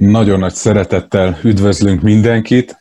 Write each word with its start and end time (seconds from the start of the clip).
Nagyon 0.00 0.38
nagy 0.38 0.54
szeretettel 0.54 1.38
üdvözlünk 1.42 2.02
mindenkit. 2.02 2.76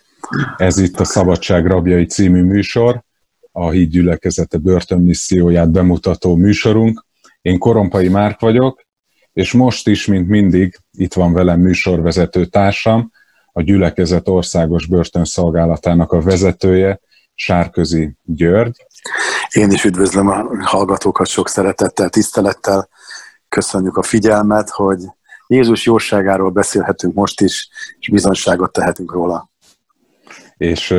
Ez 0.57 0.77
itt 0.77 0.99
a 0.99 1.03
Szabadság 1.03 1.65
Rabjai 1.65 2.05
című 2.05 2.43
műsor, 2.43 3.03
a 3.51 3.69
Híd 3.69 3.89
gyülekezete 3.89 4.57
börtönmisszióját 4.57 5.71
bemutató 5.71 6.35
műsorunk. 6.35 7.05
Én 7.41 7.57
Korompai 7.57 8.07
Márk 8.07 8.39
vagyok, 8.39 8.81
és 9.33 9.51
most 9.51 9.87
is, 9.87 10.05
mint 10.05 10.27
mindig, 10.27 10.77
itt 10.91 11.13
van 11.13 11.33
velem 11.33 11.59
műsorvezető 11.59 12.45
társam, 12.45 13.11
a 13.51 13.61
gyülekezet 13.61 14.27
országos 14.27 14.85
börtönszolgálatának 14.85 16.11
a 16.11 16.21
vezetője, 16.21 16.99
Sárközi 17.35 18.15
György. 18.23 18.85
Én 19.51 19.71
is 19.71 19.83
üdvözlöm 19.83 20.27
a 20.27 20.47
hallgatókat 20.61 21.27
sok 21.27 21.49
szeretettel, 21.49 22.09
tisztelettel. 22.09 22.89
Köszönjük 23.49 23.97
a 23.97 24.03
figyelmet, 24.03 24.69
hogy 24.69 24.99
Jézus 25.51 25.85
jóságáról 25.85 26.49
beszélhetünk 26.49 27.13
most 27.13 27.41
is, 27.41 27.69
és 27.99 28.09
bizonságot 28.09 28.71
tehetünk 28.71 29.11
róla. 29.11 29.49
És 30.57 30.95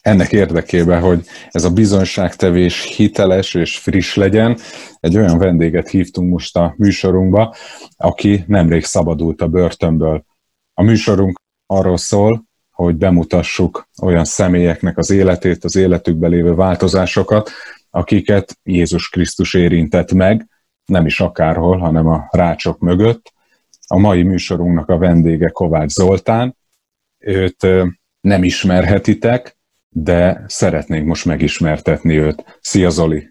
ennek 0.00 0.32
érdekében, 0.32 1.00
hogy 1.00 1.26
ez 1.50 1.64
a 1.64 1.72
bizonyságtevés 1.72 2.96
hiteles 2.96 3.54
és 3.54 3.78
friss 3.78 4.14
legyen, 4.14 4.58
egy 5.00 5.16
olyan 5.16 5.38
vendéget 5.38 5.88
hívtunk 5.88 6.30
most 6.30 6.56
a 6.56 6.74
műsorunkba, 6.76 7.54
aki 7.96 8.44
nemrég 8.46 8.84
szabadult 8.84 9.42
a 9.42 9.48
börtönből. 9.48 10.24
A 10.74 10.82
műsorunk 10.82 11.40
arról 11.66 11.96
szól, 11.96 12.44
hogy 12.70 12.96
bemutassuk 12.96 13.88
olyan 14.02 14.24
személyeknek 14.24 14.98
az 14.98 15.10
életét, 15.10 15.64
az 15.64 15.76
életükben 15.76 16.30
lévő 16.30 16.54
változásokat, 16.54 17.50
akiket 17.90 18.58
Jézus 18.62 19.08
Krisztus 19.08 19.54
érintett 19.54 20.12
meg, 20.12 20.48
nem 20.84 21.06
is 21.06 21.20
akárhol, 21.20 21.78
hanem 21.78 22.06
a 22.06 22.28
rácsok 22.30 22.78
mögött, 22.78 23.32
a 23.92 23.98
mai 23.98 24.22
műsorunknak 24.22 24.88
a 24.88 24.98
vendége 24.98 25.48
Kovács 25.48 25.90
Zoltán. 25.90 26.56
Őt 27.18 27.66
nem 28.20 28.44
ismerhetitek, 28.44 29.58
de 29.88 30.44
szeretnénk 30.46 31.06
most 31.06 31.24
megismertetni 31.24 32.18
őt. 32.18 32.58
Szia 32.60 32.90
Zoli! 32.90 33.28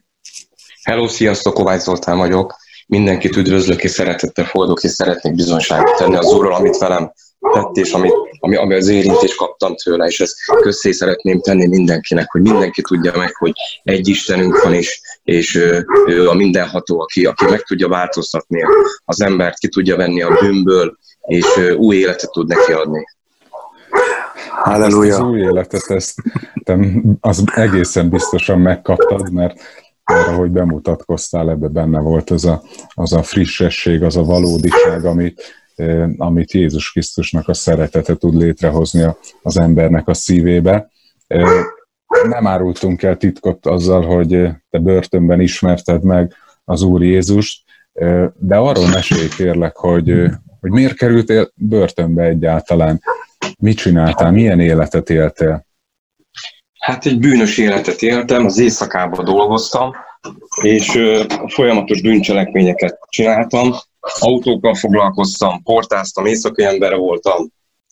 Hello, 0.84 1.08
sziasztok, 1.08 1.54
Kovács 1.54 1.82
Zoltán 1.82 2.18
vagyok. 2.18 2.56
Mindenkit 2.88 3.36
üdvözlök 3.36 3.84
és 3.84 3.92
szeretettel 3.92 4.46
fordulok, 4.46 4.84
és 4.84 4.92
szeretnék 4.92 5.36
bizonyságot 5.36 5.98
tenni 5.98 6.16
az 6.16 6.34
Úrról, 6.34 6.54
amit 6.54 6.78
velem 6.78 7.12
tett, 7.54 7.76
és 7.76 7.92
ami, 7.92 8.10
ami, 8.40 8.56
ami 8.56 8.74
az 8.74 8.88
érintést 8.88 9.36
kaptam 9.36 9.76
tőle, 9.76 10.06
és 10.06 10.20
ezt 10.20 10.36
közzé 10.62 10.92
szeretném 10.92 11.42
tenni 11.42 11.68
mindenkinek, 11.68 12.32
hogy 12.32 12.42
mindenki 12.42 12.82
tudja 12.82 13.18
meg, 13.18 13.36
hogy 13.36 13.54
egy 13.84 14.08
Istenünk 14.08 14.62
van, 14.64 14.74
és, 14.74 15.02
és 15.30 15.56
ő, 15.56 15.86
ő 16.08 16.30
a 16.30 16.34
mindenható, 16.34 17.00
aki, 17.00 17.26
aki 17.26 17.46
meg 17.46 17.62
tudja 17.62 17.88
változtatni 17.88 18.62
az 19.06 19.22
embert, 19.22 19.58
ki 19.58 19.68
tudja 19.68 19.96
venni 19.96 20.22
a 20.22 20.38
bűnből, 20.42 20.98
és 21.22 21.46
új 21.78 21.96
életet 21.96 22.32
tud 22.32 22.48
neki 22.48 22.72
adni. 22.72 23.06
Halleluja. 24.50 25.10
Ezt 25.10 25.20
az 25.20 25.28
új 25.28 25.40
életet, 25.40 25.84
ezt 25.88 26.16
te 26.64 26.78
az 27.20 27.44
egészen 27.56 28.10
biztosan 28.10 28.60
megkaptad, 28.60 29.32
mert 29.32 29.60
mert 30.14 30.28
ahogy 30.28 30.50
bemutatkoztál, 30.50 31.50
ebbe 31.50 31.68
benne 31.68 32.00
volt 32.00 32.30
az 32.30 32.46
a, 32.46 32.62
az 32.94 33.14
a 33.14 33.24
frissesség, 33.24 34.04
az 34.04 34.18
a 34.18 34.24
valódiság, 34.24 35.06
amit, 35.06 35.42
amit 36.18 36.52
Jézus 36.52 36.92
Krisztusnak 36.92 37.48
a 37.48 37.54
szeretete 37.54 38.16
tud 38.16 38.36
létrehozni 38.36 39.06
az 39.42 39.60
embernek 39.60 40.08
a 40.08 40.14
szívébe. 40.14 40.92
Nem 42.24 42.48
árultunk 42.48 43.04
el 43.04 43.18
titkot 43.18 43.66
azzal, 43.66 44.06
hogy 44.06 44.30
te 44.70 44.80
börtönben 44.80 45.42
ismerted 45.42 46.04
meg 46.04 46.34
az 46.66 46.82
Úr 46.82 47.04
Jézust, 47.04 47.64
de 48.36 48.56
arról 48.56 48.88
mesélj 48.88 49.28
kérlek, 49.28 49.76
hogy, 49.76 50.24
hogy 50.60 50.72
miért 50.72 50.96
kerültél 50.96 51.52
börtönbe 51.56 52.24
egyáltalán, 52.24 53.02
mit 53.60 53.78
csináltál, 53.78 54.32
milyen 54.32 54.60
életet 54.60 55.10
éltél? 55.10 55.66
Hát 56.80 57.06
egy 57.06 57.20
bűnös 57.20 57.58
életet 57.58 58.02
éltem, 58.02 58.46
az 58.46 58.60
éjszakában 58.60 59.26
dolgoztam, 59.26 59.92
és 60.62 61.00
folyamatos 61.48 62.02
bűncselekményeket 62.02 63.00
csináltam, 63.10 63.74
autókkal 64.20 64.76
foglalkoztam, 64.76 65.64
portáztam, 65.64 66.26
éjszakai 66.26 66.66
ember 66.66 66.96
voltam, 66.96 67.48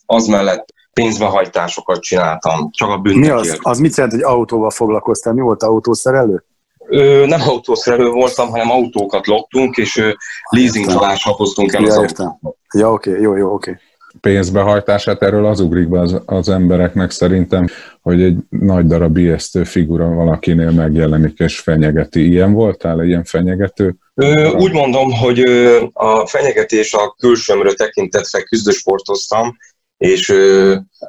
az 0.06 0.26
mellett 0.26 0.72
pénzbehajtásokat 1.00 2.00
csináltam, 2.00 2.70
csak 2.70 2.88
a 2.88 3.00
Mi 3.02 3.28
az, 3.28 3.58
az 3.62 3.78
mit 3.78 3.96
jelent, 3.96 4.14
hogy 4.14 4.24
autóval 4.24 4.70
foglalkoztál? 4.70 5.32
Mi 5.32 5.40
volt 5.40 5.62
autószerelő? 5.62 6.44
Ö, 6.88 7.26
nem 7.26 7.40
autószerelő 7.40 8.10
voltam, 8.10 8.48
hanem 8.48 8.70
autókat 8.70 9.26
loptunk, 9.26 9.76
és 9.76 10.12
leasingolásra 10.50 11.32
hoztunk 11.32 11.72
el 11.72 11.82
ja, 11.82 11.86
az 11.86 11.96
autókat. 11.96 12.56
Ja, 12.74 12.92
oké, 12.92 13.10
okay, 13.10 13.22
jó, 13.22 13.36
jó, 13.36 13.52
oké. 13.52 13.70
Okay 13.70 13.82
pénzbehajtását, 14.20 15.22
erről 15.22 15.46
az 15.46 15.60
ugrik 15.60 15.88
be 15.88 16.00
az, 16.00 16.20
az 16.26 16.48
embereknek 16.48 17.10
szerintem, 17.10 17.66
hogy 18.02 18.22
egy 18.22 18.36
nagy 18.48 18.86
darab 18.86 19.16
ijesztő 19.16 19.64
figura 19.64 20.08
valakinél 20.08 20.70
megjelenik 20.70 21.38
és 21.38 21.58
fenyegeti. 21.58 22.28
Ilyen 22.28 22.52
voltál, 22.52 23.04
ilyen 23.04 23.24
fenyegető? 23.24 23.94
Ö, 24.14 24.50
úgy 24.50 24.72
mondom, 24.72 25.12
hogy 25.12 25.40
a 25.92 26.26
fenyegetés 26.26 26.94
a 26.94 27.14
külsőmről 27.18 27.74
tekintetve 27.74 28.42
küzdősportoztam, 28.42 29.56
és 29.98 30.32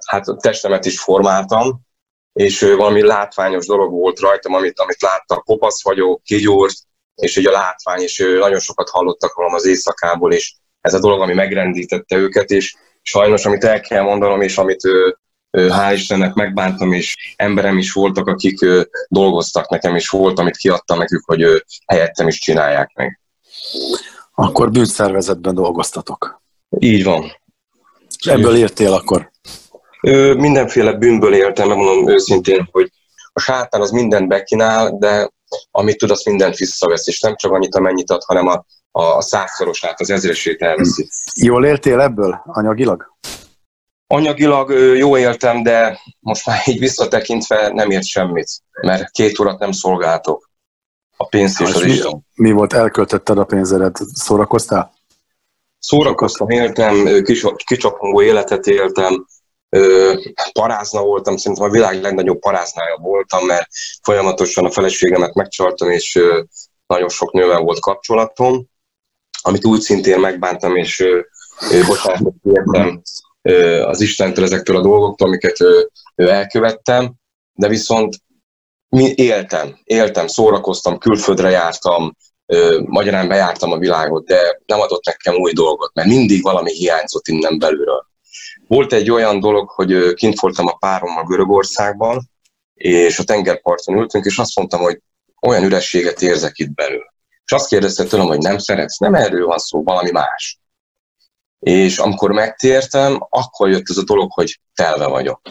hát 0.06 0.28
a 0.28 0.36
testemet 0.36 0.86
is 0.86 1.00
formáltam, 1.00 1.82
és 2.34 2.62
valami 2.62 3.02
látványos 3.02 3.66
dolog 3.66 3.92
volt 3.92 4.20
rajtam, 4.20 4.54
amit, 4.54 4.80
amit 4.80 5.02
láttak, 5.02 5.44
kopasz 5.44 5.84
vagyok, 5.84 6.24
kigyúrt, 6.24 6.76
és 7.16 7.38
ugye 7.38 7.50
a 7.50 7.52
látvány, 7.52 8.02
és 8.02 8.18
nagyon 8.40 8.60
sokat 8.60 8.90
hallottak 8.90 9.38
rólam 9.38 9.54
az 9.54 9.66
éjszakából, 9.66 10.34
és 10.34 10.56
ez 10.82 10.94
a 10.94 11.00
dolog, 11.00 11.22
ami 11.22 11.34
megrendítette 11.34 12.16
őket, 12.16 12.50
és 12.50 12.76
sajnos, 13.02 13.46
amit 13.46 13.64
el 13.64 13.82
kell 13.82 14.02
mondanom, 14.02 14.42
és 14.42 14.58
amit 14.58 14.82
hál' 15.52 15.94
Istennek 15.94 16.34
megbántam, 16.34 16.94
és 16.94 17.34
emberem 17.36 17.78
is 17.78 17.92
voltak, 17.92 18.28
akik 18.28 18.60
dolgoztak 19.08 19.70
nekem, 19.70 19.96
és 19.96 20.10
volt, 20.10 20.40
amit 20.40 20.58
kiadtam 20.58 20.98
nekük, 20.98 21.24
hogy 21.26 21.64
helyettem 21.86 22.28
is 22.28 22.40
csinálják 22.40 22.92
meg. 22.94 23.20
Akkor 24.36 24.72
bűnszervezetben 24.72 25.56
dolgoztatok. 25.56 26.42
Így 26.80 27.04
van. 27.04 27.39
Ebből 28.26 28.56
értél 28.56 28.94
akkor? 28.94 29.32
Ö, 30.02 30.34
mindenféle 30.34 30.94
bűnből 30.94 31.34
éltem, 31.34 31.68
megmondom 31.68 32.10
őszintén, 32.10 32.68
hogy 32.72 32.92
a 33.34 33.40
sátán 33.40 33.82
az 33.82 33.92
mindent 33.92 34.28
bekínál, 34.28 34.98
de 35.00 35.30
amit 35.72 35.98
tud, 35.98 36.12
azt 36.12 36.26
mindent 36.26 36.56
visszavesz, 36.56 37.08
és 37.08 37.20
nem 37.20 37.36
csak 37.36 37.52
annyit, 37.52 37.76
amennyit 37.76 38.12
ad, 38.12 38.24
hanem 38.24 38.48
a 38.48 38.66
a 38.92 39.22
százszorosát, 39.22 40.00
az 40.00 40.10
ezresét 40.10 40.62
elveszi. 40.62 41.10
Jól 41.36 41.66
éltél 41.66 42.00
ebből 42.00 42.42
anyagilag? 42.46 43.18
Anyagilag 44.08 44.72
jó 44.98 45.18
éltem, 45.18 45.64
de 45.64 46.00
most 46.20 46.46
már 46.46 46.62
így 46.66 46.80
visszatekintve 46.80 47.70
nem 47.74 47.90
ért 47.90 48.06
semmit, 48.06 48.50
mert 48.82 49.12
két 49.12 49.40
urat 49.40 49.60
nem 49.60 49.72
szolgáltok. 49.72 50.50
A 51.18 51.28
pénzt 51.28 51.62
és 51.62 51.74
az 51.74 51.82
mi, 51.82 51.92
Isten. 51.92 52.26
Mi 52.36 52.52
volt, 52.52 52.74
elköltötted 52.74 53.38
a 53.38 53.44
pénzedet? 53.44 54.00
Szórakoztál? 54.14 54.94
Szórakoztam, 55.80 56.50
éltem, 56.50 57.24
kicsapongó 57.66 58.22
életet 58.22 58.68
éltem, 58.68 59.26
parázna 60.52 61.02
voltam, 61.02 61.38
szerintem 61.38 61.66
a 61.68 61.72
világ 61.72 62.02
legnagyobb 62.02 62.40
paráznája 62.40 62.98
voltam, 63.02 63.46
mert 63.46 63.68
folyamatosan 64.02 64.66
a 64.66 64.72
feleségemet 64.72 65.34
megcsaltam, 65.34 65.90
és 65.90 66.20
nagyon 66.88 67.10
sok 67.10 67.32
nővel 67.32 67.60
volt 67.60 67.80
kapcsolatom 67.80 68.68
amit 69.42 69.66
úgy 69.66 69.82
szintén 69.82 70.20
megbántam, 70.20 70.76
és 70.76 71.04
bocsánatot 71.88 72.34
kértem 72.44 73.02
az 73.84 74.02
Istentől 74.02 74.44
ezektől 74.44 74.76
a 74.76 74.82
dolgoktól, 74.82 75.28
amiket 75.28 75.58
elkövettem, 76.16 77.14
de 77.54 77.68
viszont 77.68 78.18
mi 78.90 79.14
éltem, 79.16 79.80
éltem, 79.84 80.28
szórakoztam, 80.28 80.98
külföldre 80.98 81.50
jártam, 81.50 82.16
magyarán 82.86 83.28
bejártam 83.28 83.72
a 83.72 83.78
világot, 83.78 84.26
de 84.26 84.62
nem 84.66 84.80
adott 84.80 85.06
nekem 85.06 85.36
új 85.36 85.54
dolgot, 85.54 85.94
mert 85.94 86.08
mindig 86.08 86.42
valami 86.42 86.72
hiányzott 86.72 87.28
innen 87.28 87.60
belülről. 87.60 88.08
Volt 88.68 88.94
egy 88.94 89.12
olyan 89.12 89.40
dolog, 89.40 89.70
hogy 89.70 90.14
kint 90.14 90.40
voltam 90.40 90.68
a 90.68 90.78
párommal 90.78 91.24
Görögországban, 91.24 92.30
és 92.74 93.20
a 93.20 93.24
tengerparton 93.24 93.98
ültünk, 93.98 94.26
és 94.26 94.38
azt 94.38 94.56
mondtam, 94.56 94.80
hogy 94.80 95.02
olyan 95.42 95.64
ürességet 95.64 96.22
érzek 96.22 96.58
itt 96.58 96.74
belül. 96.74 97.06
És 97.46 97.52
azt 97.52 97.68
kérdezte 97.68 98.04
tőlem, 98.04 98.28
hogy 98.28 98.38
nem 98.38 98.58
szeretsz, 98.58 98.98
nem 98.98 99.14
erről 99.14 99.46
van 99.46 99.58
szó, 99.58 99.84
valami 99.84 100.12
más. 100.12 100.60
És 101.60 101.98
amikor 101.98 102.32
megtértem, 102.32 103.26
akkor 103.30 103.70
jött 103.70 103.90
ez 103.90 103.98
a 103.98 104.04
dolog, 104.04 104.32
hogy 104.34 104.60
telve 104.74 105.08
vagyok. 105.08 105.42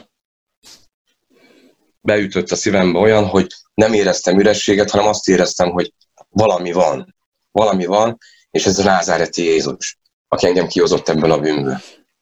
Beütött 2.00 2.50
a 2.50 2.56
szívembe 2.56 2.98
olyan, 2.98 3.26
hogy 3.26 3.46
nem 3.74 3.92
éreztem 3.92 4.38
ürességet, 4.38 4.90
hanem 4.90 5.06
azt 5.06 5.28
éreztem, 5.28 5.70
hogy 5.70 5.92
valami 6.38 6.72
van. 6.72 7.14
Valami 7.50 7.86
van, 7.86 8.18
és 8.50 8.66
ez 8.66 8.78
a 8.78 8.84
názáreti 8.84 9.42
Jézus, 9.42 9.98
aki 10.28 10.46
engem 10.46 10.66
kihozott 10.66 11.08
ebből 11.08 11.32
a 11.32 11.38
bűnből. 11.38 11.76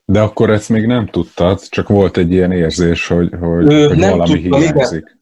De 0.04 0.20
akkor 0.20 0.50
ezt 0.50 0.68
még 0.68 0.86
nem 0.86 1.06
tudtad, 1.06 1.68
csak 1.68 1.88
volt 1.88 2.16
egy 2.16 2.32
ilyen 2.32 2.52
érzés, 2.52 3.06
hogy, 3.06 3.28
hogy, 3.40 3.72
Ö, 3.72 3.88
hogy 3.88 3.98
valami 3.98 4.40
tudtam, 4.40 4.60
hiányzik. 4.60 4.98
Igen 4.98 5.16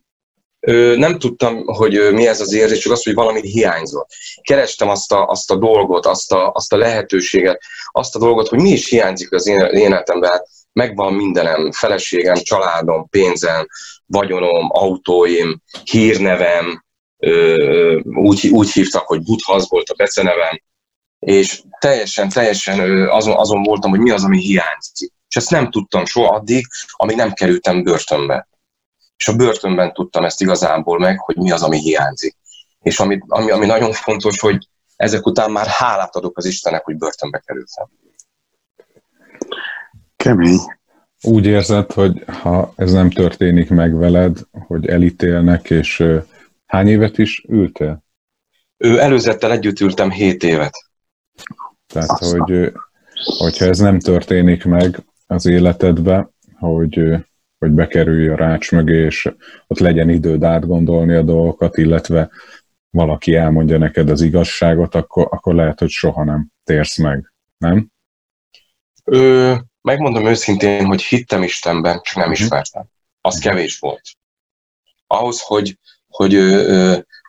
nem 0.97 1.19
tudtam, 1.19 1.67
hogy 1.67 2.13
mi 2.13 2.27
ez 2.27 2.41
az 2.41 2.53
érzés, 2.53 2.79
csak 2.79 2.93
azt, 2.93 3.05
hogy 3.05 3.15
valami 3.15 3.41
hiányzott. 3.41 4.09
Kerestem 4.43 4.89
azt 4.89 5.13
a, 5.13 5.27
azt 5.27 5.51
a 5.51 5.57
dolgot, 5.57 6.07
azt 6.07 6.33
a, 6.33 6.51
azt 6.55 6.73
a 6.73 6.77
lehetőséget, 6.77 7.63
azt 7.91 8.17
a 8.17 8.19
dolgot, 8.19 8.49
hogy 8.49 8.61
mi 8.61 8.71
is 8.71 8.89
hiányzik 8.89 9.33
az 9.33 9.47
én 9.47 9.61
életemben. 9.61 10.43
Megvan 10.73 11.15
mindenem, 11.15 11.73
feleségem, 11.73 12.35
családom, 12.35 13.09
pénzem, 13.09 13.67
vagyonom, 14.07 14.69
autóim, 14.71 15.63
hírnevem, 15.85 16.85
úgy, 18.03 18.49
úgy 18.49 18.71
hívtak, 18.71 19.07
hogy 19.07 19.23
Budhasz 19.23 19.69
volt 19.69 19.89
a 19.89 19.95
becenevem, 19.95 20.61
és 21.19 21.63
teljesen, 21.79 22.29
teljesen 22.29 23.09
azon, 23.09 23.37
azon 23.37 23.63
voltam, 23.63 23.91
hogy 23.91 24.01
mi 24.01 24.11
az, 24.11 24.25
ami 24.25 24.39
hiányzik. 24.39 25.13
És 25.29 25.37
ezt 25.37 25.51
nem 25.51 25.71
tudtam 25.71 26.05
soha 26.05 26.35
addig, 26.35 26.67
amíg 26.91 27.17
nem 27.17 27.33
kerültem 27.33 27.83
börtönbe. 27.83 28.49
És 29.17 29.29
a 29.29 29.37
börtönben 29.37 29.93
tudtam 29.93 30.25
ezt 30.25 30.41
igazából 30.41 30.99
meg, 30.99 31.19
hogy 31.19 31.37
mi 31.37 31.51
az, 31.51 31.63
ami 31.63 31.79
hiányzik. 31.79 32.37
És 32.83 33.01
ami, 33.01 33.19
ami, 33.27 33.51
ami 33.51 33.67
nagyon 33.67 33.93
fontos, 33.93 34.41
hogy 34.41 34.69
ezek 34.97 35.27
után 35.27 35.51
már 35.51 35.67
hálát 35.67 36.17
adok 36.17 36.39
az 36.39 36.45
Istennek, 36.45 36.85
hogy 36.85 36.97
börtönbe 36.97 37.39
kerültem. 37.39 37.89
Kemény. 40.17 40.59
Úgy 41.23 41.47
érzed, 41.47 41.93
hogy 41.93 42.25
ha 42.27 42.73
ez 42.77 42.93
nem 42.93 43.11
történik 43.11 43.71
meg 43.71 43.99
veled, 43.99 44.39
hogy 44.67 44.87
elítélnek, 44.87 45.71
és 45.71 46.05
hány 46.67 46.89
évet 46.89 47.19
is 47.19 47.45
ültél? 47.49 48.05
Ő 48.77 49.01
előzettel 49.01 49.53
együtt 49.53 49.81
ültem 49.81 50.11
7 50.11 50.43
évet. 50.43 50.75
Tehát, 51.87 52.11
Aztán. 52.11 52.41
hogy 52.41 52.73
hogyha 53.39 53.65
ez 53.65 53.79
nem 53.79 53.99
történik 53.99 54.65
meg 54.65 55.05
az 55.27 55.47
életedbe, 55.47 56.29
hogy, 56.59 57.01
hogy 57.59 57.71
bekerülj 57.71 58.29
a 58.29 58.37
rács 58.37 58.73
mögé, 58.73 59.05
és 59.05 59.33
ott 59.67 59.79
legyen 59.79 60.09
időd 60.09 60.43
átgondolni 60.43 61.15
a 61.15 61.23
dolgokat, 61.23 61.77
illetve 61.77 62.31
valaki 62.91 63.35
elmondja 63.35 63.79
neked 63.79 64.11
az 64.11 64.21
igazságot, 64.21 64.95
akkor, 64.95 65.27
akkor 65.31 65.55
lehet, 65.55 65.79
hogy 65.79 65.89
soha 65.89 66.25
nem 66.25 66.49
térsz 66.65 66.99
meg, 66.99 67.33
nem? 67.59 67.93
Ö, 69.05 69.55
megmondom 69.81 70.27
őszintén, 70.27 70.87
hogy 70.87 71.03
hittem 71.03 71.43
Istenben, 71.43 72.01
csak 72.03 72.17
nem 72.17 72.31
mhm. 72.31 72.43
ismertem. 72.43 72.85
Az 73.21 73.35
mhm. 73.35 73.49
kevés 73.49 73.79
volt. 73.79 74.03
Ahhoz, 75.07 75.41
hogy, 75.41 75.79
hogy 76.17 76.35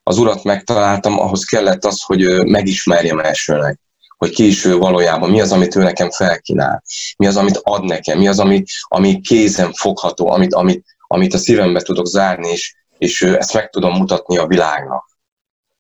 az 0.03 0.17
urat 0.17 0.43
megtaláltam, 0.43 1.19
ahhoz 1.19 1.43
kellett 1.43 1.85
az, 1.85 2.01
hogy 2.01 2.45
megismerjem 2.45 3.19
elsőnek 3.19 3.79
hogy 4.17 4.33
ki 4.33 4.47
is 4.47 4.65
ő 4.65 4.77
valójában, 4.77 5.29
mi 5.29 5.41
az, 5.41 5.51
amit 5.51 5.75
ő 5.75 5.83
nekem 5.83 6.11
felkínál, 6.11 6.83
mi 7.17 7.27
az, 7.27 7.37
amit 7.37 7.59
ad 7.63 7.83
nekem, 7.83 8.17
mi 8.17 8.27
az, 8.27 8.39
ami, 8.39 8.63
ami 8.81 9.21
kézen 9.21 9.73
fogható, 9.73 10.29
amit, 10.29 10.53
amit, 10.53 10.85
amit 11.07 11.33
a 11.33 11.37
szívembe 11.37 11.81
tudok 11.81 12.05
zárni, 12.05 12.49
és, 12.49 12.75
és 12.97 13.21
ezt 13.21 13.53
meg 13.53 13.69
tudom 13.69 13.97
mutatni 13.97 14.37
a 14.37 14.47
világnak. 14.47 15.03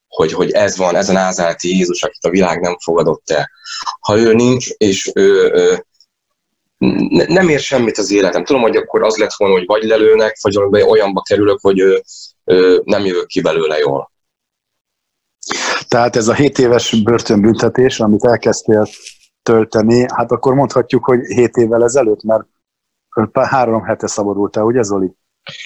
Hogy, 0.07 0.33
hogy 0.33 0.51
ez 0.51 0.77
van, 0.77 0.95
ez 0.95 1.09
a 1.09 1.13
názálati 1.13 1.77
Jézus, 1.77 2.03
akit 2.03 2.23
a 2.23 2.29
világ 2.29 2.61
nem 2.61 2.77
fogadott 2.83 3.29
el. 3.29 3.49
Ha 3.99 4.17
ő 4.17 4.33
nincs, 4.33 4.69
és 4.69 5.11
ő, 5.13 5.51
ő 5.53 5.85
nem 7.27 7.49
ér 7.49 7.59
semmit 7.59 7.97
az 7.97 8.11
életem. 8.11 8.43
Tudom, 8.43 8.61
hogy 8.61 8.75
akkor 8.75 9.03
az 9.03 9.15
lett 9.15 9.33
volna, 9.37 9.53
hogy 9.53 9.65
vagy 9.65 9.83
lelőnek, 9.83 10.37
vagy 10.41 10.57
olyanba 10.81 11.21
kerülök, 11.21 11.59
hogy 11.61 12.03
nem 12.83 13.05
jövök 13.05 13.25
ki 13.25 13.41
belőle 13.41 13.77
jól. 13.77 14.11
Tehát 15.87 16.15
ez 16.15 16.27
a 16.27 16.33
7 16.33 16.59
éves 16.59 17.03
börtönbüntetés, 17.03 17.99
amit 17.99 18.25
elkezdtél 18.25 18.87
tölteni, 19.43 20.05
hát 20.13 20.31
akkor 20.31 20.53
mondhatjuk, 20.53 21.05
hogy 21.05 21.19
7 21.19 21.55
évvel 21.55 21.83
ezelőtt, 21.83 22.23
mert 22.23 22.43
három 23.33 23.83
hete 23.83 24.07
szabadultál, 24.07 24.63
ugye 24.63 24.81
Zoli? 24.81 25.15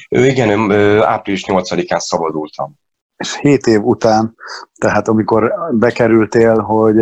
Ő 0.10 0.26
igen, 0.26 0.72
április 1.02 1.44
8-án 1.48 2.00
szabadultam. 2.00 2.74
És 3.18 3.38
7 3.38 3.68
év 3.68 3.84
után, 3.84 4.36
tehát 4.76 5.08
amikor 5.08 5.54
bekerültél, 5.72 6.60
hogy 6.60 7.00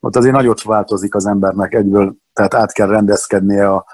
ott 0.00 0.16
azért 0.16 0.34
nagyot 0.34 0.62
változik 0.62 1.14
az 1.14 1.26
embernek 1.26 1.74
egyből, 1.74 2.14
tehát 2.32 2.54
át 2.54 2.72
kell 2.72 2.88
rendezkednie 2.88 3.68
a, 3.68 3.84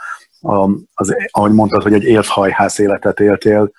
a, 0.40 0.70
az, 0.94 1.14
ahogy 1.30 1.52
mondtad, 1.52 1.82
hogy 1.82 1.92
egy 1.92 2.04
élthajház 2.04 2.80
életet 2.80 3.20
éltél, 3.20 3.70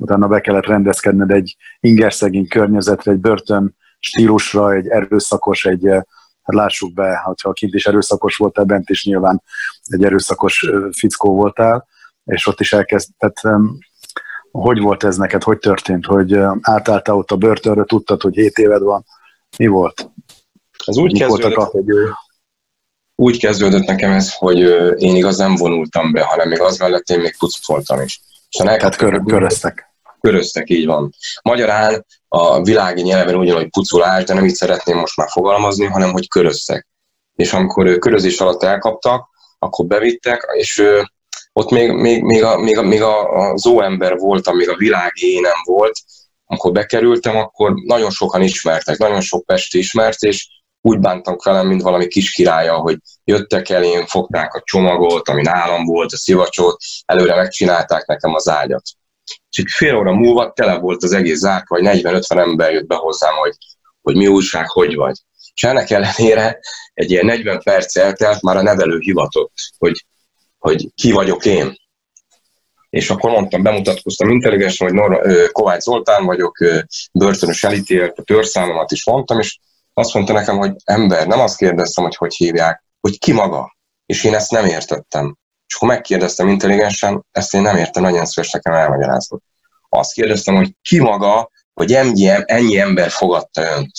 utána 0.00 0.26
be 0.26 0.40
kellett 0.40 0.66
rendezkedned 0.66 1.30
egy 1.30 1.56
ingerszegény 1.80 2.48
környezetre, 2.48 3.12
egy 3.12 3.18
börtön 3.18 3.76
stílusra, 3.98 4.72
egy 4.72 4.88
erőszakos, 4.88 5.64
egy, 5.64 5.86
eh, 5.86 6.02
hát 6.42 6.54
lássuk 6.54 6.92
be, 6.92 7.16
hogyha 7.24 7.52
kint 7.52 7.74
is 7.74 7.86
erőszakos 7.86 8.36
voltál, 8.36 8.64
bent 8.64 8.90
is 8.90 9.04
nyilván 9.04 9.42
egy 9.82 10.04
erőszakos 10.04 10.62
eh, 10.62 10.80
fickó 10.90 11.34
voltál, 11.34 11.86
és 12.24 12.46
ott 12.46 12.60
is 12.60 12.72
elkezdett. 12.72 13.40
Hogy 14.50 14.80
volt 14.80 15.04
ez 15.04 15.16
neked? 15.16 15.42
Hogy 15.42 15.58
történt? 15.58 16.06
Hogy 16.06 16.32
eh, 16.32 16.52
átálltál 16.60 17.16
ott 17.16 17.30
a 17.30 17.36
börtönre, 17.36 17.84
tudtad, 17.84 18.22
hogy 18.22 18.34
7 18.34 18.58
éved 18.58 18.82
van? 18.82 19.04
Mi 19.58 19.66
volt? 19.66 20.10
Ez 20.86 20.98
úgy 20.98 21.18
kezdődött, 21.18 21.54
a... 21.54 21.72
úgy 23.14 23.38
kezdődött 23.38 23.86
nekem 23.86 24.12
ez, 24.12 24.34
hogy 24.34 24.58
én 24.96 25.16
igaz 25.16 25.36
nem 25.36 25.54
vonultam 25.54 26.12
be, 26.12 26.22
hanem 26.22 26.48
még 26.48 26.60
az 26.60 26.78
mellett 26.78 27.08
én 27.08 27.20
még 27.20 27.36
pucoltam 27.38 28.00
is. 28.00 28.20
És 28.50 28.56
Tehát 28.56 28.96
kör, 28.96 29.22
köröztek. 29.24 29.89
Köröztek, 30.20 30.70
így 30.70 30.86
van. 30.86 31.12
Magyarán 31.42 32.06
a 32.28 32.62
világi 32.62 33.02
nyelven 33.02 33.34
ugyanúgy 33.34 33.70
pucolás, 33.70 34.24
de 34.24 34.34
nem 34.34 34.44
így 34.44 34.54
szeretném 34.54 34.98
most 34.98 35.16
már 35.16 35.28
fogalmazni, 35.28 35.84
hanem 35.84 36.12
hogy 36.12 36.28
köröztek. 36.28 36.86
És 37.36 37.52
amikor 37.52 37.98
körözés 37.98 38.40
alatt 38.40 38.62
elkaptak, 38.62 39.28
akkor 39.58 39.86
bevittek, 39.86 40.46
és 40.52 40.82
ott 41.52 41.70
még, 41.70 41.92
még, 41.92 42.22
még, 42.22 42.44
a, 42.44 42.58
még, 42.58 42.78
a, 42.78 42.82
még 42.82 43.02
a, 43.02 43.48
a 43.50 43.56
zóember 43.56 44.16
voltam, 44.16 44.56
még 44.56 44.68
a 44.68 44.76
világi 44.76 45.32
énem 45.32 45.60
volt, 45.64 45.98
amikor 46.46 46.72
bekerültem, 46.72 47.36
akkor 47.36 47.72
nagyon 47.74 48.10
sokan 48.10 48.42
ismertek, 48.42 48.98
nagyon 48.98 49.20
sok 49.20 49.44
Pesti 49.44 49.78
ismert, 49.78 50.22
és 50.22 50.48
úgy 50.80 50.98
bántak 50.98 51.44
velem, 51.44 51.66
mint 51.66 51.82
valami 51.82 52.06
kis 52.06 52.30
királya, 52.30 52.74
hogy 52.74 52.98
jöttek 53.24 53.68
elém, 53.68 54.06
fogták 54.06 54.54
a 54.54 54.62
csomagot, 54.64 55.28
ami 55.28 55.42
nálam 55.42 55.84
volt, 55.84 56.12
a 56.12 56.16
szivacsot, 56.16 56.76
előre 57.04 57.36
megcsinálták 57.36 58.06
nekem 58.06 58.34
az 58.34 58.48
ágyat. 58.48 58.82
És 59.56 59.74
fél 59.76 59.96
óra 59.96 60.12
múlva 60.12 60.52
tele 60.52 60.78
volt 60.78 61.02
az 61.02 61.12
egész 61.12 61.38
zárk, 61.38 61.68
vagy 61.68 61.82
40-50 61.84 62.38
ember 62.38 62.72
jött 62.72 62.86
be 62.86 62.94
hozzám, 62.94 63.34
hogy, 63.34 63.56
hogy 64.02 64.16
mi 64.16 64.26
újság, 64.26 64.68
hogy 64.68 64.94
vagy. 64.94 65.16
És 65.54 65.62
ennek 65.62 65.90
ellenére 65.90 66.60
egy 66.94 67.10
ilyen 67.10 67.24
40 67.24 67.60
perc 67.62 67.96
eltelt, 67.96 68.42
már 68.42 68.56
a 68.56 68.62
nevelő 68.62 68.98
hivatott, 68.98 69.52
hogy, 69.78 70.06
hogy 70.58 70.88
ki 70.94 71.12
vagyok 71.12 71.44
én. 71.44 71.78
És 72.90 73.10
akkor 73.10 73.30
mondtam, 73.30 73.62
bemutatkoztam 73.62 74.30
intelligensen, 74.30 74.86
hogy 74.86 74.96
Nor- 74.96 75.52
Kovács 75.52 75.82
Zoltán 75.82 76.24
vagyok, 76.24 76.58
börtönös 77.12 77.64
elítélt, 77.64 78.18
a 78.18 78.22
törszámomat 78.22 78.90
is 78.90 79.06
mondtam, 79.06 79.38
és 79.38 79.58
azt 79.94 80.14
mondta 80.14 80.32
nekem, 80.32 80.56
hogy 80.56 80.72
ember, 80.84 81.26
nem 81.26 81.40
azt 81.40 81.56
kérdeztem, 81.56 82.04
hogy 82.04 82.16
hogy 82.16 82.34
hívják, 82.34 82.84
hogy 83.00 83.18
ki 83.18 83.32
maga. 83.32 83.76
És 84.06 84.24
én 84.24 84.34
ezt 84.34 84.50
nem 84.50 84.64
értettem. 84.64 85.36
És 85.70 85.76
akkor 85.76 85.88
megkérdeztem 85.88 86.48
intelligensen, 86.48 87.24
ezt 87.32 87.54
én 87.54 87.62
nem 87.62 87.76
értem, 87.76 88.02
nagyon 88.02 88.24
szíves 88.24 88.50
nekem 88.50 88.72
elmagyarázott. 88.72 89.42
Azt 89.88 90.12
kérdeztem, 90.12 90.54
hogy 90.54 90.74
ki 90.82 91.00
maga, 91.00 91.50
hogy 91.74 91.92
ennyi, 91.92 92.28
ennyi 92.44 92.78
ember 92.78 93.10
fogadta 93.10 93.62
önt. 93.76 93.92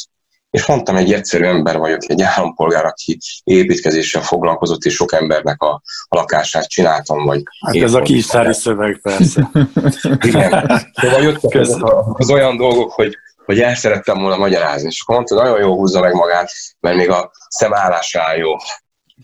És 0.50 0.66
mondtam, 0.66 0.96
egy 0.96 1.14
egyszerű 1.14 1.44
ember 1.44 1.78
vagyok, 1.78 2.00
egy 2.08 2.22
állampolgár, 2.22 2.86
aki 2.86 3.18
építkezéssel 3.44 4.22
foglalkozott, 4.22 4.84
és 4.84 4.94
sok 4.94 5.14
embernek 5.14 5.62
a, 5.62 5.82
a 6.08 6.16
lakását 6.16 6.68
csináltam. 6.68 7.26
Vagy 7.26 7.44
hát 7.66 7.76
ez 7.76 7.94
a 7.94 8.02
kisári 8.02 8.54
szöveg, 8.54 9.00
persze. 9.02 9.50
Igen. 10.28 10.82
Szóval 10.94 11.22
jöttek 11.22 11.60
az, 11.60 11.78
az 12.14 12.30
olyan 12.30 12.58
dolgok, 12.58 12.92
hogy 12.92 13.18
hogy 13.46 13.60
el 13.60 13.76
szerettem 13.76 14.20
volna 14.20 14.38
magyarázni. 14.38 14.88
És 14.88 15.02
akkor 15.02 15.16
mondta, 15.16 15.36
nagyon 15.36 15.60
jó 15.60 15.76
húzza 15.76 16.00
meg 16.00 16.14
magát, 16.14 16.52
mert 16.80 16.96
még 16.96 17.10
a 17.10 17.32
szemállásá 17.48 18.36
jó. 18.36 18.56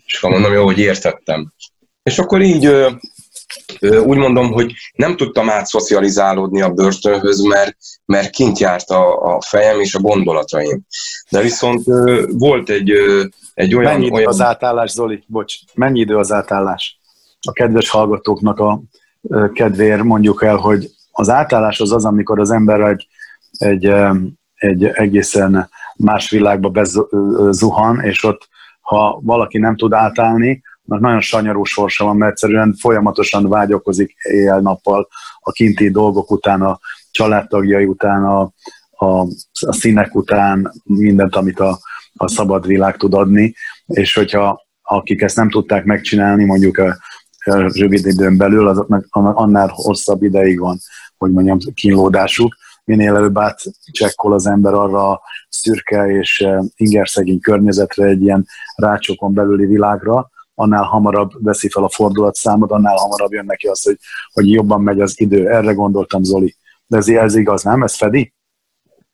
És 0.05 0.17
akkor 0.17 0.29
mondom, 0.29 0.53
jó, 0.53 0.63
hogy 0.63 0.79
értettem. 0.79 1.53
És 2.07 2.19
akkor 2.19 2.41
így 2.41 2.69
úgy 3.81 4.17
mondom, 4.17 4.51
hogy 4.51 4.73
nem 4.95 5.15
tudtam 5.15 5.49
átszocializálódni 5.49 6.61
a 6.61 6.69
börtönhöz, 6.69 7.41
mert, 7.41 7.77
mert 8.05 8.29
kint 8.29 8.59
járt 8.59 8.89
a, 8.89 9.35
a 9.35 9.41
fejem 9.41 9.79
és 9.79 9.95
a 9.95 9.99
gondolataim. 9.99 10.81
De 11.29 11.41
viszont 11.41 11.83
volt 12.31 12.69
egy, 12.69 12.91
egy 13.53 13.75
olyan... 13.75 13.91
Mennyi 13.91 14.05
idő 14.05 14.15
olyan... 14.15 14.27
az 14.27 14.41
átállás, 14.41 14.91
Zoli? 14.91 15.23
Bocs, 15.27 15.55
mennyi 15.73 15.99
idő 15.99 16.17
az 16.17 16.31
átállás? 16.31 16.99
A 17.41 17.51
kedves 17.51 17.89
hallgatóknak 17.89 18.59
a 18.59 18.81
kedvéért 19.53 20.03
mondjuk 20.03 20.43
el, 20.43 20.55
hogy 20.55 20.89
az 21.11 21.29
átállás 21.29 21.79
az 21.79 21.91
az, 21.91 22.05
amikor 22.05 22.39
az 22.39 22.51
ember 22.51 22.81
egy, 22.81 23.07
egy, 23.57 23.93
egy 24.55 24.83
egészen 24.85 25.69
más 25.97 26.29
világba 26.29 26.69
bezuhan, 26.69 28.01
és 28.03 28.23
ott, 28.23 28.47
ha 28.81 29.19
valaki 29.23 29.57
nem 29.57 29.75
tud 29.75 29.93
átállni, 29.93 30.61
nagyon 30.87 31.21
sanyarú 31.21 31.63
sorsa 31.63 32.05
van, 32.05 32.17
mert 32.17 32.31
egyszerűen 32.31 32.75
folyamatosan 32.79 33.49
vágyakozik 33.49 34.15
éjjel-nappal 34.21 35.07
a 35.39 35.51
kinti 35.51 35.89
dolgok 35.89 36.31
után, 36.31 36.61
a 36.61 36.79
családtagjai 37.11 37.85
után, 37.85 38.23
a, 38.23 38.41
a, 38.91 39.21
a 39.65 39.73
színek 39.73 40.15
után, 40.15 40.71
mindent, 40.83 41.35
amit 41.35 41.59
a, 41.59 41.79
a 42.13 42.27
szabad 42.27 42.67
világ 42.67 42.97
tud 42.97 43.13
adni, 43.13 43.53
és 43.85 44.13
hogyha 44.13 44.65
akik 44.81 45.21
ezt 45.21 45.35
nem 45.35 45.49
tudták 45.49 45.85
megcsinálni, 45.85 46.45
mondjuk 46.45 46.77
a, 46.77 46.97
a 47.45 47.79
rövid 47.79 48.05
időn 48.05 48.37
belül, 48.37 48.67
azoknak 48.67 49.05
annál 49.09 49.67
hosszabb 49.71 50.23
ideig 50.23 50.59
van, 50.59 50.77
hogy 51.17 51.31
mondjam, 51.31 51.57
kínlódásuk, 51.73 52.55
minél 52.83 53.15
előbb 53.15 53.37
átcsekkol 53.37 54.33
az 54.33 54.47
ember 54.47 54.73
arra 54.73 55.09
a 55.09 55.21
szürke 55.49 56.07
és 56.07 56.47
ingerszegény 56.75 57.39
környezetre, 57.39 58.05
egy 58.05 58.21
ilyen 58.21 58.45
rácsokon 58.75 59.33
belüli 59.33 59.65
világra, 59.65 60.29
annál 60.59 60.83
hamarabb 60.83 61.31
veszi 61.43 61.69
fel 61.69 61.83
a 61.83 61.89
fordulatszámot, 61.89 62.71
annál 62.71 62.95
hamarabb 62.95 63.31
jön 63.31 63.45
neki 63.45 63.67
az, 63.67 63.83
hogy, 63.83 63.97
hogy 64.33 64.49
jobban 64.49 64.81
megy 64.81 65.01
az 65.01 65.19
idő. 65.19 65.49
Erre 65.49 65.73
gondoltam, 65.73 66.23
Zoli. 66.23 66.55
De 66.87 66.97
ez, 66.97 67.07
ez 67.07 67.35
igaz, 67.35 67.63
nem? 67.63 67.83
Ez 67.83 67.95
fedi? 67.95 68.33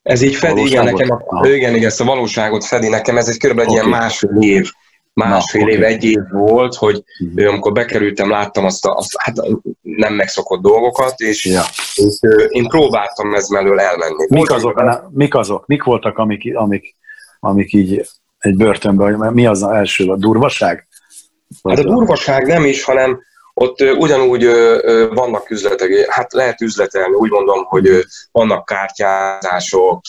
Ez 0.02 0.22
így 0.22 0.36
fedi, 0.36 0.66
igen, 0.66 0.84
nekem 0.84 1.12
a, 1.12 1.48
igen, 1.48 1.76
igen, 1.76 1.88
ezt 1.88 2.02
a 2.02 2.06
valóságot 2.06 2.66
fedi 2.66 2.88
nekem, 2.90 3.18
ez 3.18 3.28
egy 3.28 3.38
körülbelül 3.38 3.72
okay. 3.72 3.82
egy 3.82 3.88
ilyen 3.88 4.02
másfél 4.02 4.38
év, 4.40 4.72
másfél 5.14 5.62
Na, 5.62 5.70
év, 5.70 5.78
okay. 5.78 5.94
egy 5.94 6.04
év 6.04 6.20
volt, 6.32 6.76
hogy 6.76 7.04
uh-huh. 7.26 7.50
amikor 7.50 7.72
bekerültem, 7.72 8.30
láttam 8.30 8.66
azt 8.66 8.86
a, 8.86 8.96
azt, 8.96 9.10
hát 9.18 9.36
nem 9.82 10.14
megszokott 10.14 10.62
dolgokat, 10.62 11.20
és, 11.20 11.46
ja. 11.46 11.62
és 11.96 12.20
én 12.50 12.68
próbáltam 12.68 13.34
ez 13.34 13.48
mellől 13.48 13.80
elmenni. 13.80 14.26
Mik 14.30 14.52
azok, 14.52 14.78
a, 14.78 15.10
mik 15.14 15.36
azok? 15.36 15.68
Mik 15.68 15.84
voltak, 15.84 16.18
amik, 16.18 16.56
amik, 16.56 16.96
amik 17.40 17.74
így 17.74 18.06
egy 18.40 18.56
börtönben, 18.56 19.34
mi 19.34 19.46
az 19.46 19.64
az 19.64 19.70
első, 19.70 20.10
a 20.10 20.16
durvaság? 20.16 20.88
Hát 21.70 21.80
a 21.80 21.84
durvaság 21.84 22.46
nem 22.46 22.66
is, 22.66 22.84
hanem 22.84 23.22
ott 23.54 23.82
ugyanúgy 23.82 24.46
vannak 25.10 25.50
üzletek, 25.50 26.06
hát 26.10 26.34
lehet 26.34 26.62
üzletelni, 26.62 27.14
úgy 27.14 27.30
mondom, 27.30 27.64
hogy 27.64 28.06
vannak 28.32 28.66
kártyázások, 28.66 30.02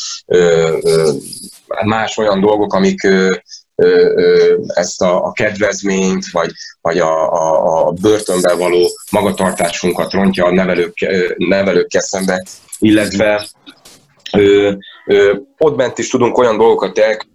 más 1.85 2.17
olyan 2.17 2.41
dolgok, 2.41 2.75
amik 2.75 3.09
ezt 4.67 5.03
a, 5.03 5.25
a 5.25 5.33
kedvezményt, 5.33 6.25
vagy, 6.31 6.51
vagy 6.81 6.99
a, 6.99 7.33
a, 7.33 7.87
a 7.87 7.91
börtönben 7.91 8.59
való 8.59 8.89
magatartásunkat 9.11 10.13
rontja 10.13 10.45
a 10.45 10.53
nevelők, 10.53 10.95
nevelőkkel 11.37 12.03
szembe, 12.03 12.45
illetve 12.79 13.47
ö, 14.33 14.73
ott 15.59 15.77
bent 15.77 15.99
is 15.99 16.09
tudunk 16.09 16.39
olyan 16.39 16.57
dolgokat 16.57 16.99
elkövetni, 16.99 17.34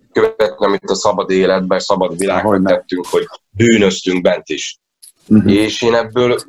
amit 0.55 0.89
a 0.89 0.95
szabad 0.95 1.29
életben, 1.29 1.79
szabad 1.79 2.17
világban 2.17 2.63
tettünk, 2.63 3.05
hogy 3.05 3.27
bűnöztünk 3.49 4.21
bent 4.21 4.49
is. 4.49 4.79
Uh-huh. 5.27 5.53
És 5.53 5.81
én 5.81 5.93
ebből 5.93 6.39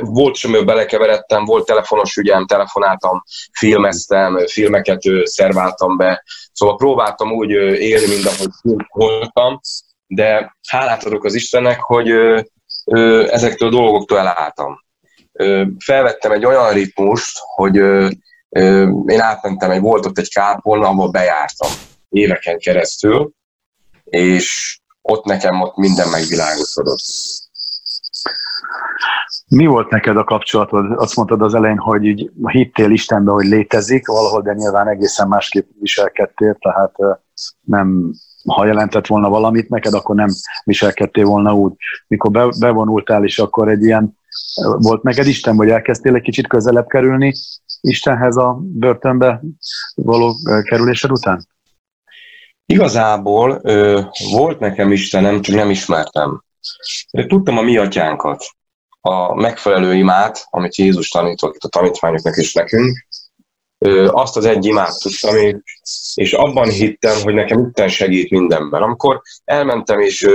volt 0.00 0.34
sem 0.34 0.64
belekeveredtem, 0.64 1.44
volt 1.44 1.66
telefonos 1.66 2.16
ügyem, 2.16 2.46
telefonáltam, 2.46 3.22
filmeztem, 3.52 4.46
filmeket 4.46 5.00
szerváltam 5.24 5.96
be, 5.96 6.24
szóval 6.52 6.76
próbáltam 6.76 7.32
úgy 7.32 7.50
élni, 7.80 8.06
mint 8.06 8.26
ahogy 8.26 8.48
voltam, 8.88 9.60
de 10.06 10.56
hálát 10.68 11.04
adok 11.04 11.24
az 11.24 11.34
Istennek, 11.34 11.80
hogy 11.80 12.10
ezektől 13.28 13.68
a 13.68 13.72
dolgoktól 13.72 14.18
elálltam. 14.18 14.84
Felvettem 15.78 16.32
egy 16.32 16.44
olyan 16.44 16.72
ritmust, 16.72 17.38
hogy 17.54 17.76
én 19.06 19.20
átmentem, 19.20 19.70
egy, 19.70 19.80
volt 19.80 20.06
ott 20.06 20.18
egy 20.18 20.32
kápolna, 20.32 20.86
ahol 20.86 21.10
bejártam 21.10 21.70
éveken 22.12 22.58
keresztül, 22.58 23.32
és 24.04 24.78
ott 25.02 25.24
nekem 25.24 25.60
ott 25.60 25.76
minden 25.76 26.08
megvilágosodott. 26.08 27.00
Mi 29.48 29.66
volt 29.66 29.90
neked 29.90 30.16
a 30.16 30.24
kapcsolatod? 30.24 30.92
Azt 30.98 31.16
mondtad 31.16 31.42
az 31.42 31.54
elején, 31.54 31.78
hogy 31.78 32.04
így 32.04 32.30
hittél 32.46 32.90
Istenbe, 32.90 33.32
hogy 33.32 33.46
létezik, 33.46 34.06
valahol, 34.06 34.42
de 34.42 34.52
nyilván 34.52 34.88
egészen 34.88 35.28
másképp 35.28 35.68
viselkedtél, 35.80 36.56
tehát 36.60 36.94
nem, 37.60 38.12
ha 38.46 38.66
jelentett 38.66 39.06
volna 39.06 39.28
valamit 39.28 39.68
neked, 39.68 39.94
akkor 39.94 40.14
nem 40.14 40.28
viselkedtél 40.64 41.24
volna 41.24 41.54
úgy. 41.54 41.72
Mikor 42.06 42.30
be, 42.30 42.48
bevonultál, 42.58 43.24
és 43.24 43.38
akkor 43.38 43.68
egy 43.68 43.82
ilyen, 43.82 44.18
volt 44.78 45.02
neked 45.02 45.26
Isten, 45.26 45.56
vagy 45.56 45.68
elkezdtél 45.68 46.14
egy 46.14 46.22
kicsit 46.22 46.46
közelebb 46.46 46.86
kerülni 46.86 47.32
Istenhez 47.80 48.36
a 48.36 48.58
börtönbe 48.62 49.42
való 49.94 50.34
kerülésed 50.62 51.10
után? 51.10 51.46
Igazából 52.72 53.60
ö, 53.62 54.00
volt 54.30 54.58
nekem 54.58 54.92
Istenem, 54.92 55.40
csak 55.40 55.54
nem 55.54 55.70
ismertem. 55.70 56.42
Tudtam 57.26 57.58
a 57.58 57.62
mi 57.62 57.76
atyánkat 57.76 58.44
a 59.00 59.34
megfelelő 59.34 59.94
imát, 59.94 60.46
amit 60.50 60.76
Jézus 60.76 61.08
tanított 61.08 61.56
a 61.62 61.68
tanítványoknak 61.68 62.36
és 62.36 62.52
nekünk, 62.52 63.06
azt 64.06 64.36
az 64.36 64.44
egy 64.44 64.64
imát 64.64 64.98
tudtam, 64.98 65.62
és 66.14 66.32
abban 66.32 66.68
hittem, 66.68 67.22
hogy 67.22 67.34
nekem 67.34 67.66
Isten 67.66 67.88
segít 67.88 68.30
mindenben. 68.30 68.82
Amikor 68.82 69.22
elmentem, 69.44 70.00
és 70.00 70.28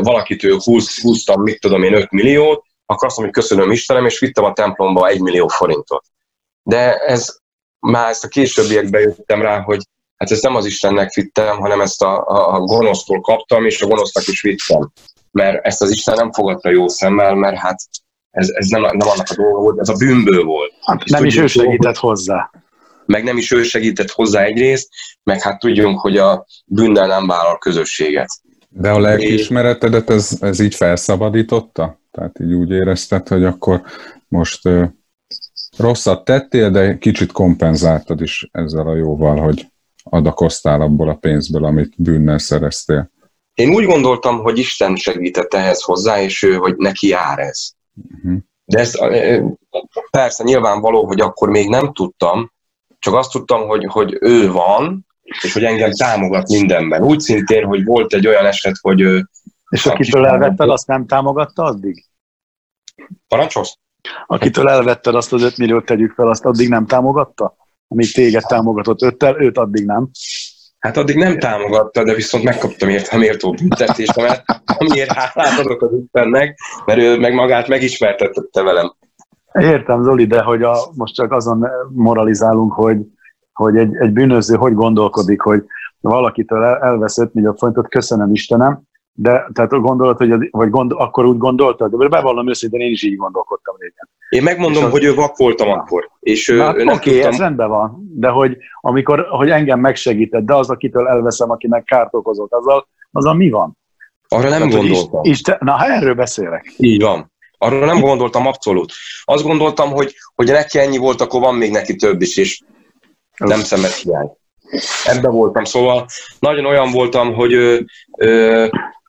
valakitől 0.00 0.60
húz, 0.64 1.00
húztam, 1.00 1.42
mit 1.42 1.60
tudom 1.60 1.82
én, 1.82 1.94
5 1.94 2.10
milliót, 2.10 2.64
akkor 2.86 3.06
azt 3.06 3.16
mondom, 3.16 3.34
hogy 3.34 3.44
köszönöm 3.44 3.70
Istenem, 3.70 4.06
és 4.06 4.18
vittem 4.18 4.44
a 4.44 4.52
templomba 4.52 5.08
1 5.08 5.20
millió 5.20 5.48
forintot. 5.48 6.04
De 6.62 6.96
ez 6.96 7.36
már 7.78 8.08
ezt 8.08 8.24
a 8.24 8.28
későbbiekben 8.28 9.00
jöttem 9.00 9.42
rá, 9.42 9.60
hogy 9.60 9.80
hát 10.24 10.32
ezt 10.32 10.42
nem 10.42 10.56
az 10.56 10.66
Istennek 10.66 11.12
vittem, 11.12 11.58
hanem 11.58 11.80
ezt 11.80 12.02
a, 12.02 12.26
a, 12.26 12.54
a 12.54 12.58
gonosztól 12.60 13.20
kaptam, 13.20 13.66
és 13.66 13.82
a 13.82 13.86
gonosznak 13.86 14.26
is 14.26 14.42
vittem 14.42 14.92
mert 15.34 15.66
ezt 15.66 15.82
az 15.82 15.90
Isten 15.90 16.14
nem 16.14 16.32
fogadta 16.32 16.70
jó 16.70 16.88
szemmel, 16.88 17.34
mert 17.34 17.56
hát 17.56 17.80
ez, 18.30 18.48
ez 18.48 18.68
nem, 18.68 18.80
nem 18.80 19.08
annak 19.08 19.26
a 19.30 19.34
dolga 19.34 19.58
volt, 19.58 19.80
ez 19.80 19.88
a 19.88 19.94
bűnből 19.94 20.44
volt. 20.44 20.72
Hát 20.80 21.04
nem 21.04 21.24
is 21.24 21.36
ő 21.36 21.46
segített 21.46 21.96
hozzá. 21.96 22.50
Meg 23.06 23.24
nem 23.24 23.36
is 23.36 23.50
ő 23.50 23.62
segített 23.62 24.10
hozzá 24.10 24.42
egyrészt, 24.42 24.88
meg 25.22 25.42
hát 25.42 25.58
tudjunk, 25.58 26.00
hogy 26.00 26.16
a 26.16 26.46
bűnnel 26.66 27.06
nem 27.06 27.26
vállal 27.26 27.58
közösséget. 27.58 28.28
De 28.68 28.90
a 28.90 29.00
lelkiismeretedet 29.00 30.10
ez, 30.10 30.38
ez 30.40 30.60
így 30.60 30.74
felszabadította? 30.74 32.00
Tehát 32.10 32.40
így 32.40 32.52
úgy 32.52 32.70
érezted, 32.70 33.28
hogy 33.28 33.44
akkor 33.44 33.82
most 34.28 34.66
ö, 34.66 34.84
rosszat 35.76 36.24
tettél, 36.24 36.70
de 36.70 36.98
kicsit 36.98 37.32
kompenzáltad 37.32 38.20
is 38.20 38.48
ezzel 38.52 38.86
a 38.86 38.96
jóval, 38.96 39.36
hogy 39.36 39.66
adakoztál 40.04 40.80
abból 40.80 41.08
a 41.08 41.14
pénzből, 41.14 41.64
amit 41.64 41.94
bűnnel 41.96 42.38
szereztél. 42.38 43.10
Én 43.54 43.74
úgy 43.74 43.84
gondoltam, 43.84 44.38
hogy 44.38 44.58
Isten 44.58 44.96
segített 44.96 45.54
ehhez 45.54 45.82
hozzá, 45.82 46.20
és 46.20 46.42
ő, 46.42 46.54
hogy 46.54 46.76
neki 46.76 47.08
jár 47.08 47.38
ez. 47.38 47.70
Uh-huh. 47.94 48.40
De 48.64 48.78
ez 48.78 48.98
persze 50.10 50.44
nyilvánvaló, 50.44 51.06
hogy 51.06 51.20
akkor 51.20 51.48
még 51.48 51.68
nem 51.68 51.92
tudtam, 51.92 52.52
csak 52.98 53.14
azt 53.14 53.30
tudtam, 53.30 53.66
hogy, 53.66 53.84
hogy 53.84 54.16
ő 54.20 54.50
van, 54.50 55.06
és 55.22 55.52
hogy 55.52 55.64
engem 55.64 55.90
támogat 55.90 56.48
mindenben. 56.48 57.02
Úgy 57.02 57.20
szintén, 57.20 57.64
hogy 57.64 57.84
volt 57.84 58.12
egy 58.12 58.26
olyan 58.26 58.46
eset, 58.46 58.74
hogy 58.80 59.00
ő... 59.00 59.28
És 59.70 59.86
akitől 59.86 60.26
elvetted, 60.26 60.68
azt 60.68 60.86
nem 60.86 61.06
támogatta 61.06 61.62
addig? 61.62 62.04
Parancsolsz? 63.28 63.78
Akitől 64.26 64.68
elvetted 64.68 65.14
azt 65.14 65.32
az 65.32 65.42
5 65.42 65.56
milliót, 65.56 65.84
tegyük 65.84 66.12
fel, 66.12 66.28
azt 66.28 66.44
addig 66.44 66.68
nem 66.68 66.86
támogatta? 66.86 67.56
Amíg 67.88 68.12
téged 68.12 68.42
támogatott 68.46 69.02
öttel, 69.02 69.42
őt 69.42 69.58
addig 69.58 69.84
nem. 69.84 70.10
Hát 70.78 70.96
addig 70.96 71.16
nem 71.16 71.38
támogatta, 71.38 72.04
de 72.04 72.14
viszont 72.14 72.44
megkaptam 72.44 72.88
érte 72.88 73.16
a 73.16 73.18
méltó 73.18 73.50
büntetésemet, 73.50 74.44
amiért 74.78 75.12
hálát 75.12 75.58
adok 75.58 75.82
az 75.82 75.90
Istennek, 76.02 76.58
mert 76.86 77.00
ő 77.00 77.18
meg 77.18 77.34
magát 77.34 77.68
megismertette 77.68 78.62
velem. 78.62 78.94
Értem, 79.52 80.02
Zoli, 80.02 80.26
de 80.26 80.42
hogy 80.42 80.62
a, 80.62 80.76
most 80.94 81.14
csak 81.14 81.32
azon 81.32 81.68
moralizálunk, 81.92 82.72
hogy, 82.72 82.98
hogy 83.52 83.76
egy, 83.76 83.96
egy 83.96 84.12
bűnöző 84.12 84.56
hogy 84.56 84.74
gondolkodik, 84.74 85.40
hogy 85.40 85.64
valakitől 86.00 86.64
elvesz 86.64 87.18
5 87.18 87.34
millió 87.34 87.54
forintot, 87.58 87.88
köszönöm 87.88 88.32
Istenem, 88.32 88.82
de 89.16 89.50
tehát 89.52 89.70
gondolod, 89.70 90.16
hogy, 90.16 90.30
az, 90.30 90.48
vagy 90.50 90.70
gond, 90.70 90.92
akkor 90.96 91.24
úgy 91.24 91.38
gondoltad, 91.38 91.94
de 91.94 92.08
bevallom 92.08 92.48
őszintén, 92.48 92.80
én 92.80 92.90
is 92.90 93.02
így 93.02 93.16
gondolkodtam 93.16 93.74
régen. 93.78 94.08
Én 94.28 94.42
megmondom, 94.42 94.84
az... 94.84 94.90
hogy 94.90 95.04
ő 95.04 95.14
vak 95.14 95.36
voltam 95.36 95.68
akkor. 95.68 96.10
És 96.20 96.46
Na, 96.46 96.74
ő, 96.74 96.78
ő 96.78 96.84
nem 96.84 96.94
oké, 96.94 97.12
tudtam... 97.12 97.32
ez 97.32 97.38
rendben 97.38 97.68
van, 97.68 98.10
de 98.14 98.28
hogy 98.28 98.56
amikor 98.80 99.26
hogy 99.30 99.50
engem 99.50 99.80
megsegített, 99.80 100.44
de 100.44 100.54
az, 100.54 100.70
akitől 100.70 101.08
elveszem, 101.08 101.50
akinek 101.50 101.84
kárt 101.84 102.14
okozott, 102.14 102.52
azzal, 102.52 102.88
azzal 103.12 103.34
mi 103.34 103.50
van? 103.50 103.78
Arra 104.28 104.48
nem 104.48 104.68
Tehát, 104.68 104.74
gondoltam. 104.74 105.20
Isten, 105.22 105.56
na, 105.60 105.72
ha 105.72 105.84
erről 105.86 106.14
beszélek. 106.14 106.74
Így 106.76 107.02
van. 107.02 107.32
Arra 107.58 107.84
nem 107.84 108.00
gondoltam 108.00 108.46
abszolút. 108.46 108.92
Azt 109.24 109.44
gondoltam, 109.44 109.90
hogy, 109.90 110.14
hogy 110.34 110.46
neki 110.46 110.78
ennyi 110.78 110.96
volt, 110.96 111.20
akkor 111.20 111.40
van 111.40 111.54
még 111.54 111.70
neki 111.70 111.96
több 111.96 112.20
is, 112.20 112.36
és 112.36 112.60
nem 113.36 113.60
szemet 113.60 113.94
hiány. 113.94 114.30
Ebben 115.04 115.32
voltam, 115.32 115.64
szóval 115.64 116.06
nagyon 116.38 116.64
olyan 116.64 116.90
voltam, 116.90 117.34
hogy 117.34 117.52
ö, 117.52 117.78
ö, 118.18 118.66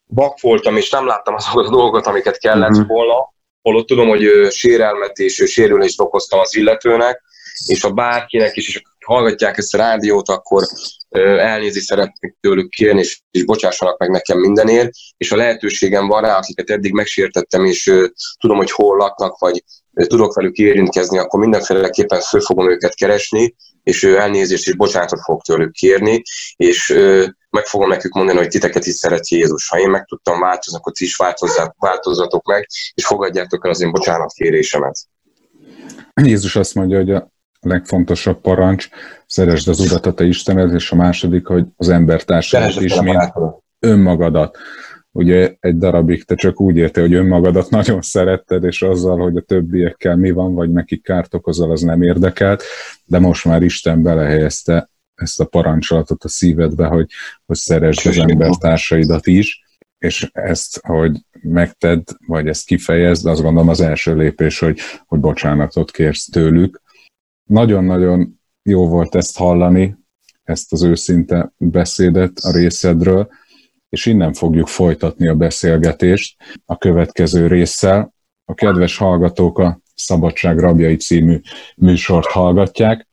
bak 0.07 0.39
voltam, 0.39 0.77
és 0.77 0.89
nem 0.89 1.05
láttam 1.05 1.35
azokat 1.35 1.65
a 1.65 1.69
dolgokat, 1.69 2.07
amiket 2.07 2.37
kellett 2.37 2.69
uh-huh. 2.69 2.87
volna, 2.87 3.33
holott 3.61 3.87
tudom, 3.87 4.07
hogy 4.07 4.51
sérelmet 4.51 5.17
és 5.17 5.43
sérülést 5.45 6.01
okoztam 6.01 6.39
az 6.39 6.55
illetőnek, 6.55 7.21
és 7.65 7.81
ha 7.81 7.89
bárkinek 7.89 8.55
is, 8.55 8.67
és 8.67 8.81
hallgatják 9.05 9.57
ezt 9.57 9.73
a 9.73 9.77
rádiót, 9.77 10.29
akkor 10.29 10.63
elnézést 11.37 11.85
szeretnék 11.85 12.35
tőlük 12.39 12.69
kérni, 12.69 12.99
és, 12.99 13.21
és 13.31 13.45
bocsássanak 13.45 13.97
meg 13.97 14.09
nekem 14.09 14.37
mindenért, 14.39 14.89
és 15.17 15.31
a 15.31 15.35
lehetőségem 15.35 16.07
van 16.07 16.21
rá, 16.21 16.37
akiket 16.37 16.69
eddig 16.69 16.93
megsértettem, 16.93 17.65
és 17.65 17.91
tudom, 18.39 18.57
hogy 18.57 18.71
hol 18.71 18.97
laknak, 18.97 19.37
vagy 19.37 19.63
tudok 19.93 20.35
velük 20.35 20.55
érintkezni, 20.55 21.17
akkor 21.17 21.39
mindenféleképpen 21.39 22.19
föl 22.19 22.41
fogom 22.41 22.69
őket 22.69 22.95
keresni, 22.95 23.55
és 23.83 24.03
elnézést 24.03 24.67
és 24.67 24.75
bocsánatot 24.75 25.19
fog 25.23 25.41
tőlük 25.41 25.71
kérni, 25.71 26.21
és 26.55 26.95
meg 27.55 27.65
fogom 27.65 27.89
nekük 27.89 28.13
mondani, 28.13 28.37
hogy 28.37 28.47
titeket 28.47 28.85
is 28.85 28.93
szereti 28.93 29.35
Jézus. 29.35 29.69
Ha 29.69 29.79
én 29.79 29.89
meg 29.89 30.05
tudtam 30.05 30.39
változni, 30.39 30.77
akkor 30.77 30.93
ti 30.93 31.03
is 31.03 31.15
változzatok 31.77 32.45
meg, 32.47 32.67
és 32.93 33.05
fogadjátok 33.05 33.65
el 33.65 33.71
az 33.71 33.81
én 33.81 33.91
bocsánatkérésemet. 33.91 34.97
Jézus 36.21 36.55
azt 36.55 36.75
mondja, 36.75 36.97
hogy 36.97 37.11
a 37.11 37.29
legfontosabb 37.59 38.41
parancs, 38.41 38.89
szeresd 39.27 39.67
az 39.67 39.79
Urat 39.79 40.05
a 40.05 40.13
te 40.13 40.23
Istened, 40.23 40.73
és 40.73 40.91
a 40.91 40.95
második, 40.95 41.47
hogy 41.47 41.65
az 41.77 41.89
embertársadat 41.89 42.81
is, 42.81 43.01
mint 43.01 43.33
önmagadat. 43.79 44.57
Ugye 45.11 45.55
egy 45.59 45.77
darabig 45.77 46.23
te 46.23 46.35
csak 46.35 46.61
úgy 46.61 46.77
érte, 46.77 47.01
hogy 47.01 47.13
önmagadat 47.13 47.69
nagyon 47.69 48.01
szeretted, 48.01 48.63
és 48.63 48.81
azzal, 48.81 49.17
hogy 49.17 49.37
a 49.37 49.41
többiekkel 49.41 50.15
mi 50.15 50.31
van, 50.31 50.53
vagy 50.53 50.71
nekik 50.71 51.03
kárt 51.03 51.33
okozol, 51.33 51.71
az 51.71 51.81
nem 51.81 52.01
érdekelt, 52.01 52.63
de 53.05 53.19
most 53.19 53.45
már 53.45 53.61
Isten 53.61 54.01
belehelyezte 54.01 54.89
ezt 55.15 55.39
a 55.39 55.45
parancsolatot 55.45 56.23
a 56.23 56.27
szívedbe, 56.27 56.87
hogy, 56.87 57.09
hogy 57.45 57.57
szeresd 57.57 58.07
az 58.07 58.17
embertársaidat 58.17 59.27
is, 59.27 59.63
és 59.97 60.29
ezt, 60.33 60.79
hogy 60.85 61.25
megted, 61.41 62.03
vagy 62.27 62.47
ezt 62.47 62.65
kifejezd, 62.65 63.25
azt 63.25 63.41
gondolom 63.41 63.69
az 63.69 63.81
első 63.81 64.15
lépés, 64.15 64.59
hogy, 64.59 64.79
hogy 65.05 65.19
bocsánatot 65.19 65.91
kérsz 65.91 66.25
tőlük. 66.25 66.81
Nagyon-nagyon 67.43 68.41
jó 68.63 68.87
volt 68.87 69.15
ezt 69.15 69.37
hallani, 69.37 69.97
ezt 70.43 70.73
az 70.73 70.83
őszinte 70.83 71.53
beszédet 71.57 72.37
a 72.37 72.51
részedről, 72.51 73.29
és 73.89 74.05
innen 74.05 74.33
fogjuk 74.33 74.67
folytatni 74.67 75.27
a 75.27 75.35
beszélgetést 75.35 76.41
a 76.65 76.77
következő 76.77 77.47
résszel. 77.47 78.13
A 78.45 78.53
kedves 78.53 78.97
hallgatók 78.97 79.59
a 79.59 79.79
Szabadság 79.95 80.59
Rabjai 80.59 80.95
című 80.95 81.39
műsort 81.75 82.25
hallgatják, 82.25 83.04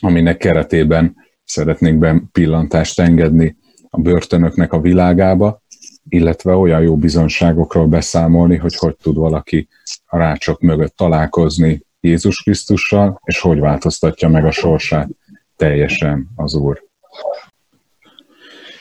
aminek 0.00 0.36
keretében 0.36 1.16
szeretnék 1.44 1.98
be 1.98 2.22
pillantást 2.32 3.00
engedni 3.00 3.56
a 3.90 4.00
börtönöknek 4.00 4.72
a 4.72 4.80
világába, 4.80 5.62
illetve 6.08 6.54
olyan 6.54 6.82
jó 6.82 6.96
bizonságokról 6.96 7.86
beszámolni, 7.86 8.56
hogy 8.56 8.76
hogy 8.76 8.96
tud 8.96 9.16
valaki 9.16 9.68
a 10.06 10.16
rácsok 10.16 10.60
mögött 10.60 10.96
találkozni 10.96 11.82
Jézus 12.00 12.42
Krisztussal, 12.42 13.20
és 13.24 13.40
hogy 13.40 13.58
változtatja 13.58 14.28
meg 14.28 14.44
a 14.44 14.50
sorsát 14.50 15.08
teljesen 15.56 16.28
az 16.36 16.54
Úr. 16.54 16.88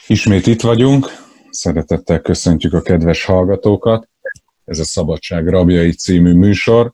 Ismét 0.07 0.47
itt 0.47 0.61
vagyunk, 0.61 1.07
szeretettel 1.49 2.21
köszöntjük 2.21 2.73
a 2.73 2.81
kedves 2.81 3.25
hallgatókat. 3.25 4.09
Ez 4.65 4.79
a 4.79 4.83
Szabadság 4.83 5.47
Rabjai 5.47 5.91
című 5.91 6.33
műsor. 6.33 6.93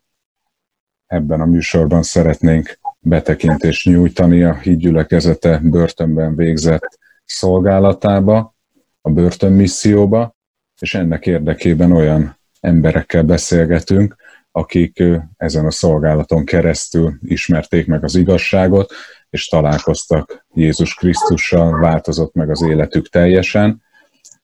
Ebben 1.06 1.42
a 1.42 1.46
műsorban 1.46 2.04
szeretnénk 2.04 2.80
betekintést 3.06 3.86
nyújtani 3.86 4.44
a 4.44 4.54
hídgyülekezete 4.54 5.60
börtönben 5.64 6.36
végzett 6.36 7.00
szolgálatába, 7.26 8.56
a 9.02 9.10
börtönmisszióba, 9.10 10.36
és 10.80 10.94
ennek 10.94 11.26
érdekében 11.26 11.92
olyan 11.92 12.40
emberekkel 12.60 13.24
beszélgetünk, 13.24 14.16
akik 14.52 15.04
ezen 15.38 15.66
a 15.66 15.72
szolgálaton 15.72 16.46
keresztül 16.46 17.14
ismerték 17.22 17.88
meg 17.88 18.04
az 18.04 18.16
igazságot, 18.16 18.94
és 19.30 19.48
találkoztak 19.48 20.46
Jézus 20.54 20.94
Krisztussal, 20.94 21.80
változott 21.80 22.34
meg 22.34 22.50
az 22.50 22.62
életük 22.62 23.10
teljesen. 23.10 23.82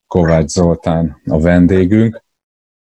Kovács 0.08 0.50
Zoltán 0.50 1.22
a 1.26 1.40
vendégünk. 1.40 2.24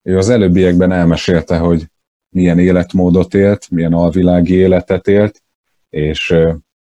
Ő 0.02 0.16
az 0.16 0.28
előbbiekben 0.28 0.92
elmesélte, 0.92 1.58
hogy 1.58 1.86
milyen 2.28 2.58
életmódot 2.58 3.34
élt, 3.34 3.70
milyen 3.70 3.92
alvilági 3.92 4.54
életet 4.54 5.08
élt, 5.08 5.42
és 5.90 6.34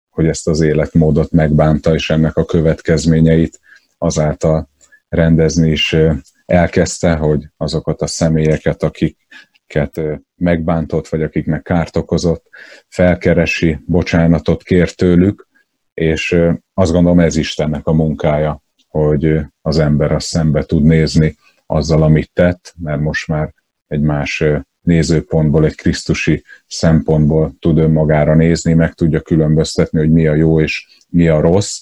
hogy 0.10 0.28
ezt 0.28 0.48
az 0.48 0.62
életmódot 0.62 1.32
megbánta, 1.32 1.94
és 1.94 2.10
ennek 2.10 2.38
a 2.38 2.46
következményeit 2.46 3.60
azáltal 3.98 4.70
rendezni 5.10 5.72
is 5.72 5.96
elkezdte, 6.46 7.16
hogy 7.16 7.48
azokat 7.58 8.02
a 8.02 8.08
személyeket, 8.08 8.84
akiket 8.84 10.02
megbántott, 10.36 11.08
vagy 11.08 11.22
akiknek 11.22 11.62
kárt 11.62 11.96
okozott, 11.96 12.46
felkeresi, 12.88 13.80
bocsánatot 13.86 14.64
kér 14.64 14.92
tőlük, 14.92 15.48
és 15.94 16.42
azt 16.74 16.92
gondolom 16.92 17.20
ez 17.20 17.36
Istennek 17.36 17.88
a 17.88 17.94
munkája, 17.94 18.62
hogy 18.88 19.40
az 19.62 19.80
ember 19.80 20.12
azt 20.12 20.28
szembe 20.28 20.64
tud 20.64 20.84
nézni 20.84 21.36
azzal, 21.66 22.04
amit 22.04 22.32
tett, 22.34 22.74
mert 22.78 23.02
most 23.02 23.28
már 23.28 23.54
egy 23.88 24.02
más 24.02 24.44
nézőpontból, 24.86 25.66
egy 25.66 25.76
krisztusi 25.76 26.44
szempontból 26.68 27.56
tud 27.60 27.78
önmagára 27.78 28.36
nézni, 28.36 28.74
meg 28.74 28.94
tudja 28.94 29.22
különböztetni, 29.22 30.00
hogy 30.00 30.12
mi 30.12 30.28
a 30.28 30.36
jó 30.36 30.62
és 30.62 30.88
mi 31.10 31.28
a 31.28 31.40
rossz. 31.40 31.80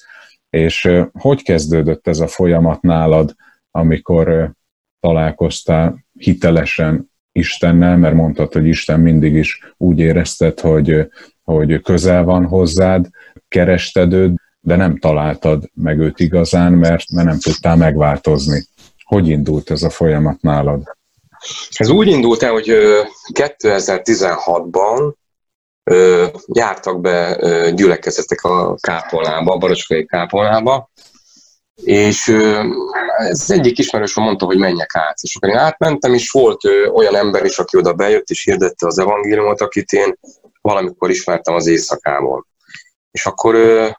És 0.49 0.89
hogy 1.11 1.43
kezdődött 1.43 2.07
ez 2.07 2.19
a 2.19 2.27
folyamat 2.27 2.81
nálad, 2.81 3.35
amikor 3.71 4.51
találkoztál 4.99 6.05
hitelesen 6.17 7.11
Istennel, 7.31 7.97
mert 7.97 8.15
mondtad, 8.15 8.53
hogy 8.53 8.67
Isten 8.67 8.99
mindig 8.99 9.33
is 9.33 9.73
úgy 9.77 9.99
érezted, 9.99 10.59
hogy, 10.59 11.09
hogy 11.43 11.81
közel 11.81 12.23
van 12.23 12.45
hozzád, 12.45 13.09
kerested 13.47 14.13
őt, 14.13 14.41
de 14.59 14.75
nem 14.75 14.97
találtad 14.97 15.69
meg 15.73 15.99
őt 15.99 16.19
igazán, 16.19 16.73
mert, 16.73 17.11
mert 17.11 17.27
nem 17.27 17.39
tudtál 17.39 17.75
megváltozni. 17.75 18.63
Hogy 19.03 19.27
indult 19.27 19.69
ez 19.69 19.83
a 19.83 19.89
folyamat 19.89 20.41
nálad? 20.41 20.83
Ez 21.71 21.89
úgy 21.89 22.07
indult 22.07 22.43
el, 22.43 22.51
hogy 22.51 22.65
2016-ban 23.33 25.13
jártak 26.45 27.01
be 27.01 27.37
gyülekezetek 27.75 28.43
a 28.43 28.75
kápolnába, 28.81 29.53
a 29.53 29.57
Baroskai 29.57 30.05
kápolnába, 30.05 30.91
és 31.75 32.27
ez 33.17 33.51
egyik 33.51 33.77
ismerősöm 33.77 34.23
mondta, 34.23 34.45
hogy 34.45 34.57
menjek 34.57 34.95
át. 34.95 35.19
És 35.21 35.35
akkor 35.35 35.49
én 35.49 35.57
átmentem, 35.57 36.13
és 36.13 36.29
volt 36.29 36.63
olyan 36.93 37.15
ember 37.15 37.45
is, 37.45 37.57
aki 37.57 37.77
oda 37.77 37.93
bejött, 37.93 38.29
és 38.29 38.43
hirdette 38.43 38.87
az 38.87 38.99
evangéliumot, 38.99 39.61
akit 39.61 39.91
én 39.91 40.19
valamikor 40.61 41.09
ismertem 41.09 41.53
az 41.53 41.67
éjszakából. 41.67 42.47
És 43.11 43.25
akkor 43.25 43.55
ő, 43.55 43.97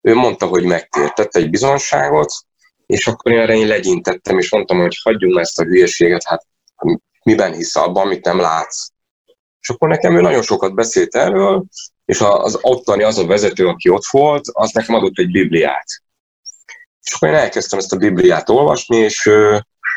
ő 0.00 0.14
mondta, 0.14 0.46
hogy 0.46 0.64
megtért, 0.64 1.36
egy 1.36 1.50
bizonságot, 1.50 2.32
és 2.86 3.06
akkor 3.06 3.32
én 3.32 3.38
erre 3.38 3.54
én 3.54 3.66
legyintettem, 3.66 4.38
és 4.38 4.50
mondtam, 4.50 4.80
hogy 4.80 4.98
hagyjunk 5.02 5.38
ezt 5.38 5.60
a 5.60 5.64
hülyeséget, 5.64 6.24
hát 6.24 6.46
miben 7.22 7.52
hisz 7.52 7.76
abban, 7.76 8.04
amit 8.04 8.24
nem 8.24 8.40
látsz. 8.40 8.88
És 9.60 9.68
akkor 9.68 9.88
nekem 9.88 10.16
ő 10.16 10.20
nagyon 10.20 10.42
sokat 10.42 10.74
beszélt 10.74 11.14
erről, 11.14 11.64
és 12.04 12.20
az 12.20 12.58
ottani 12.60 13.02
az 13.02 13.18
a 13.18 13.26
vezető, 13.26 13.66
aki 13.66 13.88
ott 13.88 14.06
volt, 14.10 14.44
az 14.52 14.70
nekem 14.72 14.94
adott 14.94 15.18
egy 15.18 15.30
Bibliát. 15.30 15.86
És 17.02 17.12
akkor 17.12 17.28
én 17.28 17.34
elkezdtem 17.34 17.78
ezt 17.78 17.92
a 17.92 17.96
Bibliát 17.96 18.48
olvasni, 18.48 18.96
és 18.96 19.30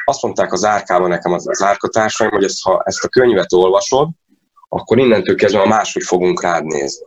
azt 0.05 0.21
mondták 0.21 0.53
az 0.53 0.63
árkában 0.63 1.09
nekem 1.09 1.33
az, 1.33 1.47
az 1.47 1.61
árkatársaim, 1.61 2.29
hogy 2.29 2.43
ezt, 2.43 2.63
ha 2.63 2.81
ezt 2.85 3.03
a 3.03 3.07
könyvet 3.07 3.53
olvasod, 3.53 4.09
akkor 4.69 4.97
innentől 4.97 5.35
kezdve 5.35 5.61
a 5.61 5.67
máshogy 5.67 6.03
fogunk 6.03 6.41
rád 6.41 6.65
nézni. 6.65 7.05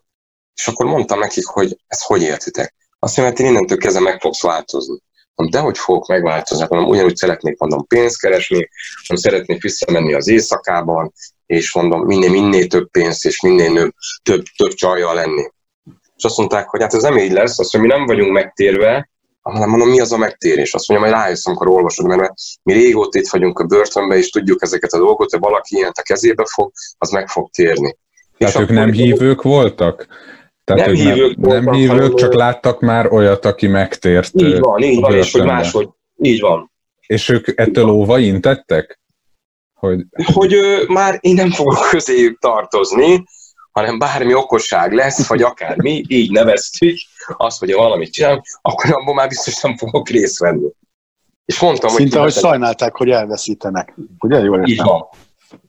És 0.54 0.66
akkor 0.66 0.87
mondtam 0.87 1.18
nekik, 1.18 1.46
hogy 1.46 1.76
ezt 1.87 2.02
hogy 2.02 2.22
értitek? 2.22 2.74
Azt 2.98 3.16
mondja, 3.16 3.37
hogy 3.37 3.52
innentől 3.52 3.78
kezdve 3.78 4.00
meg 4.00 4.20
fogsz 4.20 4.42
változni. 4.42 4.98
Mondom, 5.35 5.61
de 5.61 5.66
hogy 5.66 5.79
fogok 5.79 6.07
megváltozni? 6.07 6.66
Mondom, 6.68 6.90
ugyanúgy 6.90 7.16
szeretnék 7.16 7.59
mondom 7.59 7.87
pénzt 7.87 8.21
keresni, 8.21 8.68
mondom, 9.09 9.31
szeretnék 9.31 9.62
visszamenni 9.62 10.14
az 10.14 10.29
éjszakában, 10.29 11.12
és 11.47 11.75
mondom, 11.75 12.07
minél, 12.07 12.31
minél 12.31 12.66
több 12.66 12.90
pénzt, 12.90 13.25
és 13.25 13.40
minél 13.40 13.75
több, 13.75 13.92
több, 14.23 14.42
több 14.57 14.73
csajjal 14.73 15.14
lenni. 15.14 15.51
És 16.16 16.25
azt 16.25 16.37
mondták, 16.37 16.68
hogy 16.68 16.81
hát 16.81 16.95
ez 16.95 17.03
nem 17.03 17.18
így 17.18 17.33
lesz, 17.33 17.59
azt 17.59 17.73
mondja, 17.73 17.90
mi 17.90 17.99
nem 17.99 18.07
vagyunk 18.07 18.33
megtérve, 18.33 19.11
hanem 19.42 19.68
mondom, 19.68 19.88
mi 19.88 20.01
az 20.01 20.12
a 20.12 20.16
megtérés? 20.16 20.75
Azt 20.75 20.88
mondja, 20.88 21.09
majd 21.09 21.23
rájössz, 21.23 21.47
amikor 21.47 21.68
olvasod, 21.68 22.07
mert 22.07 22.33
mi 22.62 22.73
régóta 22.73 23.18
itt 23.18 23.29
vagyunk 23.29 23.59
a 23.59 23.64
börtönben, 23.64 24.18
és 24.18 24.31
tudjuk 24.31 24.62
ezeket 24.62 24.92
a 24.92 24.99
dolgokat, 24.99 25.31
hogy 25.31 25.40
valaki 25.40 25.77
ilyet 25.77 25.99
a 25.99 26.03
kezébe 26.03 26.45
fog, 26.55 26.73
az 26.99 27.11
meg 27.11 27.29
fog 27.29 27.51
térni. 27.51 27.97
Tehát 28.38 28.55
és 28.55 28.61
ők 28.61 28.71
nem 28.71 28.92
hívők 28.92 29.42
voltak? 29.42 30.07
Tehát 30.64 30.87
nem 30.87 30.94
hívők, 30.94 31.37
nem, 31.37 31.64
nem 31.64 31.75
hívők 31.75 32.14
csak 32.14 32.35
láttak 32.35 32.81
már 32.81 33.12
olyat, 33.12 33.44
aki 33.44 33.66
megtért. 33.66 34.31
Így 34.35 34.59
van, 34.59 34.83
így 34.83 35.01
van, 35.01 35.14
és 35.14 35.33
hogy 35.33 35.44
máshogy. 35.44 35.88
Így 36.16 36.40
van. 36.40 36.70
És 37.07 37.29
ők 37.29 37.61
ettől 37.61 37.88
óva 37.88 38.18
intettek? 38.18 39.01
Hogy, 39.75 40.05
hogy 40.33 40.53
ő, 40.53 40.85
már 40.87 41.18
én 41.20 41.35
nem 41.35 41.51
fogok 41.51 41.88
közéjük 41.90 42.38
tartozni, 42.38 43.25
hanem 43.70 43.98
bármi 43.98 44.35
okosság 44.35 44.92
lesz, 44.92 45.29
vagy 45.29 45.42
akár 45.42 45.77
mi, 45.77 46.05
így 46.09 46.31
neveztük, 46.31 46.96
azt, 47.37 47.59
hogy 47.59 47.72
valamit 47.72 48.12
csinálunk, 48.12 48.44
akkor 48.62 48.92
abban 48.92 49.14
már 49.14 49.29
biztos 49.29 49.61
nem 49.61 49.77
fogok 49.77 50.09
részt 50.09 50.38
venni. 50.38 50.68
És 51.44 51.61
mondtam, 51.61 51.90
Szinte, 51.90 52.20
hogy, 52.20 52.33
hogy 52.33 52.42
sajnálták, 52.42 52.96
hogy 52.96 53.11
elveszítenek. 53.11 53.94
Ugye? 54.18 54.38
Jól 54.38 54.68
Így 54.68 54.83
van. 54.83 55.09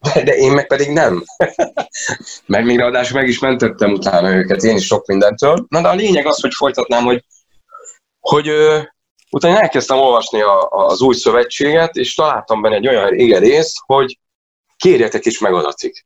De, 0.02 0.24
de 0.24 0.36
én 0.36 0.52
meg 0.52 0.68
pedig 0.68 0.90
nem. 0.90 1.24
Mert 2.46 2.66
még 2.66 2.78
ráadásul 2.78 3.20
meg 3.20 3.28
is 3.28 3.40
mentettem 3.40 3.92
utána 3.92 4.36
őket, 4.36 4.64
én 4.64 4.76
is 4.76 4.86
sok 4.86 5.06
mindentől. 5.06 5.66
Na 5.70 5.82
de 5.82 5.88
a 5.88 5.94
lényeg 5.94 6.26
az, 6.26 6.42
hogy 6.42 6.54
folytatnám, 6.54 7.04
hogy, 7.04 7.24
hogy 8.20 8.48
ö, 8.48 8.82
utána 9.32 9.62
elkezdtem 9.62 9.98
olvasni 9.98 10.42
a, 10.42 10.70
az 10.70 11.02
új 11.02 11.16
szövetséget, 11.16 11.96
és 11.96 12.14
találtam 12.14 12.62
benne 12.62 12.76
egy 12.76 12.88
olyan 12.88 13.14
ége 13.14 13.40
rész, 13.40 13.74
hogy 13.86 14.20
kérjetek 14.78 15.26
és 15.26 15.40
megadatik. 15.40 16.06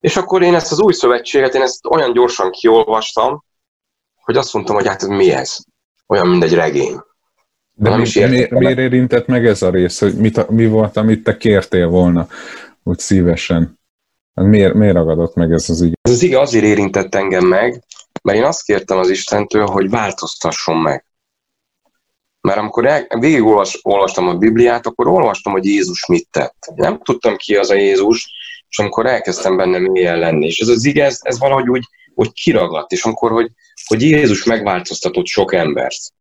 És 0.00 0.16
akkor 0.16 0.42
én 0.42 0.54
ezt 0.54 0.72
az 0.72 0.80
új 0.80 0.92
szövetséget, 0.92 1.54
én 1.54 1.62
ezt 1.62 1.86
olyan 1.86 2.12
gyorsan 2.12 2.50
kiolvastam, 2.50 3.44
hogy 4.20 4.36
azt 4.36 4.52
mondtam, 4.52 4.74
hogy 4.74 4.86
hát 4.86 5.02
ez 5.02 5.08
mi 5.08 5.30
ez? 5.32 5.58
Olyan, 6.06 6.28
mint 6.28 6.42
egy 6.42 6.54
regény. 6.54 7.00
De 7.76 7.96
mi, 7.96 8.06
mi, 8.14 8.46
miért 8.50 8.78
érintett 8.78 9.26
meg 9.26 9.46
ez 9.46 9.62
a 9.62 9.70
rész, 9.70 10.00
hogy 10.00 10.14
mit, 10.14 10.48
mi 10.48 10.66
volt, 10.66 10.96
amit 10.96 11.22
te 11.22 11.36
kértél 11.36 11.88
volna, 11.88 12.28
úgy 12.82 12.98
szívesen? 12.98 13.78
Hát 14.34 14.46
miért, 14.46 14.74
miért 14.74 14.94
ragadott 14.94 15.34
meg 15.34 15.52
ez 15.52 15.70
az 15.70 15.80
igaz? 15.80 15.96
az 16.02 16.22
ige 16.22 16.40
azért 16.40 16.64
érintett 16.64 17.14
engem 17.14 17.46
meg, 17.46 17.82
mert 18.22 18.38
én 18.38 18.44
azt 18.44 18.62
kértem 18.62 18.98
az 18.98 19.10
Istentől, 19.10 19.66
hogy 19.66 19.90
változtasson 19.90 20.76
meg. 20.76 21.04
Mert 22.40 22.58
amikor 22.58 22.86
el, 22.86 23.06
végig 23.18 23.44
olvastam 23.82 24.28
a 24.28 24.34
Bibliát, 24.34 24.86
akkor 24.86 25.06
olvastam, 25.06 25.52
hogy 25.52 25.64
Jézus 25.64 26.06
mit 26.06 26.28
tett. 26.30 26.72
Nem 26.74 27.00
tudtam 27.02 27.36
ki 27.36 27.56
az 27.56 27.70
a 27.70 27.74
Jézus, 27.74 28.30
és 28.68 28.78
amikor 28.78 29.06
elkezdtem 29.06 29.56
benne 29.56 29.78
mélyen 29.78 30.18
lenni. 30.18 30.46
És 30.46 30.58
ez 30.58 30.68
az 30.68 30.84
ige, 30.84 31.04
ez, 31.04 31.18
ez 31.22 31.38
valahogy 31.38 31.68
úgy, 31.68 31.84
úgy 32.14 32.32
kiragadt, 32.32 32.92
és 32.92 33.04
amikor, 33.04 33.30
hogy, 33.30 33.50
hogy 33.86 34.02
Jézus 34.02 34.44
megváltoztatott 34.44 35.26
sok 35.26 35.54
embert. 35.54 36.12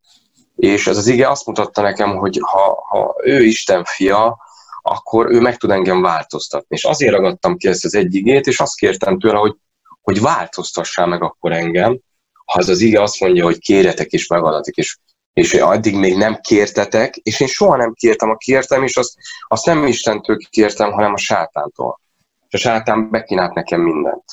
És 0.55 0.87
ez 0.87 0.97
az 0.97 1.07
ige 1.07 1.29
azt 1.29 1.45
mutatta 1.45 1.81
nekem, 1.81 2.17
hogy 2.17 2.39
ha, 2.41 2.83
ha 2.89 3.15
ő 3.23 3.43
Isten 3.43 3.83
fia, 3.83 4.37
akkor 4.81 5.31
ő 5.31 5.39
meg 5.39 5.57
tud 5.57 5.69
engem 5.69 6.01
változtatni. 6.01 6.75
És 6.75 6.83
azért 6.83 7.13
ragadtam 7.13 7.57
ki 7.57 7.67
ezt 7.67 7.85
az 7.85 7.95
egy 7.95 8.15
igét, 8.15 8.47
és 8.47 8.59
azt 8.59 8.75
kértem 8.75 9.19
tőle, 9.19 9.37
hogy, 9.37 9.55
hogy 10.01 10.21
változtassál 10.21 11.07
meg 11.07 11.23
akkor 11.23 11.51
engem, 11.51 11.99
ha 12.45 12.59
az 12.59 12.69
az 12.69 12.79
ige 12.79 13.01
azt 13.01 13.19
mondja, 13.19 13.43
hogy 13.43 13.57
kéretek 13.57 14.11
és 14.11 14.27
megadatik, 14.27 14.75
és, 14.75 14.97
és 15.33 15.53
addig 15.53 15.95
még 15.95 16.17
nem 16.17 16.39
kértetek, 16.41 17.15
és 17.15 17.39
én 17.39 17.47
soha 17.47 17.75
nem 17.75 17.93
kértem, 17.93 18.29
a 18.29 18.35
kértem, 18.35 18.83
és 18.83 18.97
azt, 18.97 19.13
azt 19.47 19.65
nem 19.65 19.87
Istentől 19.87 20.37
kértem, 20.49 20.91
hanem 20.91 21.13
a 21.13 21.17
sátántól. 21.17 21.99
És 22.47 22.65
a 22.65 22.69
sátán 22.69 23.09
bekínált 23.09 23.53
nekem 23.53 23.81
mindent. 23.81 24.23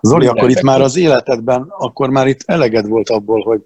Zoli, 0.00 0.26
akkor 0.26 0.50
itt 0.50 0.62
már 0.62 0.80
az 0.80 0.96
életedben, 0.96 1.66
akkor 1.68 2.10
már 2.10 2.26
itt 2.26 2.40
eleged 2.44 2.88
volt 2.88 3.08
abból, 3.08 3.42
hogy 3.42 3.60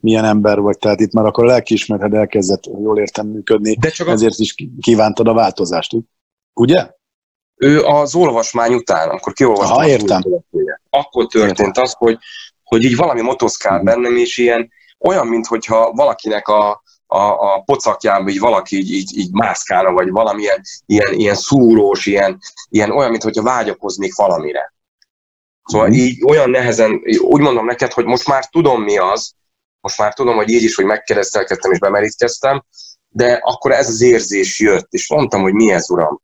milyen 0.00 0.24
ember 0.24 0.60
vagy, 0.60 0.78
tehát 0.78 1.00
itt 1.00 1.12
már 1.12 1.24
akkor 1.24 1.44
a 1.44 1.46
lelkiismereted 1.46 2.14
elkezdett, 2.14 2.64
jól 2.66 2.98
értem, 2.98 3.26
működni, 3.26 3.74
De 3.74 3.90
csak 3.90 4.08
ezért 4.08 4.38
is 4.38 4.54
kívántad 4.80 5.28
a 5.28 5.32
változást, 5.32 5.96
ugye? 6.54 6.90
Ő 7.56 7.82
az 7.82 8.14
olvasmány 8.14 8.74
után, 8.74 9.08
amikor 9.08 9.32
kiolvastam, 9.32 9.76
Aha, 9.76 9.88
értem. 9.88 10.22
akkor 10.90 11.26
történt 11.26 11.58
értem. 11.58 11.82
az, 11.82 11.92
hogy, 11.92 12.18
hogy 12.62 12.84
így 12.84 12.96
valami 12.96 13.20
motoszkál 13.20 13.76
mhm. 13.76 13.84
bennem, 13.84 14.16
és 14.16 14.38
ilyen 14.38 14.70
olyan, 14.98 15.26
mintha 15.26 15.92
valakinek 15.92 16.48
a, 16.48 16.82
a, 17.06 17.22
a 17.22 17.62
pocakjában 17.64 18.28
így 18.28 18.38
valaki 18.38 18.76
így, 18.76 18.92
így, 18.92 19.18
így 19.18 19.32
mászkálna, 19.32 19.92
vagy 19.92 20.10
valamilyen 20.10 20.60
ilyen, 20.86 21.12
ilyen 21.12 21.34
szúrós, 21.34 22.06
ilyen, 22.06 22.38
ilyen 22.68 22.90
olyan, 22.90 23.10
mintha 23.10 23.42
vágyakoznék 23.42 24.14
valamire. 24.14 24.74
Szóval 25.64 25.88
mm. 25.88 25.92
így 25.92 26.24
olyan 26.26 26.50
nehezen, 26.50 27.00
úgy 27.20 27.40
mondom 27.40 27.64
neked, 27.64 27.92
hogy 27.92 28.04
most 28.04 28.28
már 28.28 28.48
tudom 28.48 28.82
mi 28.82 28.98
az, 28.98 29.34
most 29.80 29.98
már 29.98 30.14
tudom, 30.14 30.36
hogy 30.36 30.48
így 30.48 30.62
is, 30.62 30.74
hogy 30.74 30.84
megkeresztelkedtem 30.84 31.70
és 31.70 31.78
bemerítkeztem, 31.78 32.64
de 33.08 33.40
akkor 33.42 33.72
ez 33.72 33.88
az 33.88 34.00
érzés 34.00 34.60
jött, 34.60 34.86
és 34.90 35.10
mondtam, 35.10 35.42
hogy 35.42 35.52
mi 35.52 35.72
ez, 35.72 35.90
uram. 35.90 36.20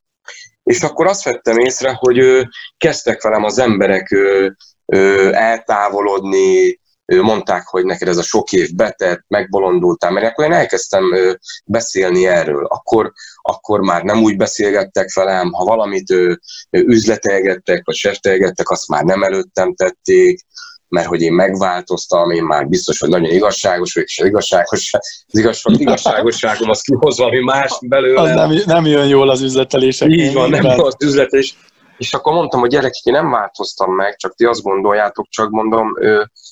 És 0.62 0.82
akkor 0.82 1.06
azt 1.06 1.24
vettem 1.24 1.58
észre, 1.58 1.92
hogy 1.98 2.18
ő, 2.18 2.48
kezdtek 2.76 3.22
velem 3.22 3.44
az 3.44 3.58
emberek 3.58 4.12
ő, 4.12 4.56
ő, 4.86 5.34
eltávolodni, 5.34 6.80
ő, 7.04 7.22
mondták, 7.22 7.66
hogy 7.66 7.84
neked 7.84 8.08
ez 8.08 8.16
a 8.16 8.22
sok 8.22 8.52
év 8.52 8.74
betett, 8.74 9.24
megbolondultál, 9.28 10.10
mert 10.10 10.26
akkor 10.26 10.44
én 10.44 10.52
elkezdtem 10.52 11.14
ő, 11.14 11.38
beszélni 11.64 12.26
erről. 12.26 12.64
Akkor, 12.64 13.12
akkor 13.42 13.80
már 13.80 14.02
nem 14.02 14.22
úgy 14.22 14.36
beszélgettek 14.36 15.14
velem, 15.14 15.52
ha 15.52 15.64
valamit 15.64 16.10
ő, 16.10 16.40
ő, 16.70 16.80
üzletelgettek, 16.80 17.82
vagy 17.84 17.94
seftelgettek, 17.94 18.70
azt 18.70 18.88
már 18.88 19.04
nem 19.04 19.22
előttem 19.22 19.74
tették, 19.74 20.40
mert 20.88 21.06
hogy 21.06 21.20
én 21.20 21.32
megváltoztam, 21.32 22.30
én 22.30 22.44
már 22.44 22.68
biztos, 22.68 22.98
hogy 22.98 23.08
nagyon 23.08 23.30
igazságos 23.30 23.94
vagyok, 23.94 24.08
és 24.08 24.18
az 24.18 24.26
igazságos, 24.26 24.92
az 25.26 25.38
igazság, 25.38 25.80
igazságosságom 25.80 26.70
az 26.70 26.80
kihoz 26.80 27.18
valami 27.18 27.38
más 27.40 27.78
belőle. 27.80 28.20
Az 28.20 28.34
nem, 28.34 28.62
nem 28.66 28.86
jön 28.86 29.06
jól 29.06 29.30
az 29.30 29.40
üzletelések. 29.40 30.10
Így 30.10 30.32
van, 30.32 30.50
nem 30.50 30.64
jól 30.64 30.86
az 30.86 30.96
üzletelés. 31.04 31.56
És 31.98 32.12
akkor 32.14 32.32
mondtam, 32.32 32.60
hogy 32.60 32.70
gyerekek, 32.70 33.02
én 33.02 33.12
nem 33.12 33.30
változtam 33.30 33.94
meg, 33.94 34.16
csak 34.16 34.34
ti 34.34 34.44
azt 34.44 34.62
gondoljátok, 34.62 35.26
csak 35.28 35.50
mondom, 35.50 35.92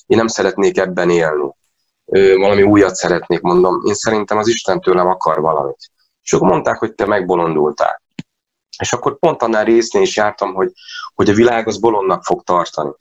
én 0.05 0.17
nem 0.17 0.27
szeretnék 0.27 0.77
ebben 0.77 1.09
élni. 1.09 1.53
Valami 2.37 2.63
újat 2.63 2.95
szeretnék, 2.95 3.41
mondom. 3.41 3.81
Én 3.85 3.93
szerintem 3.93 4.37
az 4.37 4.47
Isten 4.47 4.81
tőlem 4.81 5.07
akar 5.07 5.41
valamit. 5.41 5.91
És 6.23 6.33
akkor 6.33 6.47
mondták, 6.47 6.77
hogy 6.77 6.93
te 6.93 7.05
megbolondultál. 7.05 8.01
És 8.79 8.93
akkor 8.93 9.19
pont 9.19 9.41
annál 9.41 9.63
résznél 9.63 10.01
is 10.01 10.15
jártam, 10.15 10.53
hogy, 10.53 10.71
hogy 11.13 11.29
a 11.29 11.33
világ 11.33 11.67
az 11.67 11.79
bolondnak 11.79 12.23
fog 12.23 12.43
tartani. 12.43 12.91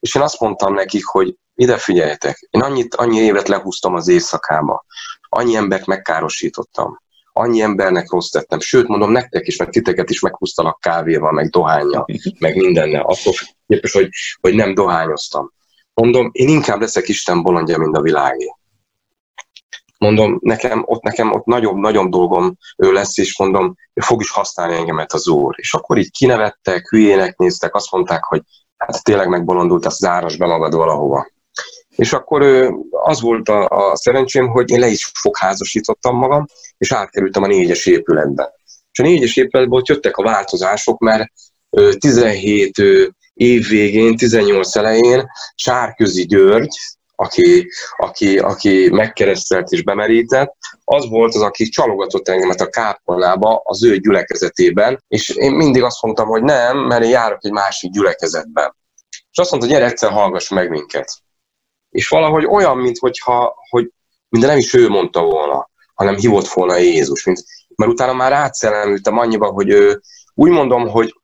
És 0.00 0.14
én 0.14 0.22
azt 0.22 0.40
mondtam 0.40 0.74
nekik, 0.74 1.04
hogy 1.04 1.34
ide 1.54 1.76
figyeljetek, 1.76 2.48
én 2.50 2.62
annyit, 2.62 2.94
annyi 2.94 3.18
évet 3.18 3.48
lehúztam 3.48 3.94
az 3.94 4.08
éjszakába, 4.08 4.84
annyi 5.28 5.56
embert 5.56 5.86
megkárosítottam, 5.86 6.98
annyi 7.32 7.60
embernek 7.60 8.10
rossz 8.10 8.28
tettem, 8.28 8.60
sőt 8.60 8.88
mondom 8.88 9.10
nektek 9.10 9.46
is, 9.46 9.56
meg 9.56 9.70
titeket 9.70 10.10
is 10.10 10.20
meghúztalak 10.20 10.80
kávéval, 10.80 11.32
meg 11.32 11.48
dohányjal, 11.48 12.06
meg 12.38 12.56
mindennel, 12.56 13.02
attól 13.02 13.32
képes, 13.66 13.92
hogy, 13.92 14.08
hogy 14.40 14.54
nem 14.54 14.74
dohányoztam. 14.74 15.52
Mondom, 15.94 16.30
én 16.32 16.48
inkább 16.48 16.80
leszek 16.80 17.08
Isten 17.08 17.42
bolondja, 17.42 17.78
mint 17.78 17.96
a 17.96 18.00
világé. 18.00 18.54
Mondom, 19.98 20.38
nekem 20.42 20.82
ott, 20.86 21.02
nekem 21.02 21.32
ott 21.32 21.44
nagyobb, 21.44 21.76
nagyobb 21.76 22.10
dolgom 22.10 22.56
ő 22.76 22.92
lesz, 22.92 23.18
és 23.18 23.38
mondom, 23.38 23.74
fog 23.94 24.20
is 24.20 24.30
használni 24.30 24.74
engemet 24.74 25.12
az 25.12 25.28
Úr. 25.28 25.54
És 25.56 25.74
akkor 25.74 25.98
így 25.98 26.10
kinevettek, 26.10 26.88
hülyének 26.88 27.36
néztek, 27.36 27.74
azt 27.74 27.92
mondták, 27.92 28.24
hogy 28.24 28.42
hát 28.78 29.04
tényleg 29.04 29.28
megbolondult, 29.28 29.86
az 29.86 29.96
záros 29.96 30.36
be 30.36 30.46
magad 30.46 30.74
valahova. 30.74 31.30
És 31.96 32.12
akkor 32.12 32.42
az 32.90 33.20
volt 33.20 33.48
a, 33.48 33.68
a 33.68 33.96
szerencsém, 33.96 34.48
hogy 34.48 34.70
én 34.70 34.78
le 34.78 34.86
is 34.86 35.10
fogházasítottam 35.20 36.16
magam, 36.16 36.46
és 36.78 36.92
átkerültem 36.92 37.42
a 37.42 37.46
négyes 37.46 37.86
épületbe. 37.86 38.54
És 38.92 38.98
a 38.98 39.02
négyes 39.02 39.36
épületből 39.36 39.82
jöttek 39.84 40.16
a 40.16 40.22
változások, 40.22 40.98
mert 40.98 41.32
17 41.98 42.78
év 43.34 43.68
végén, 43.68 44.16
18 44.16 44.76
elején 44.76 45.26
Sárközi 45.54 46.26
György, 46.26 46.78
aki, 47.20 47.68
aki, 47.96 48.38
aki 48.38 48.88
megkeresztelt 48.90 49.70
és 49.70 49.82
bemerített, 49.82 50.56
az 50.84 51.08
volt 51.08 51.34
az, 51.34 51.42
aki 51.42 51.68
csalogatott 51.68 52.28
engemet 52.28 52.60
a 52.60 52.68
kápolnába 52.68 53.60
az 53.64 53.84
ő 53.84 53.96
gyülekezetében, 53.96 55.04
és 55.08 55.28
én 55.28 55.52
mindig 55.52 55.82
azt 55.82 56.02
mondtam, 56.02 56.28
hogy 56.28 56.42
nem, 56.42 56.78
mert 56.78 57.04
én 57.04 57.10
járok 57.10 57.44
egy 57.44 57.52
másik 57.52 57.90
gyülekezetben. 57.90 58.76
És 59.30 59.38
azt 59.38 59.50
mondta, 59.50 59.68
gyere 59.68 59.84
egyszer 59.84 60.10
hallgass 60.10 60.48
meg 60.48 60.70
minket. 60.70 61.12
És 61.90 62.08
valahogy 62.08 62.44
olyan, 62.44 62.76
mint 62.76 62.98
hogyha, 62.98 63.54
hogy 63.70 63.90
minden 64.28 64.48
nem 64.48 64.58
is 64.58 64.74
ő 64.74 64.88
mondta 64.88 65.22
volna, 65.22 65.70
hanem 65.94 66.16
hívott 66.16 66.48
volna 66.48 66.76
Jézus. 66.76 67.24
Mint, 67.24 67.44
mert 67.76 67.90
utána 67.90 68.12
már 68.12 68.32
átszellemültem 68.32 69.18
annyiba, 69.18 69.46
hogy 69.46 69.68
ő, 69.68 70.00
úgy 70.34 70.50
mondom, 70.50 70.88
hogy 70.88 71.17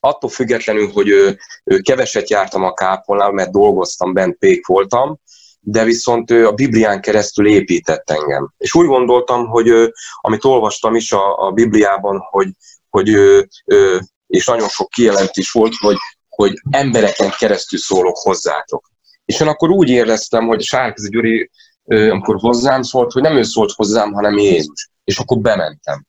attól 0.00 0.30
függetlenül, 0.30 0.90
hogy 0.92 1.08
ő, 1.08 1.38
ő 1.64 1.78
keveset 1.80 2.30
jártam 2.30 2.62
a 2.62 2.72
kápolnál, 2.72 3.30
mert 3.30 3.50
dolgoztam, 3.50 4.12
bent 4.12 4.38
pék 4.38 4.66
voltam, 4.66 5.20
de 5.60 5.84
viszont 5.84 6.30
ő 6.30 6.46
a 6.46 6.52
Biblián 6.52 7.00
keresztül 7.00 7.46
épített 7.46 8.10
engem. 8.10 8.52
És 8.58 8.74
úgy 8.74 8.86
gondoltam, 8.86 9.46
hogy 9.46 9.68
ő, 9.68 9.92
amit 10.20 10.44
olvastam 10.44 10.94
is 10.94 11.12
a, 11.12 11.46
a 11.46 11.50
Bibliában, 11.50 12.18
hogy, 12.30 12.48
hogy 12.90 13.08
ő, 13.08 13.48
ő, 13.64 14.00
és 14.26 14.46
nagyon 14.46 14.68
sok 14.68 14.88
kijelentés 14.88 15.50
volt, 15.50 15.74
hogy, 15.78 15.96
hogy 16.28 16.52
embereken 16.70 17.30
keresztül 17.38 17.78
szólok 17.78 18.16
hozzátok. 18.16 18.90
És 19.24 19.40
én 19.40 19.48
akkor 19.48 19.70
úgy 19.70 19.88
éreztem, 19.88 20.46
hogy 20.46 20.62
Sárközi 20.62 21.08
Gyuri, 21.08 21.50
amikor 21.84 22.36
hozzám 22.38 22.82
szólt, 22.82 23.12
hogy 23.12 23.22
nem 23.22 23.36
ő 23.36 23.42
szólt 23.42 23.72
hozzám, 23.72 24.12
hanem 24.12 24.38
Jézus. 24.38 24.90
És 25.04 25.18
akkor 25.18 25.38
bementem. 25.38 26.06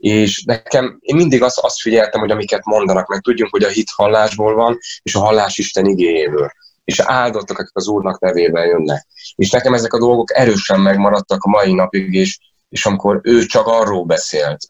És 0.00 0.42
nekem, 0.44 0.98
én 1.00 1.16
mindig 1.16 1.42
azt, 1.42 1.58
azt 1.58 1.80
figyeltem, 1.80 2.20
hogy 2.20 2.30
amiket 2.30 2.64
mondanak, 2.64 3.06
meg 3.06 3.20
tudjunk, 3.20 3.50
hogy 3.50 3.62
a 3.62 3.68
hit 3.68 3.90
hallásból 3.94 4.54
van, 4.54 4.78
és 5.02 5.14
a 5.14 5.20
hallás 5.20 5.58
Isten 5.58 5.86
igényéből. 5.86 6.50
És 6.84 7.00
áldottak, 7.00 7.58
akik 7.58 7.76
az 7.76 7.88
Úrnak 7.88 8.20
nevében 8.20 8.66
jönnek. 8.66 9.06
És 9.34 9.50
nekem 9.50 9.74
ezek 9.74 9.92
a 9.92 9.98
dolgok 9.98 10.36
erősen 10.36 10.80
megmaradtak 10.80 11.42
a 11.42 11.48
mai 11.48 11.72
napig, 11.72 12.14
és, 12.14 12.38
és 12.68 12.86
amikor 12.86 13.20
ő 13.22 13.44
csak 13.46 13.66
arról 13.66 14.04
beszélt, 14.04 14.66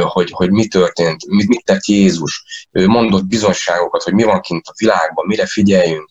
hogy, 0.00 0.30
hogy 0.30 0.50
mi 0.50 0.66
történt, 0.66 1.26
mit, 1.26 1.48
mit 1.48 1.64
tett 1.64 1.84
Jézus, 1.84 2.44
mondott 2.70 3.26
bizonságokat, 3.26 4.02
hogy 4.02 4.14
mi 4.14 4.22
van 4.22 4.40
kint 4.40 4.66
a 4.66 4.74
világban, 4.78 5.26
mire 5.26 5.46
figyeljünk, 5.46 6.10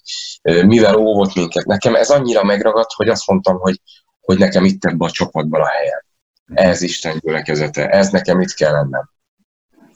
mivel 0.66 0.96
óvott 0.96 1.36
minket. 1.36 1.66
Nekem 1.66 1.96
ez 1.96 2.10
annyira 2.10 2.44
megragadt, 2.44 2.94
hogy 2.96 3.10
azt 3.10 3.28
mondtam, 3.28 3.60
hogy, 3.60 3.82
hogy 4.22 4.38
nekem 4.38 4.66
itt 4.66 4.86
ebben 4.86 5.08
a 5.08 5.12
csapatban 5.12 5.62
a 5.62 5.68
helyem 5.68 6.10
ez 6.54 6.82
Isten 6.82 7.18
gyülekezete, 7.20 7.90
ez 7.90 8.10
nekem 8.10 8.42
itt 8.42 8.54
kell 8.54 8.72
lennem. 8.72 9.10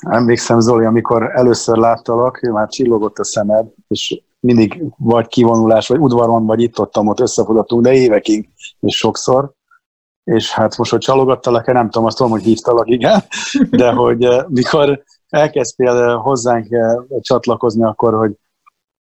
Emlékszem, 0.09 0.59
Zoli, 0.59 0.85
amikor 0.85 1.31
először 1.35 1.77
láttalak, 1.77 2.39
már 2.39 2.67
csillogott 2.67 3.19
a 3.19 3.23
szemed, 3.23 3.67
és 3.87 4.21
mindig 4.39 4.83
vagy 4.97 5.27
kivonulás, 5.27 5.87
vagy 5.87 5.99
udvaron, 5.99 6.45
vagy 6.45 6.61
itt 6.61 6.79
ott, 6.79 6.97
ott 6.97 7.19
összefutottunk, 7.19 7.83
de 7.83 7.93
évekig, 7.93 8.49
és 8.79 8.97
sokszor. 8.97 9.51
És 10.23 10.51
hát 10.51 10.77
most, 10.77 10.91
hogy 10.91 10.99
csalogattalak-e, 10.99 11.71
nem 11.71 11.89
tudom, 11.89 12.07
azt 12.07 12.17
tudom, 12.17 12.31
hogy 12.31 12.43
hívtalak, 12.43 12.89
igen, 12.89 13.23
de 13.69 13.91
hogy 13.91 14.23
eh, 14.23 14.43
mikor 14.47 15.03
elkezdtél 15.29 16.17
hozzánk 16.17 16.71
eh, 16.71 16.95
csatlakozni, 17.19 17.83
akkor, 17.83 18.13
hogy 18.13 18.31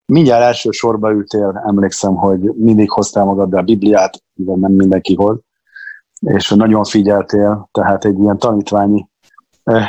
mindjárt 0.06 0.42
első 0.42 0.70
sorba 0.70 1.12
ültél, 1.12 1.62
emlékszem, 1.66 2.14
hogy 2.14 2.40
mindig 2.40 2.90
hoztál 2.90 3.24
magaddal 3.24 3.60
a 3.60 3.64
Bibliát, 3.64 4.22
igen, 4.34 4.58
nem 4.58 4.72
mindenki 4.72 5.14
hoz, 5.14 5.38
és 6.24 6.48
nagyon 6.48 6.84
figyeltél, 6.84 7.68
tehát 7.72 8.04
egy 8.04 8.18
ilyen 8.18 8.38
tanítványi 8.38 9.08
eh, 9.62 9.88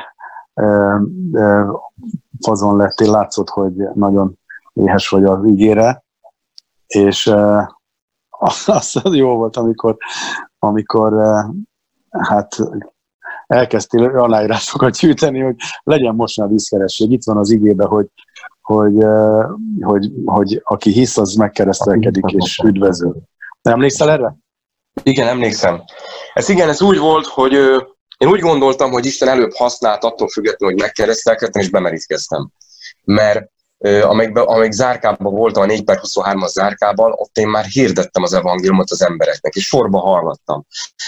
eh, 0.53 0.99
eh, 1.33 1.67
fazon 2.39 2.77
lettél, 2.77 3.11
látszott, 3.11 3.49
hogy 3.49 3.73
nagyon 3.93 4.39
éhes 4.73 5.09
vagy 5.09 5.23
az 5.23 5.45
ígére, 5.45 6.03
és 6.87 7.33
az, 8.29 8.63
az 8.65 8.99
jó 9.11 9.35
volt, 9.35 9.57
amikor, 9.57 9.97
amikor 10.59 11.13
hát 12.09 12.55
elkezdtél 13.47 14.03
aláírásokat 14.03 14.97
gyűjteni, 14.97 15.39
hogy 15.39 15.55
legyen 15.83 16.15
most 16.15 16.37
már 16.37 16.49
vízkeresség. 16.49 17.11
Itt 17.11 17.23
van 17.23 17.37
az 17.37 17.49
igébe, 17.49 17.85
hogy, 17.85 18.07
hogy, 18.61 19.05
hogy, 19.79 20.11
hogy 20.25 20.61
aki 20.63 20.91
hisz, 20.91 21.17
az 21.17 21.33
megkeresztelkedik 21.33 22.31
és 22.31 22.61
üdvözül. 22.63 23.15
Nem 23.61 23.73
emlékszel 23.73 24.09
erre? 24.09 24.35
Igen, 25.03 25.27
emlékszem. 25.27 25.83
Ez 26.35 26.49
igen, 26.49 26.69
ez 26.69 26.81
úgy 26.81 26.97
volt, 26.97 27.25
hogy 27.25 27.53
én 28.17 28.27
úgy 28.27 28.39
gondoltam, 28.39 28.91
hogy 28.91 29.05
Isten 29.05 29.27
előbb 29.27 29.53
használt 29.53 30.03
attól 30.03 30.27
függetlenül, 30.27 30.75
hogy 30.75 30.83
megkeresztelkedtem 30.83 31.61
és 31.61 31.69
bemerítkeztem. 31.69 32.49
Mert 33.03 33.49
amíg, 34.01 34.37
amíg 34.37 34.71
zárkában 34.71 35.33
voltam, 35.33 35.63
a 35.63 35.65
4 35.65 35.83
per 35.83 35.99
23-as 36.01 36.47
zárkában, 36.47 37.11
ott 37.15 37.37
én 37.37 37.47
már 37.47 37.65
hirdettem 37.65 38.23
az 38.23 38.33
evangéliumot 38.33 38.91
az 38.91 39.01
embereknek, 39.01 39.53
és 39.55 39.65
sorba 39.65 39.99
hallgattam. 39.99 40.65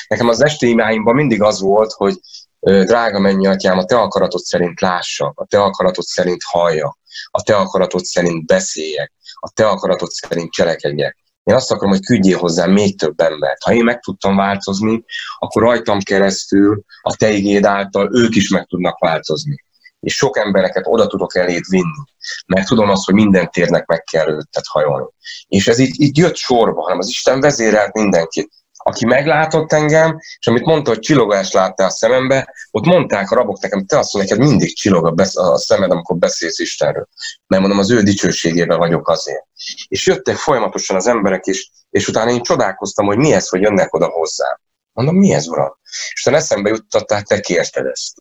Nekem 0.08 0.28
az 0.28 0.44
esti 0.44 0.68
imáimban 0.68 1.16
mindig 1.16 1.42
az 1.42 1.62
volt, 1.62 1.92
hogy 1.92 2.20
drága 2.60 3.20
mennyi 3.20 3.48
atyám, 3.48 3.78
a 3.78 3.86
te 3.86 3.98
akaratod 4.00 4.42
szerint 4.42 4.82
lássa, 4.82 5.32
a 5.36 5.46
te 5.46 5.62
akaratod 5.62 6.06
szerint 6.06 6.42
hallja, 6.44 6.98
a 7.32 7.42
te 7.42 7.56
akaratod 7.56 8.04
szerint 8.04 8.46
beszéljek, 8.46 9.14
a 9.34 9.50
te 9.54 9.68
akaratod 9.68 10.10
szerint 10.10 10.52
cselekedjek. 10.52 11.18
Én 11.48 11.56
azt 11.56 11.72
akarom, 11.72 11.90
hogy 11.90 12.06
küldjél 12.06 12.38
hozzám 12.38 12.72
még 12.72 12.98
több 12.98 13.20
embert. 13.20 13.64
Ha 13.64 13.74
én 13.74 13.84
meg 13.84 14.00
tudtam 14.00 14.36
változni, 14.36 15.04
akkor 15.40 15.62
rajtam 15.62 16.00
keresztül, 16.00 16.84
a 17.02 17.16
te 17.16 17.32
igéd 17.32 17.66
által 17.66 18.10
ők 18.14 18.36
is 18.36 18.50
meg 18.50 18.66
tudnak 18.66 19.00
változni 19.00 19.66
és 20.00 20.16
sok 20.16 20.38
embereket 20.38 20.86
oda 20.88 21.08
tudok 21.08 21.36
elét 21.36 21.68
vinni, 21.68 22.04
mert 22.46 22.68
tudom 22.68 22.90
azt, 22.90 23.06
hogy 23.06 23.14
minden 23.14 23.50
térnek 23.52 23.86
meg 23.86 24.04
kell 24.04 24.28
őtet 24.28 24.66
hajolni. 24.68 25.08
És 25.48 25.68
ez 25.68 25.80
így, 25.80 26.02
így 26.02 26.18
jött 26.18 26.36
sorba, 26.36 26.82
hanem 26.82 26.98
az 26.98 27.08
Isten 27.08 27.40
vezérelt 27.40 27.94
mindenkit. 27.94 28.52
Aki 28.88 29.06
meglátott 29.06 29.74
engem, 29.74 30.20
és 30.40 30.48
amit 30.48 30.66
mondta, 30.66 30.90
hogy 30.90 31.00
csillogást 31.00 31.54
láttál 31.54 31.88
a 31.88 31.92
szemembe, 31.92 32.54
ott 32.72 32.86
mondták 32.86 33.32
a 33.32 33.36
rabok 33.36 33.60
nekem, 33.60 33.86
te 33.86 33.98
azt 33.98 34.14
mondod, 34.14 34.32
neked 34.32 34.48
mindig 34.50 34.76
csillog 34.76 35.06
a, 35.06 35.12
besz- 35.12 35.38
a 35.38 35.58
szemed, 35.58 35.92
amikor 35.92 36.18
beszélsz 36.18 36.60
Istenről. 36.60 37.08
Mert 37.48 37.62
mondom, 37.62 37.80
az 37.80 37.92
ő 37.92 38.02
dicsőségével 38.02 38.78
vagyok 38.78 39.10
azért. 39.10 39.46
És 39.88 40.08
jöttek 40.08 40.36
folyamatosan 40.36 40.96
az 40.96 41.08
emberek 41.08 41.46
is, 41.46 41.72
és 41.90 42.08
utána 42.08 42.32
én 42.32 42.42
csodálkoztam, 42.42 43.06
hogy 43.06 43.18
mi 43.18 43.34
ez, 43.34 43.48
hogy 43.48 43.62
jönnek 43.62 43.94
oda 43.94 44.08
hozzám. 44.08 44.60
Mondom, 44.92 45.16
mi 45.16 45.34
ez, 45.34 45.48
uram? 45.48 45.78
És 46.14 46.22
utána 46.22 46.38
eszembe 46.38 46.70
juttattál, 46.70 47.22
te 47.22 47.40
kérted 47.40 47.86
ezt. 47.86 48.18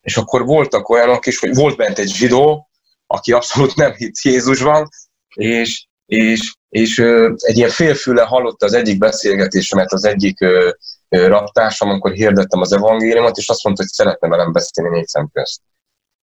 És 0.00 0.16
akkor 0.16 0.44
voltak 0.44 0.88
olyanok 0.88 1.26
is, 1.26 1.38
hogy 1.38 1.54
volt 1.54 1.76
bent 1.76 1.98
egy 1.98 2.12
zsidó, 2.12 2.70
aki 3.06 3.32
abszolút 3.32 3.74
nem 3.74 3.92
hitt 3.92 4.20
Jézusban, 4.20 4.88
és, 5.34 5.86
és, 6.12 6.54
és 6.68 6.98
egy 7.36 7.56
ilyen 7.56 7.70
félfüle 7.70 8.22
hallotta 8.22 8.66
az 8.66 8.72
egyik 8.72 8.98
beszélgetésemet 8.98 9.92
az 9.92 10.04
egyik 10.04 10.38
raptársam, 11.08 11.88
amikor 11.88 12.12
hirdettem 12.12 12.60
az 12.60 12.72
evangéliumot, 12.72 13.36
és 13.36 13.48
azt 13.48 13.64
mondta, 13.64 13.82
hogy 13.82 13.92
szeretne 13.92 14.28
velem 14.28 14.52
beszélni 14.52 14.90
négy 14.96 15.06
szem 15.06 15.28
közt. 15.32 15.60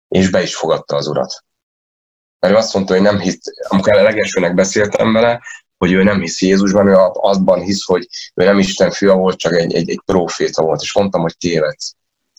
És 0.09 0.31
be 0.31 0.42
is 0.42 0.57
fogadta 0.57 0.96
az 0.96 1.07
urat. 1.07 1.44
Mert 2.38 2.55
ő 2.55 2.57
azt 2.57 2.75
mondta, 2.75 2.92
hogy 2.92 3.03
nem 3.03 3.18
hitt, 3.18 3.40
amikor 3.68 3.92
a 3.92 4.03
legelsőnek 4.03 4.55
beszéltem 4.55 5.12
vele, 5.12 5.42
hogy 5.79 5.92
ő 5.92 6.03
nem 6.03 6.20
hisz 6.20 6.42
Jézusban, 6.42 6.87
ő 6.87 6.96
azban 7.12 7.61
hisz, 7.61 7.85
hogy 7.85 8.09
ő 8.35 8.44
nem 8.44 8.59
Isten 8.59 8.90
fia 8.90 9.14
volt, 9.14 9.38
csak 9.38 9.53
egy, 9.53 9.75
egy, 9.75 9.90
egy 9.90 10.01
proféta 10.05 10.62
volt, 10.62 10.83
és 10.83 10.94
mondtam, 10.94 11.20
hogy 11.20 11.37
tévedsz. 11.38 11.94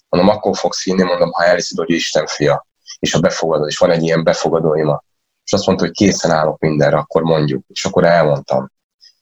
Mondom, 0.09 0.29
akkor 0.29 0.57
fogsz 0.57 0.83
hinni, 0.83 1.03
mondom, 1.03 1.31
ha 1.31 1.43
elhiszed, 1.43 1.77
hogy 1.77 1.89
Isten 1.89 2.25
fia, 2.25 2.67
és 2.99 3.13
a 3.13 3.19
befogadó, 3.19 3.67
és 3.67 3.77
van 3.77 3.91
egy 3.91 4.03
ilyen 4.03 4.23
befogadó 4.23 4.75
ima. 4.75 5.05
És 5.47 5.53
azt 5.53 5.65
mondta, 5.65 5.85
hogy 5.85 5.93
készen 5.93 6.31
állok 6.31 6.59
mindenre, 6.59 6.97
akkor 6.97 7.21
mondjuk. 7.21 7.63
És 7.67 7.85
akkor 7.85 8.05
elmondtam. 8.05 8.71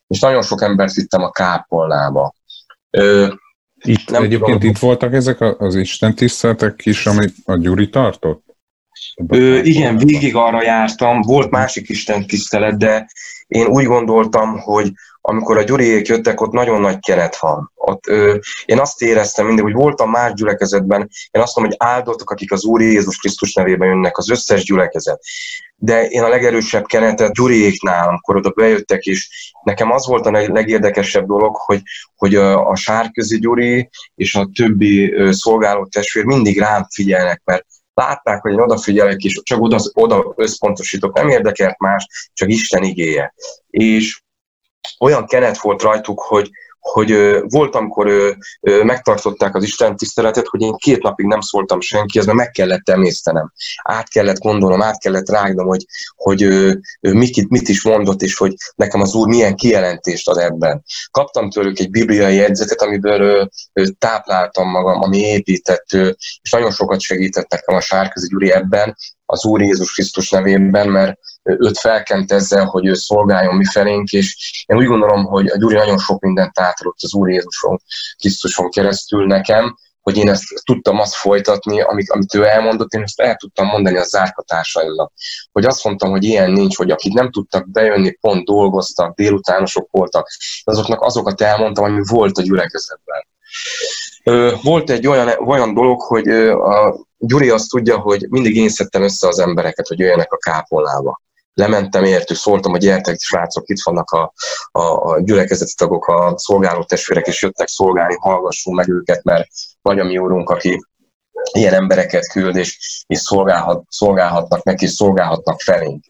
És 0.07 0.19
nagyon 0.19 0.41
sok 0.41 0.61
embert 0.61 0.93
vittem 0.93 1.23
a 1.23 1.31
kápolnába. 1.31 2.33
Ö, 2.89 3.33
itt, 3.75 4.09
nem 4.09 4.23
egyébként 4.23 4.59
tudom, 4.59 4.69
itt 4.69 4.79
voltak 4.79 5.13
ezek 5.13 5.41
az 5.41 5.75
Isten 5.75 6.15
tiszteletek 6.15 6.85
is, 6.85 7.05
amit 7.05 7.33
a 7.45 7.57
Gyuri 7.57 7.89
tartott? 7.89 8.43
Ö, 9.27 9.57
igen, 9.57 9.97
végig 9.97 10.35
arra 10.35 10.63
jártam, 10.63 11.21
volt 11.21 11.49
másik 11.49 11.89
Isten 11.89 12.27
tisztelet, 12.27 12.77
de 12.77 13.07
én 13.47 13.65
úgy 13.65 13.85
gondoltam, 13.85 14.59
hogy 14.59 14.91
amikor 15.27 15.57
a 15.57 15.63
Gyuriék 15.63 16.07
jöttek, 16.07 16.41
ott 16.41 16.51
nagyon 16.51 16.81
nagy 16.81 16.99
keret 16.99 17.37
van. 17.37 17.71
Ott, 17.75 18.07
ö, 18.07 18.37
én 18.65 18.79
azt 18.79 19.01
éreztem 19.01 19.45
mindig, 19.45 19.63
hogy 19.63 19.73
voltam 19.73 20.09
más 20.09 20.33
gyülekezetben, 20.33 21.09
én 21.31 21.41
azt 21.41 21.55
mondom, 21.55 21.75
hogy 21.77 21.87
áldottak, 21.89 22.29
akik 22.29 22.51
az 22.51 22.65
Úr 22.65 22.81
Jézus 22.81 23.17
Krisztus 23.17 23.53
nevében 23.53 23.87
jönnek, 23.87 24.17
az 24.17 24.29
összes 24.29 24.63
gyülekezet. 24.63 25.21
De 25.75 26.07
én 26.07 26.23
a 26.23 26.27
legerősebb 26.27 26.85
kenetet 26.85 27.33
Gyuriéknál, 27.33 28.07
amikor 28.07 28.35
oda 28.35 28.49
bejöttek, 28.49 29.03
és 29.03 29.53
nekem 29.63 29.91
az 29.91 30.07
volt 30.07 30.25
a 30.25 30.31
legérdekesebb 30.31 31.25
dolog, 31.25 31.55
hogy, 31.55 31.81
hogy 32.15 32.35
a, 32.35 32.69
a 32.69 32.75
Sárközi 32.75 33.39
Gyuri 33.39 33.89
és 34.15 34.35
a 34.35 34.49
többi 34.55 35.13
szolgáló 35.31 35.85
testvér 35.85 36.23
mindig 36.23 36.59
rám 36.59 36.85
figyelnek, 36.89 37.41
mert 37.45 37.65
látták, 37.93 38.41
hogy 38.41 38.51
én 38.51 38.59
odafigyelek, 38.59 39.23
és 39.23 39.41
csak 39.43 39.61
oda, 39.61 39.77
oda 39.93 40.33
összpontosítok, 40.35 41.15
nem 41.15 41.29
érdekelt 41.29 41.79
más, 41.79 42.07
csak 42.33 42.49
Isten 42.49 42.83
igéje. 42.83 43.33
És 43.69 44.23
olyan 44.99 45.25
kenet 45.25 45.57
volt 45.57 45.81
rajtuk, 45.81 46.21
hogy, 46.21 46.49
hogy 46.91 47.39
volt, 47.47 47.75
amikor 47.75 48.07
ö, 48.07 48.31
ö, 48.61 48.83
megtartották 48.83 49.55
az 49.55 49.63
Isten 49.63 49.95
tiszteletet, 49.95 50.47
hogy 50.47 50.61
én 50.61 50.73
két 50.75 51.01
napig 51.01 51.25
nem 51.25 51.41
szóltam 51.41 51.81
senki, 51.81 52.17
mert 52.17 52.33
meg 52.33 52.51
kellett 52.51 52.89
emésztenem. 52.89 53.51
Át 53.83 54.09
kellett 54.09 54.39
gondolnom, 54.39 54.81
át 54.81 54.99
kellett 54.99 55.29
rágnom, 55.29 55.67
hogy, 55.67 55.85
hogy 56.15 56.43
ö, 56.43 56.71
ö, 57.01 57.13
mit, 57.13 57.49
mit 57.49 57.69
is 57.69 57.83
mondott, 57.83 58.21
és 58.21 58.37
hogy 58.37 58.53
nekem 58.75 59.01
az 59.01 59.13
Úr 59.13 59.27
milyen 59.27 59.55
kijelentést 59.55 60.29
ad 60.29 60.37
ebben. 60.37 60.83
Kaptam 61.11 61.49
tőlük 61.49 61.79
egy 61.79 61.89
bibliai 61.89 62.35
jegyzetet, 62.35 62.81
amiből 62.81 63.21
ö, 63.21 63.45
ö, 63.73 63.85
tápláltam 63.99 64.69
magam, 64.69 65.01
ami 65.01 65.17
épített, 65.17 65.93
ö, 65.93 66.09
és 66.41 66.51
nagyon 66.51 66.71
sokat 66.71 66.99
segített 66.99 67.49
nekem 67.49 67.75
a 67.75 67.81
Sárközi 67.81 68.27
Gyuri 68.27 68.51
ebben, 68.51 68.95
az 69.25 69.45
Úr 69.45 69.61
Jézus 69.61 69.93
Krisztus 69.93 70.29
nevében, 70.29 70.89
mert 70.89 71.19
őt 71.45 71.77
felkent 71.77 72.31
ezzel, 72.31 72.65
hogy 72.65 72.85
ő 72.85 72.93
szolgáljon 72.93 73.55
mi 73.55 73.65
felénk, 73.65 74.11
és 74.11 74.63
én 74.65 74.77
úgy 74.77 74.85
gondolom, 74.85 75.25
hogy 75.25 75.47
a 75.47 75.57
Gyuri 75.57 75.75
nagyon 75.75 75.97
sok 75.97 76.21
mindent 76.21 76.59
átadott 76.59 76.97
az 77.01 77.13
Úr 77.13 77.29
Jézuson 77.29 77.81
Krisztuson 78.17 78.69
keresztül 78.69 79.25
nekem, 79.25 79.75
hogy 80.01 80.17
én 80.17 80.29
ezt 80.29 80.43
tudtam 80.63 80.99
azt 80.99 81.13
folytatni, 81.13 81.81
amit, 81.81 82.09
amit 82.09 82.33
ő 82.33 82.45
elmondott, 82.45 82.93
én 82.93 83.01
ezt 83.01 83.19
el 83.19 83.35
tudtam 83.35 83.67
mondani 83.67 83.97
a 83.97 84.03
zárkatársaimnak. 84.03 85.11
Hogy 85.51 85.65
azt 85.65 85.83
mondtam, 85.83 86.09
hogy 86.09 86.23
ilyen 86.23 86.51
nincs, 86.51 86.77
hogy 86.77 86.91
akik 86.91 87.13
nem 87.13 87.31
tudtak 87.31 87.71
bejönni, 87.71 88.11
pont 88.11 88.45
dolgoztak, 88.45 89.15
délutánosok 89.15 89.87
voltak, 89.91 90.27
azoknak 90.63 91.01
azokat 91.01 91.41
elmondtam, 91.41 91.83
ami 91.83 92.01
volt 92.03 92.37
a 92.37 92.41
gyülekezetben. 92.41 93.25
Volt 94.63 94.89
egy 94.89 95.07
olyan, 95.07 95.29
olyan 95.45 95.73
dolog, 95.73 96.01
hogy 96.01 96.27
a 96.27 97.05
Gyuri 97.17 97.49
azt 97.49 97.69
tudja, 97.69 97.97
hogy 97.97 98.25
mindig 98.29 98.55
én 98.55 98.69
szedtem 98.69 99.03
össze 99.03 99.27
az 99.27 99.39
embereket, 99.39 99.87
hogy 99.87 99.99
jöjjenek 99.99 100.33
a 100.33 100.37
kápolnába. 100.37 101.21
Lementem 101.55 102.03
értük, 102.03 102.37
szóltam, 102.37 102.71
hogy 102.71 102.81
gyertek, 102.81 103.19
srácok, 103.19 103.69
itt 103.69 103.83
vannak 103.83 104.11
a, 104.11 104.33
a, 104.71 104.81
a 104.81 105.21
gyülekezeti 105.21 105.73
tagok, 105.77 106.07
a 106.07 106.33
szolgáló 106.37 106.83
testvérek, 106.83 107.27
és 107.27 107.41
jöttek 107.41 107.67
szolgálni, 107.67 108.15
hallgassunk 108.19 108.77
meg 108.77 108.89
őket, 108.89 109.23
mert 109.23 109.47
vagy 109.81 109.99
a 109.99 110.03
mi 110.03 110.17
úrunk, 110.17 110.49
aki 110.49 110.79
ilyen 111.51 111.73
embereket 111.73 112.31
küld, 112.31 112.55
és, 112.55 113.03
és 113.07 113.19
szolgálhat, 113.19 113.83
szolgálhatnak 113.89 114.63
neki, 114.63 114.87
szolgálhatnak 114.87 115.61
felénk. 115.61 116.03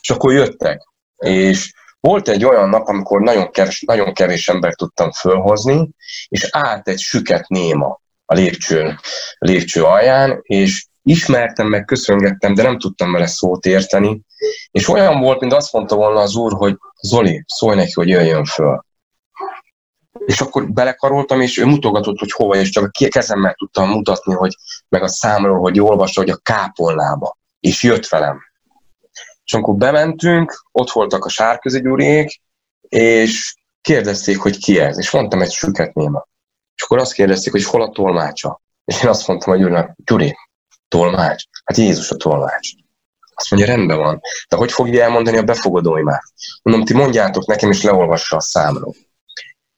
És 0.00 0.10
akkor 0.10 0.32
jöttek, 0.32 0.82
és 1.16 1.72
volt 2.00 2.28
egy 2.28 2.44
olyan 2.44 2.68
nap, 2.68 2.88
amikor 2.88 3.20
nagyon 3.20 3.50
kevés, 3.50 3.82
nagyon 3.86 4.12
kevés 4.14 4.48
embert 4.48 4.76
tudtam 4.76 5.12
fölhozni, 5.12 5.90
és 6.28 6.48
állt 6.50 6.88
egy 6.88 6.98
süket 6.98 7.48
néma 7.48 8.00
a 8.24 8.34
lépcsőn, 8.34 9.00
lépcső 9.38 9.82
alján, 9.82 10.38
és 10.42 10.86
ismertem, 11.10 11.66
meg 11.66 11.84
köszöngettem, 11.84 12.54
de 12.54 12.62
nem 12.62 12.78
tudtam 12.78 13.12
vele 13.12 13.26
szót 13.26 13.66
érteni, 13.66 14.20
és 14.70 14.88
olyan 14.88 15.20
volt, 15.20 15.40
mint 15.40 15.52
azt 15.52 15.72
mondta 15.72 15.96
volna 15.96 16.20
az 16.20 16.34
úr, 16.34 16.52
hogy 16.52 16.76
Zoli, 17.02 17.44
szólj 17.46 17.76
neki, 17.76 17.92
hogy 17.94 18.08
jöjjön 18.08 18.44
föl. 18.44 18.84
És 20.26 20.40
akkor 20.40 20.72
belekaroltam, 20.72 21.40
és 21.40 21.58
ő 21.58 21.64
mutogatott, 21.64 22.18
hogy 22.18 22.32
hova, 22.32 22.56
és 22.56 22.70
csak 22.70 22.84
a 22.84 23.08
kezemmel 23.08 23.54
tudtam 23.54 23.88
mutatni, 23.88 24.34
hogy 24.34 24.54
meg 24.88 25.02
a 25.02 25.08
számról, 25.08 25.58
hogy 25.58 25.80
olvassa, 25.80 26.20
hogy 26.20 26.30
a 26.30 26.40
kápolnába. 26.42 27.38
És 27.60 27.82
jött 27.82 28.06
velem. 28.06 28.40
És 29.44 29.54
amikor 29.54 29.74
bementünk, 29.74 30.64
ott 30.72 30.90
voltak 30.90 31.24
a 31.24 31.28
sárközi 31.28 31.80
gyuriék, 31.80 32.40
és 32.88 33.54
kérdezték, 33.80 34.38
hogy 34.38 34.58
ki 34.58 34.78
ez. 34.78 34.98
És 34.98 35.10
mondtam 35.10 35.42
egy 35.42 35.52
süket 35.52 35.94
néma. 35.94 36.28
És 36.74 36.82
akkor 36.82 36.98
azt 36.98 37.12
kérdezték, 37.12 37.52
hogy 37.52 37.64
hol 37.64 37.82
a 37.82 37.90
tolmácsa. 37.90 38.60
És 38.84 39.02
én 39.02 39.08
azt 39.08 39.26
mondtam 39.26 39.74
a 39.74 39.94
Gyuri, 40.04 40.36
tolmács? 40.90 41.44
Hát 41.64 41.76
Jézus 41.76 42.10
a 42.10 42.16
tolmács. 42.16 42.68
Azt 43.34 43.50
mondja, 43.50 43.68
rendben 43.68 43.98
van. 43.98 44.20
De 44.48 44.56
hogy 44.56 44.72
fogja 44.72 45.02
elmondani 45.02 45.36
a 45.36 45.42
befogadóimát? 45.42 46.22
Mondom, 46.62 46.84
ti 46.84 46.94
mondjátok 46.94 47.46
nekem, 47.46 47.70
és 47.70 47.82
leolvassa 47.82 48.36
a 48.36 48.40
számról. 48.40 48.94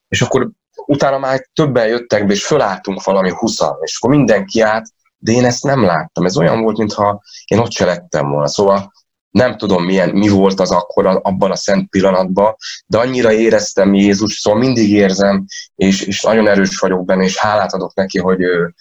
És 0.08 0.22
akkor 0.22 0.50
utána 0.86 1.18
már 1.18 1.48
többen 1.52 1.86
jöttek 1.86 2.26
be, 2.26 2.32
és 2.32 2.46
fölálltunk 2.46 3.02
valami 3.02 3.30
huszan, 3.30 3.76
és 3.80 3.98
akkor 4.00 4.16
mindenki 4.16 4.60
át, 4.60 4.86
de 5.18 5.32
én 5.32 5.44
ezt 5.44 5.64
nem 5.64 5.84
láttam. 5.84 6.24
Ez 6.24 6.36
olyan 6.36 6.60
volt, 6.62 6.76
mintha 6.78 7.22
én 7.46 7.58
ott 7.58 7.72
se 7.72 7.84
lettem 7.84 8.28
volna. 8.28 8.48
Szóval 8.48 8.92
nem 9.30 9.56
tudom 9.56 9.84
milyen, 9.84 10.08
mi 10.08 10.28
volt 10.28 10.60
az 10.60 10.70
akkor 10.70 11.20
abban 11.22 11.50
a 11.50 11.56
szent 11.56 11.88
pillanatban, 11.88 12.56
de 12.86 12.98
annyira 12.98 13.32
éreztem 13.32 13.94
Jézus, 13.94 14.32
szóval 14.32 14.60
mindig 14.60 14.90
érzem, 14.90 15.44
és, 15.74 16.02
és 16.02 16.22
nagyon 16.22 16.48
erős 16.48 16.78
vagyok 16.78 17.04
benne, 17.04 17.24
és 17.24 17.36
hálát 17.36 17.72
adok 17.72 17.94
neki, 17.94 18.18
hogy 18.18 18.40
ő, 18.40 18.74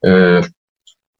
ő, 0.00 0.44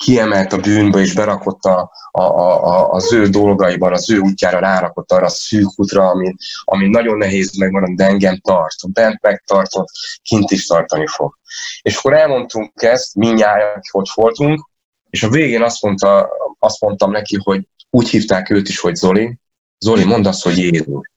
kiemelt 0.04 0.52
a 0.52 0.58
bűnből, 0.58 1.02
és 1.02 1.14
berakott 1.14 1.64
a, 1.64 1.92
a, 2.10 2.22
a, 2.22 2.90
az 2.90 3.12
ő 3.12 3.28
dolgaiban, 3.28 3.92
az 3.92 4.10
ő 4.10 4.18
útjára 4.18 4.58
rárakott 4.58 5.12
arra 5.12 5.24
a 5.24 5.28
szűk 5.28 5.68
útra, 5.76 6.08
ami, 6.08 6.34
ami 6.64 6.88
nagyon 6.88 7.18
nehéz 7.18 7.56
megmaradni, 7.56 7.94
de 7.94 8.04
engem 8.04 8.40
tart. 8.40 8.92
Bent 8.92 9.22
megtartott, 9.22 9.88
kint 10.22 10.50
is 10.50 10.66
tartani 10.66 11.06
fog. 11.06 11.38
És 11.82 11.96
akkor 11.96 12.12
elmondtunk 12.12 12.82
ezt, 12.82 13.14
mindjárt 13.14 13.84
ott 13.92 14.08
voltunk, 14.14 14.68
és 15.10 15.22
a 15.22 15.28
végén 15.28 15.62
azt, 15.62 15.82
mondta, 15.82 16.28
azt 16.58 16.80
mondtam 16.80 17.10
neki, 17.10 17.38
hogy 17.42 17.68
úgy 17.90 18.08
hívták 18.08 18.50
őt 18.50 18.68
is, 18.68 18.78
hogy 18.78 18.94
Zoli. 18.94 19.38
Zoli, 19.78 20.04
mondd 20.04 20.26
azt, 20.26 20.42
hogy 20.42 20.58
Jézus. 20.58 21.10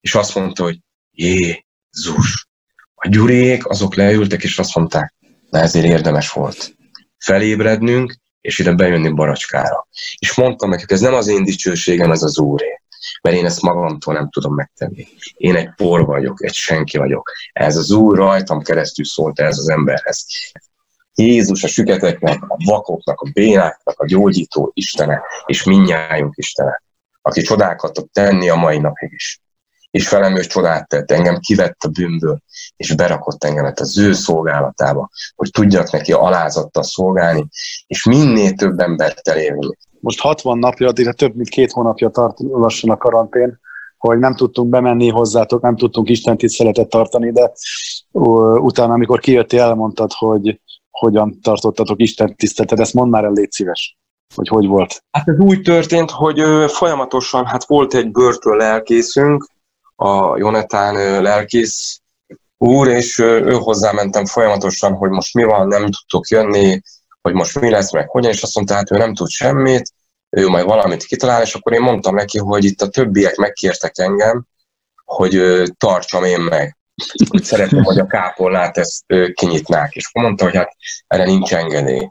És 0.00 0.14
azt 0.14 0.34
mondta, 0.34 0.62
hogy 0.62 0.78
Jézus. 1.10 2.48
A 2.94 3.08
gyurék 3.08 3.66
azok 3.66 3.94
leültek, 3.94 4.42
és 4.42 4.58
azt 4.58 4.76
mondták, 4.76 5.14
na 5.50 5.58
ezért 5.58 5.86
érdemes 5.86 6.30
volt 6.30 6.78
felébrednünk, 7.20 8.14
és 8.40 8.58
ide 8.58 8.72
bejönni 8.72 9.10
baracskára. 9.10 9.88
És 10.18 10.34
mondtam 10.34 10.70
nekik, 10.70 10.90
ez 10.90 11.00
nem 11.00 11.14
az 11.14 11.28
én 11.28 11.44
dicsőségem, 11.44 12.10
ez 12.10 12.22
az 12.22 12.38
Úré. 12.38 12.80
Mert 13.22 13.36
én 13.36 13.44
ezt 13.44 13.62
magamtól 13.62 14.14
nem 14.14 14.30
tudom 14.30 14.54
megtenni. 14.54 15.06
Én 15.36 15.56
egy 15.56 15.70
por 15.76 16.04
vagyok, 16.04 16.44
egy 16.44 16.54
senki 16.54 16.98
vagyok. 16.98 17.32
Ez 17.52 17.76
az 17.76 17.90
Úr 17.90 18.16
rajtam 18.16 18.62
keresztül 18.62 19.04
szólt 19.04 19.40
ez 19.40 19.58
az 19.58 19.68
emberhez. 19.68 20.26
Jézus 21.14 21.64
a 21.64 21.68
süketeknek, 21.68 22.42
a 22.42 22.56
vakoknak, 22.64 23.20
a 23.20 23.30
bénáknak, 23.32 23.98
a 24.00 24.06
gyógyító 24.06 24.70
Istene, 24.74 25.22
és 25.46 25.64
minnyájunk 25.64 26.36
Istene, 26.36 26.82
aki 27.22 27.42
csodákat 27.42 27.92
tud 27.92 28.10
tenni 28.10 28.48
a 28.48 28.56
mai 28.56 28.78
napig 28.78 29.12
is. 29.12 29.40
És 29.90 30.08
velem 30.08 30.36
ő 30.36 30.40
csodát 30.40 30.88
tett, 30.88 31.10
engem 31.10 31.38
kivett 31.38 31.82
a 31.82 31.88
bűnből, 31.88 32.38
és 32.76 32.94
berakott 32.94 33.44
engemet 33.44 33.80
az 33.80 33.98
ő 33.98 34.12
szolgálatába, 34.12 35.10
hogy 35.34 35.50
tudjak 35.50 35.90
neki 35.90 36.12
alázattal 36.12 36.82
szolgálni, 36.82 37.46
és 37.86 38.04
minél 38.04 38.52
több 38.52 38.78
embert 38.78 39.28
elérni. 39.28 39.76
Most 40.00 40.20
60 40.20 40.58
napja, 40.58 40.88
addig 40.88 41.12
több 41.12 41.34
mint 41.34 41.48
két 41.48 41.72
hónapja 41.72 42.08
tart 42.08 42.36
lassan 42.38 42.90
a 42.90 42.96
karantén, 42.96 43.60
hogy 43.98 44.18
nem 44.18 44.34
tudtunk 44.34 44.68
bemenni 44.68 45.08
hozzátok, 45.08 45.62
nem 45.62 45.76
tudtunk 45.76 46.08
Isten 46.08 46.36
tiszteletet 46.36 46.88
tartani, 46.88 47.32
de 47.32 47.52
utána, 48.58 48.92
amikor 48.92 49.20
kijöttél, 49.20 49.60
elmondtad, 49.60 50.12
hogy 50.12 50.60
hogyan 50.90 51.40
tartottatok 51.42 52.00
Isten 52.00 52.36
tiszteletet, 52.36 52.80
ezt 52.80 52.94
mondd 52.94 53.10
már 53.10 53.24
el, 53.24 53.32
légy 53.32 53.50
szíves, 53.50 53.98
hogy 54.34 54.48
hogy 54.48 54.66
volt. 54.66 55.04
Hát 55.10 55.28
ez 55.28 55.38
úgy 55.38 55.60
történt, 55.60 56.10
hogy 56.10 56.42
folyamatosan, 56.66 57.46
hát 57.46 57.66
volt 57.66 57.94
egy 57.94 58.10
börtön 58.10 58.56
lelkészünk, 58.56 59.46
a 60.02 60.36
Jonatán 60.36 61.22
lelkész 61.22 62.00
úr, 62.56 62.88
és 62.88 63.18
ő 63.18 63.52
hozzámentem 63.52 64.26
folyamatosan, 64.26 64.92
hogy 64.92 65.10
most 65.10 65.34
mi 65.34 65.44
van, 65.44 65.66
nem 65.66 65.82
tudtok 65.82 66.28
jönni, 66.28 66.80
hogy 67.20 67.32
most 67.32 67.60
mi 67.60 67.70
lesz, 67.70 67.92
meg 67.92 68.08
hogyan, 68.08 68.30
és 68.30 68.42
azt 68.42 68.54
mondta, 68.54 68.74
hát 68.74 68.90
ő 68.90 68.96
nem 68.96 69.14
tud 69.14 69.28
semmit, 69.28 69.92
ő 70.30 70.48
majd 70.48 70.64
valamit 70.64 71.04
kitalál, 71.04 71.42
és 71.42 71.54
akkor 71.54 71.72
én 71.72 71.80
mondtam 71.80 72.14
neki, 72.14 72.38
hogy 72.38 72.64
itt 72.64 72.80
a 72.80 72.88
többiek 72.88 73.36
megkértek 73.36 73.98
engem, 73.98 74.46
hogy 75.04 75.42
tartsam 75.76 76.24
én 76.24 76.40
meg 76.40 76.78
hogy 77.28 77.44
szeretném, 77.44 77.82
hogy 77.82 77.98
a 77.98 78.06
kápolnát 78.06 78.78
ezt 78.78 79.04
kinyitnák. 79.32 79.94
És 79.94 80.06
akkor 80.06 80.22
mondta, 80.22 80.44
hogy 80.44 80.56
hát 80.56 80.76
erre 81.06 81.24
nincs 81.24 81.54
engedély. 81.54 82.10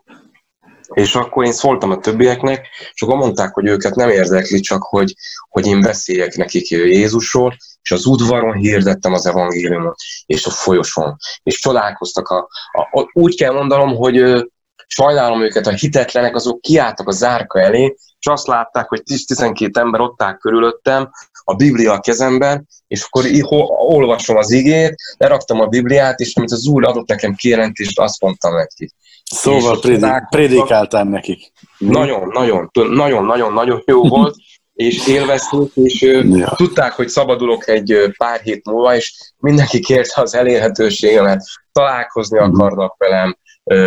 És 0.94 1.16
akkor 1.16 1.46
én 1.46 1.52
szóltam 1.52 1.92
a 1.92 2.00
többieknek, 2.00 2.68
és 2.94 3.02
akkor 3.02 3.18
mondták, 3.18 3.54
hogy 3.54 3.68
őket 3.68 3.96
nem 3.96 4.10
érdekli, 4.10 4.60
csak 4.60 4.84
hogy, 4.84 5.14
hogy 5.50 5.68
én 5.68 5.82
beszéljek 5.82 6.36
nekik 6.36 6.70
Jézusról, 6.70 7.58
és 7.82 7.92
az 7.92 8.06
udvaron 8.06 8.54
hirdettem 8.54 9.14
az 9.14 9.26
evangéliumot, 9.26 9.96
és 10.26 10.46
a 10.46 10.50
folyosón. 10.50 11.18
És 11.44 11.60
csodálkoztak. 11.60 12.28
A, 12.28 12.48
a, 12.92 13.10
úgy 13.14 13.36
kell 13.36 13.54
mondanom, 13.54 13.96
hogy 13.96 14.46
sajnálom 14.88 15.42
őket, 15.42 15.68
a 15.68 15.72
hitetlenek, 15.72 16.36
azok 16.36 16.62
kiálltak 16.62 17.08
a 17.08 17.12
zárka 17.12 17.60
elé, 17.60 17.96
és 18.20 18.26
azt 18.26 18.48
látták, 18.48 18.88
hogy 18.88 19.02
10-12 19.12 19.78
ember 19.78 20.02
ott 20.02 20.22
áll 20.22 20.38
körülöttem, 20.38 21.12
a 21.44 21.56
Biblia 21.56 21.94
a 21.94 22.00
kezemben, 22.00 22.68
és 22.88 23.04
akkor 23.04 23.26
olvasom 23.68 24.38
az 24.38 24.52
igét, 24.52 24.96
leraktam 25.18 25.60
a 25.60 25.68
Bibliát, 25.68 26.20
és 26.20 26.36
amit 26.36 26.52
az 26.52 26.68
Úr 26.68 26.86
adott 26.86 27.08
nekem 27.08 27.36
kijelentést, 27.36 28.00
azt 28.00 28.22
mondtam 28.22 28.56
nekik. 28.56 28.94
Szóval 29.36 29.80
prédik, 29.80 30.28
prédikáltál 30.30 31.04
nekik. 31.04 31.52
Nagyon, 31.78 32.28
nagyon, 32.28 32.70
nagyon, 32.74 33.26
nagyon, 33.26 33.54
nagyon 33.54 33.82
jó 33.86 34.08
volt, 34.16 34.36
és 34.74 35.08
élveztük, 35.08 35.72
és 35.74 36.02
ja. 36.02 36.54
tudták, 36.56 36.92
hogy 36.92 37.08
szabadulok 37.08 37.68
egy 37.68 38.14
pár 38.18 38.40
hét 38.40 38.66
múlva, 38.66 38.96
és 38.96 39.34
mindenki 39.38 39.80
kérte 39.80 40.22
az 40.22 40.36
elérhetőségemet, 40.36 41.44
találkozni 41.72 42.40
mhm. 42.40 42.50
akarnak 42.50 42.96
velem, 42.98 43.38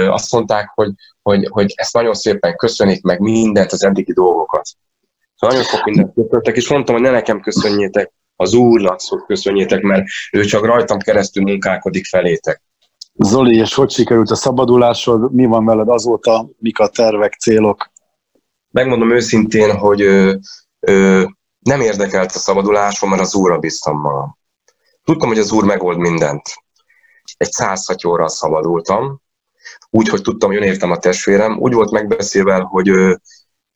azt 0.09 0.33
mondták, 0.33 0.71
hogy, 0.75 0.91
hogy, 1.23 1.47
hogy 1.51 1.73
ezt 1.75 1.93
nagyon 1.93 2.15
szépen 2.15 2.57
köszönik 2.57 3.03
meg 3.03 3.21
mindent, 3.21 3.73
az 3.73 3.85
eddigi 3.85 4.13
dolgokat. 4.13 4.69
Szóval 5.37 5.57
nagyon 5.57 5.73
sok 5.73 5.85
mindent 5.85 6.15
köszöntek, 6.15 6.57
és 6.57 6.69
mondtam, 6.69 6.95
hogy 6.95 7.05
ne 7.05 7.11
nekem 7.11 7.41
köszönjétek, 7.41 8.13
az 8.37 8.55
Úrnak 8.55 9.01
köszönjétek, 9.27 9.83
mert 9.83 10.05
ő 10.33 10.45
csak 10.45 10.65
rajtam 10.65 10.99
keresztül 10.99 11.43
munkálkodik 11.43 12.05
felétek. 12.05 12.63
Zoli, 13.15 13.57
és 13.57 13.75
hogy 13.75 13.91
sikerült 13.91 14.31
a 14.31 14.35
szabadulásod? 14.35 15.33
Mi 15.33 15.45
van 15.45 15.65
veled 15.65 15.89
azóta? 15.89 16.49
Mik 16.59 16.79
a 16.79 16.89
tervek, 16.89 17.33
célok? 17.33 17.91
Megmondom 18.71 19.11
őszintén, 19.11 19.77
hogy 19.77 20.03
ö, 20.03 20.35
ö, 20.81 21.25
nem 21.59 21.81
érdekelt 21.81 22.33
a 22.33 22.39
szabadulásom, 22.39 23.11
mert 23.11 23.23
az 23.23 23.35
Úrra 23.35 23.59
bíztam 23.59 24.01
magam. 24.01 24.39
Tudtam, 25.05 25.29
hogy 25.29 25.39
az 25.39 25.53
Úr 25.53 25.65
megold 25.65 25.99
mindent. 25.99 26.43
Egy 27.37 27.51
százhatyóra 27.51 28.29
szabadultam, 28.29 29.21
úgy, 29.91 30.09
hogy 30.09 30.23
tudtam, 30.23 30.51
hogy 30.51 30.63
értem 30.63 30.91
a 30.91 30.99
testvérem. 30.99 31.59
Úgy 31.59 31.73
volt 31.73 31.91
megbeszélve, 31.91 32.59
hogy 32.61 32.89
ö, 32.89 33.15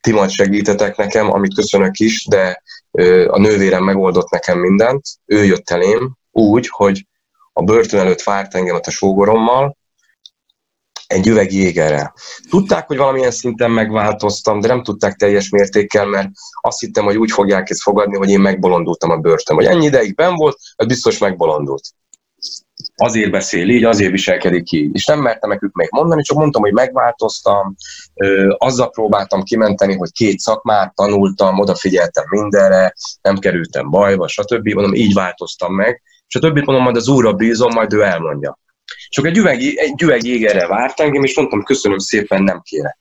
ti 0.01 0.13
majd 0.13 0.31
segítetek 0.31 0.97
nekem, 0.97 1.33
amit 1.33 1.55
köszönök 1.55 1.99
is, 1.99 2.27
de 2.27 2.63
ö, 2.91 3.29
a 3.31 3.39
nővérem 3.39 3.85
megoldott 3.85 4.31
nekem 4.31 4.59
mindent. 4.59 5.07
Ő 5.25 5.45
jött 5.45 5.71
elém 5.71 6.17
úgy, 6.31 6.69
hogy 6.69 7.07
a 7.59 7.63
börtön 7.63 8.01
előtt 8.01 8.23
várt 8.23 8.55
engem 8.55 8.81
a 8.83 8.91
sógorommal, 8.91 9.77
egy 11.07 11.27
üveg 11.27 11.53
jégerrel. 11.53 12.15
Tudták, 12.51 12.87
hogy 12.87 12.97
valamilyen 12.97 13.31
szinten 13.31 13.71
megváltoztam, 13.71 14.61
de 14.61 14.69
nem 14.69 14.83
tudták 14.83 15.15
teljes 15.15 15.49
mértékkel, 15.49 16.07
mert 16.07 16.29
azt 16.61 16.81
hittem, 16.81 17.05
hogy 17.05 17.17
úgy 17.17 17.31
fogják 17.31 17.71
ezt 17.71 17.83
fogadni, 17.83 18.17
hogy 18.17 18.31
én 18.31 18.41
megbolondultam 18.41 19.11
a 19.11 19.17
börtön. 19.17 19.57
Hogy 19.57 19.65
ennyi 19.65 19.85
ideig 19.85 20.15
ben 20.15 20.35
volt, 20.35 20.59
az 20.75 20.87
biztos 20.87 21.19
megbolondult 21.19 21.83
azért 22.97 23.31
beszél 23.31 23.69
így, 23.69 23.85
azért 23.85 24.11
viselkedik 24.11 24.73
így. 24.73 24.95
És 24.95 25.05
nem 25.05 25.21
mertem 25.21 25.51
nekük 25.51 25.75
még 25.75 25.89
mondani, 25.91 26.23
csak 26.23 26.37
mondtam, 26.37 26.63
hogy 26.63 26.73
megváltoztam, 26.73 27.75
azzal 28.57 28.91
próbáltam 28.91 29.43
kimenteni, 29.43 29.97
hogy 29.97 30.13
két 30.13 30.39
szakmát 30.39 30.95
tanultam, 30.95 31.59
odafigyeltem 31.59 32.25
mindenre, 32.31 32.95
nem 33.21 33.39
kerültem 33.39 33.91
bajba, 33.91 34.29
stb. 34.29 34.69
Mondom, 34.69 34.95
így 34.95 35.15
változtam 35.15 35.75
meg, 35.75 36.03
és 36.29 36.35
a 36.35 36.41
többit 36.41 36.65
mondom, 36.65 36.85
majd 36.85 36.97
az 36.97 37.09
úrra 37.09 37.33
bízom, 37.33 37.73
majd 37.73 37.93
ő 37.93 38.03
elmondja. 38.03 38.59
Csak 39.09 39.27
egy 39.27 39.37
üveg, 39.37 39.61
egy 39.61 40.03
üveg 40.03 40.25
jégerre 40.25 40.67
várt 40.67 41.01
engem, 41.01 41.25
és 41.25 41.37
mondtam, 41.37 41.63
köszönöm 41.63 41.99
szépen, 41.99 42.43
nem 42.43 42.61
kérek. 42.61 42.99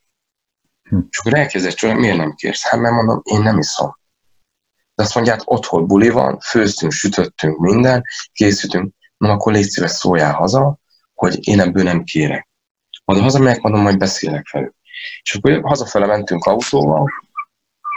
Hm. 0.89 0.99
És 1.09 1.17
akkor 1.17 1.33
elkezdett 1.33 1.73
csodálni, 1.73 2.01
miért 2.01 2.17
nem 2.17 2.33
kérsz? 2.33 2.63
Hát 2.63 2.79
mert 2.79 2.93
mondom, 2.93 3.21
én 3.23 3.41
nem 3.41 3.57
iszom. 3.57 3.97
De 4.95 5.03
azt 5.03 5.15
mondják, 5.15 5.41
otthon 5.43 5.87
buli 5.87 6.09
van, 6.09 6.39
főztünk, 6.39 6.91
sütöttünk 6.91 7.59
minden, 7.59 8.03
készítünk 8.31 8.93
na 9.17 9.31
akkor 9.31 9.53
légy 9.53 9.69
szíves 9.69 9.91
szóljál 9.91 10.33
haza, 10.33 10.77
hogy 11.13 11.47
én 11.47 11.59
ebből 11.59 11.83
nem 11.83 12.03
kérek. 12.03 12.47
Majd 13.05 13.21
hazamegyek, 13.21 13.61
mondom, 13.61 13.81
majd 13.81 13.97
beszélek 13.97 14.51
velük. 14.51 14.75
És 15.21 15.35
akkor 15.35 15.61
hazafele 15.63 16.05
mentünk 16.05 16.45
autóval, 16.45 17.09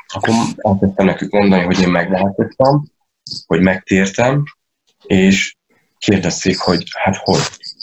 akkor 0.06 0.34
elkezdtem 0.56 1.06
nekük 1.06 1.32
mondani, 1.32 1.64
hogy 1.64 1.80
én 1.80 1.88
megváltoztam, 1.88 2.84
hogy 3.46 3.60
megtértem, 3.60 4.44
és 5.06 5.56
kérdezték, 5.98 6.58
hogy 6.58 6.84
hát 6.92 7.16
hogy. 7.16 7.40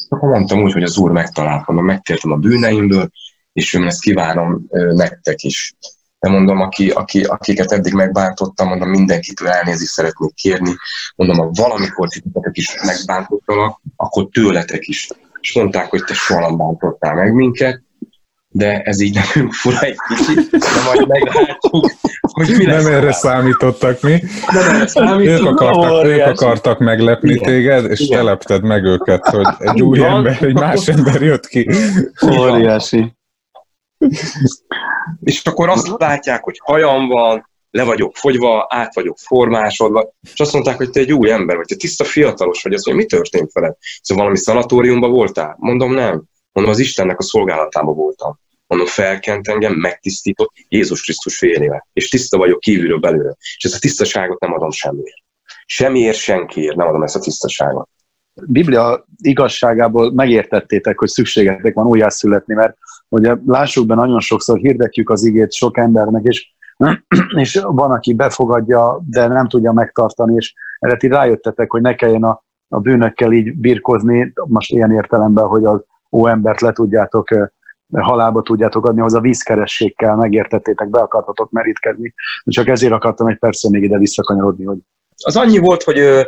Akkor 0.10 0.30
mondtam 0.30 0.62
úgy, 0.62 0.74
hogy 0.74 0.84
az 0.84 0.98
Úr 0.98 1.12
megtalált, 1.12 1.68
mondom, 1.68 1.86
megtértem 1.86 2.32
a 2.32 2.36
bűneimből, 2.36 3.10
és 3.54 3.74
én 3.74 3.84
ezt 3.84 4.02
kívánom 4.02 4.66
nektek 4.70 5.44
is 5.44 5.76
de 6.26 6.32
mondom, 6.32 6.62
aki, 6.62 6.90
aki, 6.90 7.24
akiket 7.24 7.72
eddig 7.72 7.94
megbántottam, 7.94 8.68
mondom, 8.68 8.90
mindenkitől 8.90 9.48
elnézést 9.48 9.92
szeretnék 9.92 10.34
kérni, 10.34 10.76
mondom, 11.16 11.38
ha 11.38 11.50
valamikor 11.54 12.08
titeket 12.08 12.58
is 12.58 12.76
megbántottalak, 12.86 13.82
akkor 13.96 14.28
tőletek 14.32 14.88
is. 14.88 15.10
És 15.40 15.54
mondták, 15.54 15.90
hogy 15.90 16.04
te 16.04 16.14
soha 16.14 16.40
nem 16.40 16.58
bántottál 16.58 17.14
meg 17.14 17.34
minket, 17.34 17.82
de 18.58 18.82
ez 18.82 19.00
így 19.00 19.14
nekünk 19.14 19.54
fura 19.54 19.80
egy 19.80 19.98
kicsit, 20.08 20.50
de 20.50 20.68
majd 20.86 21.08
meglátjuk, 21.08 21.92
hogy 22.22 22.48
mi 22.58 22.66
lesz. 22.66 22.84
Nem 22.84 22.94
erre 22.94 23.12
számítottak 23.12 24.02
mi. 24.02 24.24
Nem 24.52 24.76
erre 24.76 24.88
számítottak. 24.88 25.52
Ők 25.52 25.60
akartak, 25.60 26.06
ők 26.06 26.26
akartak 26.26 26.80
meglepni 26.80 27.34
Igen. 27.34 27.44
téged, 27.44 27.92
és 27.92 28.00
Igen. 28.00 28.18
telepted 28.18 28.64
meg 28.64 28.84
őket, 28.84 29.28
hogy 29.28 29.46
egy 29.58 29.82
új 29.82 30.04
ember, 30.04 30.44
egy 30.44 30.54
más 30.54 30.88
ember 30.98 31.22
jött 31.22 31.48
ki. 31.48 31.70
Óriási. 32.40 33.14
És 35.24 35.42
akkor 35.44 35.70
azt 35.70 35.94
látják, 35.98 36.44
hogy 36.44 36.60
hajam 36.64 37.08
van, 37.08 37.50
le 37.72 37.84
vagyok 37.84 38.16
fogyva, 38.16 38.68
át 38.70 38.96
vagyok 38.96 39.18
formásodva, 39.18 40.14
és 40.34 40.40
azt 40.40 40.54
mondták, 40.54 40.78
hogy 40.78 40.90
te 40.90 41.00
egy 41.00 41.14
új 41.14 41.32
ember 41.32 41.56
vagy, 41.56 41.66
te 41.66 41.76
tiszta 41.76 42.04
fiatalos 42.04 42.64
vagy, 42.64 42.74
azt 42.74 42.86
mondja, 42.86 43.04
mi 43.04 43.10
történt 43.10 43.52
veled? 43.54 43.76
Szóval 44.02 44.24
valami 44.24 44.42
szanatóriumban 44.42 45.12
voltál? 45.12 45.56
Mondom, 45.60 45.94
nem. 45.94 46.24
Mondom, 46.52 46.74
az 46.74 46.80
Istennek 46.80 47.20
a 47.20 47.24
szolgálatában 47.24 47.96
voltam. 47.96 48.44
Mondom, 48.68 48.88
felkent 48.88 49.48
engem, 49.48 49.74
megtisztított 49.74 50.52
Jézus 50.68 51.04
Krisztus 51.04 51.38
férjével. 51.38 51.88
És 51.94 52.10
tiszta 52.10 52.38
vagyok 52.38 52.60
kívülről 52.60 53.00
belőle. 53.00 53.36
És 53.38 53.64
ezt 53.64 53.76
a 53.76 53.80
tisztaságot 53.80 54.40
nem 54.40 54.54
adom 54.54 54.72
semmiért. 54.72 55.24
Semmiért 55.66 56.18
senkiért 56.18 56.76
nem 56.76 56.88
adom 56.88 57.04
ezt 57.04 57.16
a 57.16 57.20
tisztaságot. 57.20 57.90
Biblia 58.34 59.06
igazságából 59.22 60.14
megértettétek, 60.14 61.00
hogy 61.00 61.08
szükségetek 61.08 61.74
van 61.74 61.86
újjászületni, 61.86 62.54
mert 62.54 62.78
ugye 63.10 63.36
lássuk 63.46 63.86
be, 63.86 63.96
nagyon 63.96 64.20
sokszor 64.20 64.58
hirdetjük 64.58 65.10
az 65.10 65.24
igét 65.24 65.54
sok 65.54 65.78
embernek, 65.78 66.24
és, 66.24 66.54
és 67.44 67.60
van, 67.64 67.92
aki 67.92 68.14
befogadja, 68.14 69.02
de 69.10 69.28
nem 69.28 69.48
tudja 69.48 69.72
megtartani, 69.72 70.36
és 70.36 70.54
erre 70.80 70.98
ti 70.98 71.08
rájöttetek, 71.08 71.72
hogy 71.72 71.82
ne 71.82 71.96
kelljen 71.96 72.24
a, 72.24 72.44
a 72.68 72.80
bűnökkel 72.80 73.32
így 73.32 73.56
birkozni, 73.56 74.34
most 74.48 74.72
ilyen 74.72 74.92
értelemben, 74.92 75.46
hogy 75.46 75.66
az 75.66 75.84
ó 76.12 76.28
embert 76.28 76.62
le 76.62 76.72
tudjátok 76.72 77.52
halálba 77.92 78.42
tudjátok 78.42 78.86
adni, 78.86 79.02
az 79.02 79.14
a 79.14 79.20
vízkerességgel 79.20 80.16
megértettétek, 80.16 80.90
be 80.90 81.00
akartatok 81.00 81.52
merítkezni. 81.52 82.14
Csak 82.44 82.68
ezért 82.68 82.94
akartam 82.94 83.28
egy 83.28 83.38
persze 83.38 83.70
még 83.70 83.84
ide 83.84 83.98
visszakanyarodni, 83.98 84.66
hogy 84.66 84.78
az 85.24 85.36
annyi 85.36 85.58
volt, 85.58 85.84
hogy 85.84 86.00
ö, 86.00 86.22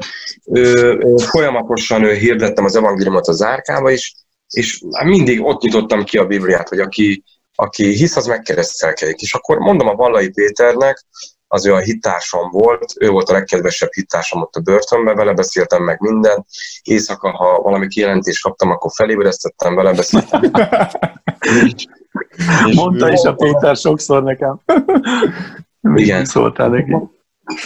ö, 0.45 0.95
ö, 0.99 1.17
folyamatosan 1.17 2.03
ö, 2.03 2.13
hirdettem 2.13 2.65
az 2.65 2.75
evangéliumot 2.75 3.27
a 3.27 3.31
zárkába, 3.31 3.91
és, 3.91 4.13
és 4.49 4.83
mindig 5.03 5.43
ott 5.43 5.61
nyitottam 5.61 6.03
ki 6.03 6.17
a 6.17 6.25
Bibliát, 6.25 6.69
hogy 6.69 6.79
aki, 6.79 7.23
aki 7.55 7.85
hisz, 7.93 8.15
az 8.15 8.25
megkeresztelkedik. 8.25 9.21
És 9.21 9.33
akkor 9.33 9.57
mondom 9.57 9.87
a 9.87 9.95
Vallai 9.95 10.29
Péternek, 10.29 11.05
az 11.47 11.65
ő 11.65 11.73
a 11.73 11.79
hittársam 11.79 12.49
volt, 12.49 12.93
ő 12.99 13.09
volt 13.09 13.29
a 13.29 13.33
legkedvesebb 13.33 13.91
hittársam 13.91 14.41
ott 14.41 14.55
a 14.55 14.59
börtönben, 14.59 15.15
vele 15.15 15.33
beszéltem 15.33 15.83
meg 15.83 15.99
minden. 15.99 16.45
Éjszaka, 16.83 17.31
ha 17.31 17.61
valami 17.61 17.87
kijelentést 17.87 18.43
kaptam, 18.43 18.71
akkor 18.71 18.91
felébresztettem, 18.95 19.75
vele 19.75 19.93
beszéltem. 19.93 20.41
Mondta 22.73 23.11
is 23.11 23.21
a 23.21 23.33
Péter 23.33 23.75
sokszor 23.75 24.23
nekem. 24.23 24.59
Igen. 25.95 26.25
Szóltál 26.25 26.69
neki. 26.69 26.95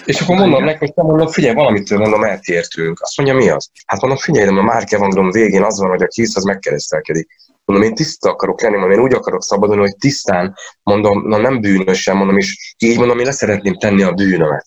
És 0.05 0.21
akkor 0.21 0.35
mondom 0.35 0.63
neki, 0.63 0.77
hogy 0.77 1.05
mondom, 1.05 1.27
figyelj, 1.27 1.55
valamitől 1.55 1.99
mondom, 1.99 2.23
eltértünk. 2.23 3.01
Azt 3.01 3.17
mondja, 3.17 3.35
mi 3.35 3.49
az? 3.49 3.69
Hát 3.85 4.01
mondom, 4.01 4.19
figyelj, 4.19 4.45
de 4.45 4.59
a 4.59 4.63
Márk 4.63 4.91
Evangélium 4.91 5.31
végén 5.31 5.63
az 5.63 5.79
van, 5.79 5.89
hogy 5.89 6.01
a 6.01 6.07
hisz 6.13 6.35
az 6.35 6.43
megkeresztelkedik. 6.43 7.27
Mondom, 7.65 7.87
én 7.87 7.95
tiszta 7.95 8.29
akarok 8.29 8.61
lenni, 8.61 8.77
mondom, 8.77 8.97
én 8.97 9.03
úgy 9.03 9.13
akarok 9.13 9.43
szabadulni, 9.43 9.81
hogy 9.81 9.95
tisztán, 9.95 10.55
mondom, 10.83 11.27
na 11.27 11.37
nem 11.37 11.61
bűnösen, 11.61 12.15
mondom, 12.15 12.37
és 12.37 12.75
így 12.77 12.97
mondom, 12.97 13.19
én 13.19 13.25
leszeretném 13.25 13.77
tenni 13.77 14.03
a 14.03 14.11
bűnömet. 14.11 14.65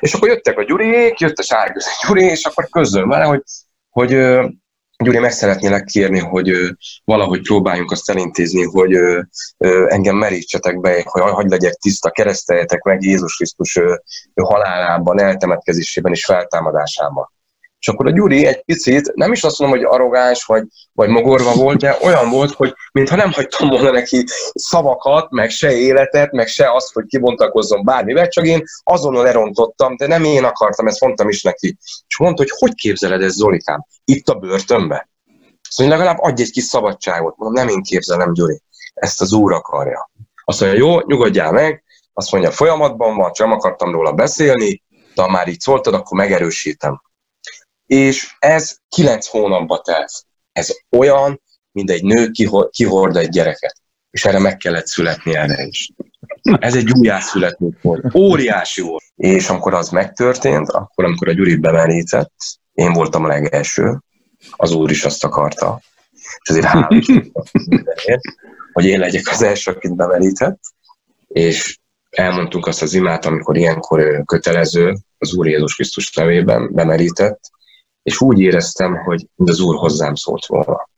És 0.00 0.14
akkor 0.14 0.28
jöttek 0.28 0.58
a 0.58 0.64
gyurék, 0.64 1.18
jött 1.18 1.38
a 1.38 1.42
sárgőz 1.42 1.86
gyuri, 2.06 2.24
és 2.24 2.44
akkor 2.44 2.68
közöl 2.68 3.06
vele, 3.06 3.24
hogy, 3.24 3.42
hogy 3.90 4.10
Gyuri, 5.02 5.18
meg 5.18 5.32
szeretnélek 5.32 5.84
kérni, 5.84 6.18
hogy 6.18 6.52
valahogy 7.04 7.42
próbáljunk 7.42 7.90
azt 7.90 8.10
elintézni, 8.10 8.62
hogy 8.62 8.96
engem 9.86 10.16
merítsetek 10.16 10.80
be, 10.80 11.02
hogy 11.04 11.22
hagy 11.22 11.48
legyek 11.48 11.72
tiszta, 11.72 12.10
kereszteljetek 12.10 12.82
meg 12.82 13.02
Jézus 13.02 13.36
Krisztus 13.36 13.78
halálában, 14.42 15.20
eltemetkezésében 15.20 16.12
és 16.12 16.24
feltámadásában. 16.24 17.30
És 17.82 17.88
akkor 17.88 18.06
a 18.06 18.10
Gyuri 18.10 18.46
egy 18.46 18.64
picit, 18.64 19.12
nem 19.14 19.32
is 19.32 19.42
azt 19.42 19.58
mondom, 19.58 19.78
hogy 19.78 19.86
arrogáns 19.86 20.44
vagy, 20.44 20.64
vagy 20.92 21.08
mogorva 21.08 21.54
volt, 21.54 21.78
de 21.78 21.96
olyan 22.02 22.30
volt, 22.30 22.52
hogy 22.52 22.74
mintha 22.92 23.16
nem 23.16 23.32
hagytam 23.32 23.68
volna 23.68 23.90
neki 23.90 24.24
szavakat, 24.54 25.30
meg 25.30 25.50
se 25.50 25.72
életet, 25.72 26.32
meg 26.32 26.46
se 26.46 26.72
azt, 26.72 26.92
hogy 26.92 27.04
kibontakozzon 27.06 27.84
bármivel, 27.84 28.28
csak 28.28 28.46
én 28.46 28.62
azonnal 28.82 29.22
lerontottam, 29.22 29.96
de 29.96 30.06
nem 30.06 30.24
én 30.24 30.44
akartam, 30.44 30.86
ezt 30.86 31.00
mondtam 31.00 31.28
is 31.28 31.42
neki. 31.42 31.76
És 32.08 32.18
mondta, 32.18 32.42
hogy 32.42 32.52
hogy 32.58 32.74
képzeled 32.74 33.22
ezt, 33.22 33.34
Zolikám, 33.34 33.86
itt 34.04 34.28
a 34.28 34.34
börtönbe? 34.34 35.08
Szóval 35.70 35.92
legalább 35.92 36.18
adj 36.18 36.42
egy 36.42 36.50
kis 36.50 36.64
szabadságot. 36.64 37.36
Mondom, 37.36 37.64
nem 37.64 37.74
én 37.74 37.82
képzelem, 37.82 38.32
Gyuri, 38.32 38.62
ezt 38.94 39.20
az 39.20 39.32
úr 39.32 39.52
akarja. 39.52 40.10
Azt 40.44 40.60
mondja, 40.60 40.78
jó, 40.78 41.00
nyugodjál 41.00 41.52
meg, 41.52 41.84
azt 42.12 42.32
mondja, 42.32 42.50
folyamatban 42.50 43.16
van, 43.16 43.32
csak 43.32 43.46
nem 43.46 43.56
akartam 43.56 43.92
róla 43.92 44.12
beszélni, 44.12 44.82
de 45.14 45.22
ha 45.22 45.30
már 45.30 45.48
így 45.48 45.60
szóltad, 45.60 45.94
akkor 45.94 46.18
megerősítem 46.18 47.00
és 47.92 48.34
ez 48.38 48.76
kilenc 48.88 49.26
hónapba 49.26 49.80
telt. 49.80 50.10
Ez 50.52 50.70
olyan, 50.90 51.42
mint 51.72 51.90
egy 51.90 52.04
nő 52.04 52.30
kihord 52.70 53.16
egy 53.16 53.28
gyereket. 53.28 53.74
És 54.10 54.24
erre 54.24 54.38
meg 54.38 54.56
kellett 54.56 54.86
születni 54.86 55.34
erre 55.34 55.62
is. 55.62 55.90
Ez 56.42 56.76
egy 56.76 56.90
újjászülető 56.92 57.78
volt. 57.82 58.14
Óriási 58.14 58.80
volt. 58.80 59.02
És 59.16 59.48
amikor 59.48 59.74
az 59.74 59.88
megtörtént, 59.88 60.68
akkor 60.68 61.04
amikor 61.04 61.28
a 61.28 61.32
Gyuri 61.32 61.56
bemerített, 61.56 62.32
én 62.72 62.92
voltam 62.92 63.24
a 63.24 63.28
legelső, 63.28 63.98
az 64.50 64.72
úr 64.72 64.90
is 64.90 65.04
azt 65.04 65.24
akarta. 65.24 65.80
És 66.12 66.50
azért 66.50 66.66
hálás 66.66 67.06
hogy 68.72 68.84
én 68.84 68.98
legyek 68.98 69.28
az 69.28 69.42
első, 69.42 69.70
akit 69.70 69.96
bemerített, 69.96 70.60
és 71.28 71.78
elmondtunk 72.10 72.66
azt 72.66 72.82
az 72.82 72.94
imát, 72.94 73.24
amikor 73.24 73.56
ilyenkor 73.56 74.22
kötelező, 74.24 74.96
az 75.18 75.34
Úr 75.34 75.46
Jézus 75.46 75.74
Krisztus 75.74 76.12
nevében 76.12 76.72
bemerített, 76.72 77.40
és 78.02 78.20
úgy 78.20 78.40
éreztem, 78.40 78.96
hogy 78.96 79.26
az 79.36 79.60
Úr 79.60 79.76
hozzám 79.76 80.14
szólt 80.14 80.46
volna. 80.46 80.88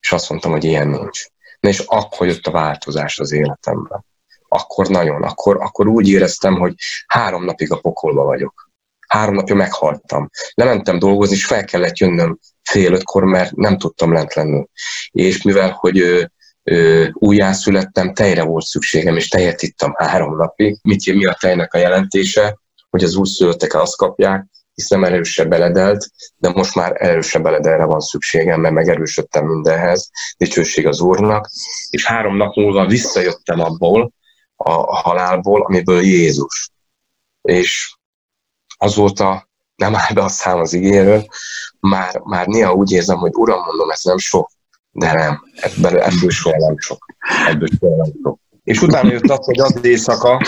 És 0.00 0.12
azt 0.12 0.28
mondtam, 0.28 0.50
hogy 0.50 0.64
ilyen 0.64 0.88
nincs. 0.88 1.26
Na 1.60 1.68
és 1.68 1.78
akkor 1.78 2.26
jött 2.26 2.46
a 2.46 2.50
változás 2.50 3.18
az 3.18 3.32
életemben. 3.32 4.04
Akkor 4.48 4.88
nagyon, 4.88 5.22
akkor, 5.22 5.56
akkor 5.60 5.86
úgy 5.86 6.08
éreztem, 6.08 6.54
hogy 6.54 6.74
három 7.06 7.44
napig 7.44 7.72
a 7.72 7.80
pokolba 7.80 8.24
vagyok. 8.24 8.70
Három 9.06 9.34
napja 9.34 9.54
meghaltam. 9.54 10.30
Lementem 10.54 10.98
dolgozni, 10.98 11.34
és 11.34 11.46
fel 11.46 11.64
kellett 11.64 11.98
jönnöm 11.98 12.38
fél 12.62 12.92
ötkor, 12.92 13.24
mert 13.24 13.54
nem 13.54 13.78
tudtam 13.78 14.12
lent 14.12 14.34
lenni. 14.34 14.66
És 15.10 15.42
mivel, 15.42 15.70
hogy 15.70 15.98
ö, 15.98 16.22
ö, 16.62 17.06
újjászülettem, 17.12 18.14
tejre 18.14 18.42
volt 18.42 18.64
szükségem, 18.64 19.16
és 19.16 19.28
tejet 19.28 19.62
ittam 19.62 19.94
három 19.96 20.36
napig. 20.36 20.78
Mit, 20.82 21.14
mi 21.14 21.26
a 21.26 21.36
tejnek 21.40 21.74
a 21.74 21.78
jelentése? 21.78 22.58
Hogy 22.90 23.04
az 23.04 23.16
újszülöttek 23.16 23.74
azt 23.74 23.96
kapják, 23.96 24.46
hiszem 24.78 25.04
erősebb 25.04 25.48
beledelt, 25.48 26.10
de 26.36 26.48
most 26.48 26.74
már 26.74 26.92
erősebb 26.98 27.42
beledelre 27.42 27.84
van 27.84 28.00
szükségem, 28.00 28.60
mert 28.60 28.74
megerősödtem 28.74 29.44
mindenhez, 29.46 30.10
dicsőség 30.36 30.86
az 30.86 31.00
Úrnak, 31.00 31.48
és 31.90 32.06
három 32.06 32.36
nap 32.36 32.54
múlva 32.54 32.86
visszajöttem 32.86 33.60
abból, 33.60 34.12
a 34.56 34.96
halálból, 34.96 35.62
amiből 35.62 36.00
Jézus. 36.02 36.70
És 37.42 37.96
azóta 38.76 39.48
nem 39.76 39.94
áll 39.94 40.12
be 40.14 40.22
a 40.22 40.28
szám 40.28 40.58
az 40.58 40.72
igéről, 40.72 41.26
már, 41.80 42.20
már 42.24 42.46
néha 42.46 42.72
úgy 42.72 42.92
érzem, 42.92 43.18
hogy 43.18 43.34
Uram, 43.34 43.64
mondom, 43.64 43.90
ez 43.90 44.02
nem 44.02 44.18
sok, 44.18 44.50
de 44.90 45.12
nem, 45.12 45.42
ebből, 45.54 46.00
ebből 46.00 46.30
soha 46.30 46.56
nem 46.56 46.78
sok. 46.78 47.06
Ebből 47.46 47.68
soha 47.80 47.96
nem 47.96 48.12
sok. 48.22 48.38
És 48.64 48.82
utána 48.82 49.12
jött 49.12 49.30
az, 49.30 49.44
hogy 49.44 49.60
az 49.60 49.84
éjszaka, 49.84 50.40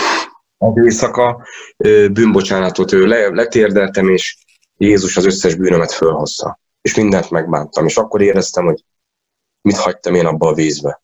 az 0.61 0.83
éjszaka 0.83 1.43
bűnbocsánatot 2.11 2.91
ő 2.91 3.05
le, 3.05 3.27
letérdeltem, 3.29 4.09
és 4.09 4.37
Jézus 4.77 5.17
az 5.17 5.25
összes 5.25 5.55
bűnömet 5.55 5.91
fölhozta. 5.91 6.59
És 6.81 6.95
mindent 6.95 7.29
megbántam. 7.29 7.85
És 7.85 7.97
akkor 7.97 8.21
éreztem, 8.21 8.65
hogy 8.65 8.83
mit 9.61 9.77
hagytam 9.77 10.13
én 10.13 10.25
abba 10.25 10.47
a 10.47 10.53
vízbe. 10.53 11.01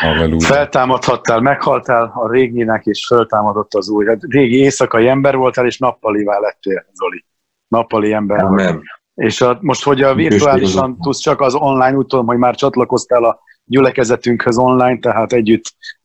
Halleluja. 0.00 0.46
Feltámadhattál, 0.46 1.40
meghaltál 1.40 2.12
a 2.14 2.30
réginek, 2.30 2.86
és 2.86 3.06
föltámadott 3.06 3.74
az 3.74 3.88
új. 3.88 4.06
Hát 4.06 4.20
régi 4.28 4.56
éjszakai 4.56 5.08
ember 5.08 5.36
voltál, 5.36 5.66
és 5.66 5.78
nappalivá 5.78 6.38
lettél, 6.38 6.86
Zoli. 6.92 7.24
Nappali 7.68 8.12
ember. 8.12 8.44
Amen. 8.44 8.82
És 9.14 9.40
a, 9.40 9.58
most, 9.60 9.82
hogy 9.82 10.02
a 10.02 10.14
virtuálisan 10.14 10.98
tudsz 10.98 11.18
csak 11.18 11.40
az 11.40 11.54
online, 11.54 11.92
tudom, 11.92 12.26
hogy 12.26 12.38
már 12.38 12.54
csatlakoztál 12.54 13.24
a 13.24 13.40
gyülekezetünkhöz 13.64 14.58
online, 14.58 14.98
tehát 14.98 15.32
együtt 15.32 15.64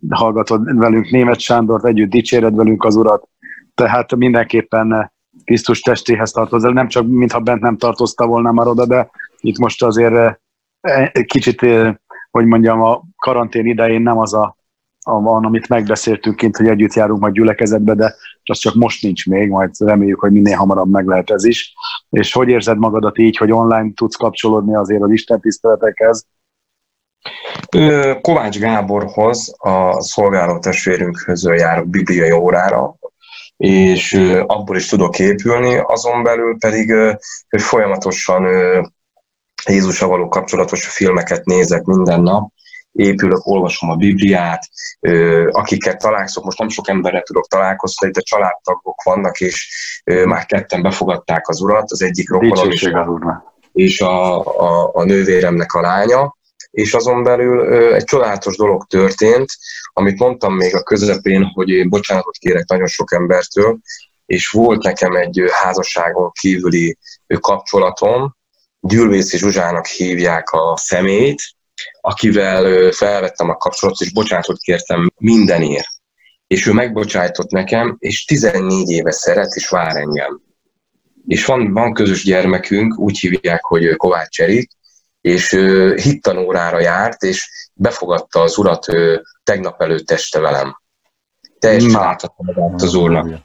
hallgatod 0.10 0.78
velünk 0.78 1.10
német 1.10 1.40
Sándort, 1.40 1.86
együtt 1.86 2.10
dicséred 2.10 2.56
velünk 2.56 2.84
az 2.84 2.96
Urat, 2.96 3.28
tehát 3.76 4.16
mindenképpen 4.16 5.12
Krisztus 5.44 5.80
testéhez 5.80 6.32
tartozol, 6.32 6.74
nem 6.74 6.88
csak 6.88 7.08
mintha 7.08 7.40
bent 7.40 7.62
nem 7.62 7.78
tartozta 7.78 8.28
volna 8.28 8.52
már 8.52 8.68
oda, 8.68 8.86
de 8.86 9.10
itt 9.40 9.58
most 9.58 9.84
azért 9.84 10.40
eh, 10.82 11.12
kicsit, 11.26 11.64
eh, 11.64 11.96
hogy 12.32 12.46
mondjam, 12.46 12.82
a 12.82 13.04
karantén 13.16 13.66
idején 13.66 14.02
nem 14.02 14.18
az 14.18 14.34
a, 14.34 14.58
a 15.02 15.22
van, 15.22 15.46
amit 15.46 15.68
megbeszéltünk 15.68 16.36
kint, 16.36 16.58
hogy 16.58 16.68
együtt 16.68 16.94
járunk 16.94 17.20
majd 17.20 17.34
gyülekezetbe, 17.34 17.94
de 17.94 18.16
az 18.44 18.58
csak 18.58 18.76
most 18.76 19.04
nincs 19.04 19.28
még, 19.28 19.50
majd 19.50 19.72
reméljük, 19.80 20.20
hogy 20.20 20.32
minél 20.32 20.56
hamarabb 20.56 20.90
meg 20.90 21.08
lehet 21.08 21.30
ez 21.30 21.44
is. 21.44 21.74
És 22.10 22.34
hogy 22.34 22.50
érzed 22.50 22.78
magadat 22.78 23.18
így, 23.18 23.38
hogy 23.38 23.52
online 23.52 23.92
tudsz 23.94 24.16
kapcsolódni 24.16 24.76
azért 24.76 25.02
az 25.02 25.12
Isten 25.12 25.40
tiszteletekhez, 25.40 26.28
Kovács 28.22 28.60
Gáborhoz, 28.60 29.56
a 29.58 30.02
szolgáló 30.02 30.60
testvérünkhöz 30.60 31.44
járok 31.44 31.88
bibliai 31.88 32.32
órára, 32.32 32.96
és 33.58 34.14
abból 34.46 34.76
is 34.76 34.88
tudok 34.88 35.20
épülni, 35.20 35.78
azon 35.78 36.24
belül 36.24 36.58
pedig 36.60 36.94
folyamatosan 37.58 38.46
Jézusra 39.66 40.08
való 40.08 40.28
kapcsolatos 40.28 40.88
filmeket 40.88 41.46
nézek 41.46 41.84
minden 41.84 42.22
nap, 42.22 42.52
épülök, 42.92 43.48
olvasom 43.48 43.90
a 43.90 43.96
Bibliát, 43.96 44.68
akikkel 45.52 45.96
találkozok, 45.96 46.44
most 46.44 46.58
nem 46.58 46.70
sok 46.70 46.90
emberre 46.90 47.22
tudok 47.22 47.48
találkozni, 47.48 48.12
de 48.12 48.22
családtagok 48.22 49.04
vannak, 49.04 49.40
és 49.40 49.70
már 50.04 50.46
ketten 50.46 50.82
befogadták 50.82 51.48
az 51.48 51.62
urat, 51.62 51.92
az 51.92 52.02
egyik 52.02 52.30
rokonom 52.30 52.72
és, 52.72 52.90
és 53.72 54.02
a, 54.02 54.40
a, 54.40 54.90
a 54.94 55.04
nővéremnek 55.04 55.74
a 55.74 55.82
lánya, 55.82 56.37
és 56.78 56.94
azon 56.94 57.24
belül 57.24 57.74
egy 57.94 58.04
csodálatos 58.04 58.58
dolog 58.58 58.86
történt, 58.86 59.50
amit 59.94 60.20
mondtam 60.20 60.56
még 60.56 60.76
a 60.76 60.84
közepén, 60.84 61.44
hogy 61.54 61.70
én 61.70 61.90
bocsánatot 61.90 62.38
kérek 62.38 62.68
nagyon 62.68 62.88
sok 62.88 63.14
embertől, 63.14 63.78
és 64.26 64.50
volt 64.50 64.84
nekem 64.84 65.16
egy 65.16 65.44
házasságon 65.52 66.32
kívüli 66.32 66.98
kapcsolatom, 67.40 68.36
Gyülvészi 68.80 69.38
Zsuzsának 69.38 69.86
hívják 69.86 70.52
a 70.52 70.78
szemét, 70.78 71.42
akivel 72.02 72.92
felvettem 72.92 73.50
a 73.50 73.58
kapcsolatot, 73.58 74.02
és 74.02 74.14
bocsánatot 74.14 74.60
kértem 74.60 75.12
mindenért. 75.18 75.90
És 76.48 76.68
ő 76.68 76.72
megbocsájtott 76.74 77.50
nekem, 77.50 77.96
és 78.00 78.26
14 78.26 78.90
éve 78.90 79.12
szeret, 79.12 79.54
és 79.56 79.70
vár 79.70 79.96
engem. 79.96 80.42
És 81.28 81.46
van, 81.46 81.74
van 81.74 81.94
közös 81.94 82.24
gyermekünk, 82.24 83.00
úgy 83.00 83.20
hívják, 83.20 83.64
hogy 83.64 83.96
Kovács 83.96 84.42
Erik, 84.42 84.77
és 85.28 85.50
hittanórára 85.96 86.80
járt, 86.80 87.24
és 87.24 87.70
befogadta 87.74 88.42
az 88.42 88.58
urat 88.58 88.86
tegnap 89.44 89.82
előtt 89.82 90.12
este 90.12 90.40
velem. 90.40 90.82
Teljesen 91.60 91.96
átadta 91.96 92.44
magát 92.44 92.82
az 92.82 92.94
úrnak. 92.94 93.42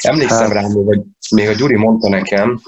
Emlékszem 0.00 0.38
hát. 0.38 0.52
rá, 0.52 0.62
hogy 0.62 1.00
még 1.30 1.48
a 1.48 1.52
Gyuri 1.52 1.76
mondta 1.76 2.08
nekem, 2.08 2.60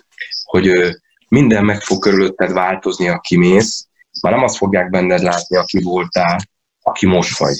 hogy 0.45 0.97
minden 1.29 1.65
meg 1.65 1.81
fog 1.81 2.03
körülötted 2.03 2.53
változni, 2.53 3.09
aki 3.09 3.37
mész, 3.37 3.89
már 4.23 4.33
nem 4.33 4.43
azt 4.43 4.57
fogják 4.57 4.91
benned 4.91 5.23
látni, 5.23 5.57
aki 5.57 5.83
voltál, 5.83 6.39
aki 6.83 7.07
most 7.07 7.39
vagy, 7.39 7.57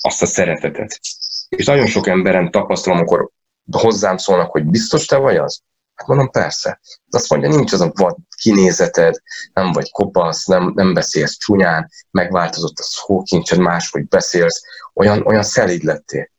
azt 0.00 0.22
a 0.22 0.26
szeretetet. 0.26 1.00
És 1.48 1.66
nagyon 1.66 1.86
sok 1.86 2.06
emberen 2.06 2.50
tapasztalom, 2.50 2.98
amikor 2.98 3.30
hozzám 3.70 4.16
szólnak, 4.16 4.50
hogy 4.50 4.64
biztos 4.64 5.04
te 5.04 5.16
vagy 5.16 5.36
az? 5.36 5.62
Hát 5.94 6.06
mondom, 6.06 6.30
persze. 6.30 6.80
Azt 7.10 7.30
mondja, 7.30 7.48
nincs 7.48 7.72
az 7.72 7.80
a 7.80 7.92
vad 7.94 8.16
kinézeted, 8.36 9.14
nem 9.52 9.72
vagy 9.72 9.90
kopasz, 9.90 10.44
nem, 10.44 10.72
nem 10.74 10.94
beszélsz 10.94 11.36
csúnyán, 11.36 11.90
megváltozott 12.10 12.78
a 12.78 12.82
szókincsed, 12.82 13.58
máshogy 13.58 14.08
beszélsz, 14.08 14.62
olyan, 14.94 15.26
olyan 15.26 15.42
szelíd 15.42 15.82
lettél. 15.82 16.30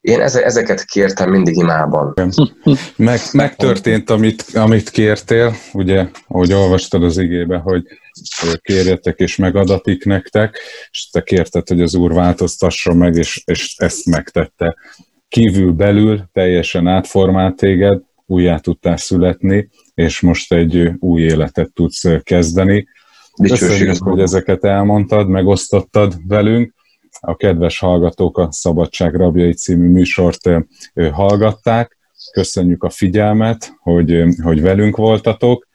Én 0.00 0.20
ezeket 0.20 0.84
kértem 0.84 1.30
mindig 1.30 1.56
imában. 1.56 2.14
Meg, 2.96 3.20
megtörtént, 3.32 4.10
amit, 4.10 4.42
amit 4.54 4.90
kértél, 4.90 5.54
ugye, 5.72 6.06
ahogy 6.28 6.52
olvastad 6.52 7.04
az 7.04 7.18
igébe, 7.18 7.56
hogy 7.56 7.82
kérjetek 8.62 9.18
és 9.18 9.36
megadatik 9.36 10.04
nektek, 10.04 10.58
és 10.90 11.10
te 11.10 11.22
kérted, 11.22 11.68
hogy 11.68 11.82
az 11.82 11.94
Úr 11.94 12.12
változtasson 12.12 12.96
meg, 12.96 13.14
és, 13.14 13.42
és 13.44 13.74
ezt 13.76 14.06
megtette. 14.06 14.76
Kívül 15.28 15.72
belül 15.72 16.28
teljesen 16.32 16.86
átformált 16.86 17.56
téged, 17.56 18.02
újjá 18.26 18.58
tudtál 18.58 18.96
születni, 18.96 19.68
és 19.94 20.20
most 20.20 20.52
egy 20.52 20.90
új 20.98 21.22
életet 21.22 21.72
tudsz 21.72 22.02
kezdeni. 22.22 22.86
Köszönjük, 23.42 24.02
hogy 24.02 24.20
ezeket 24.20 24.64
elmondtad, 24.64 25.28
megosztottad 25.28 26.14
velünk. 26.26 26.74
A 27.20 27.36
kedves 27.36 27.78
hallgatók 27.78 28.38
a 28.38 28.48
Szabadság 28.52 29.14
Rabjai 29.14 29.52
című 29.52 29.88
műsort 29.88 30.50
hallgatták. 31.12 31.98
Köszönjük 32.32 32.82
a 32.82 32.90
figyelmet, 32.90 33.76
hogy, 33.78 34.24
hogy 34.42 34.60
velünk 34.60 34.96
voltatok. 34.96 35.68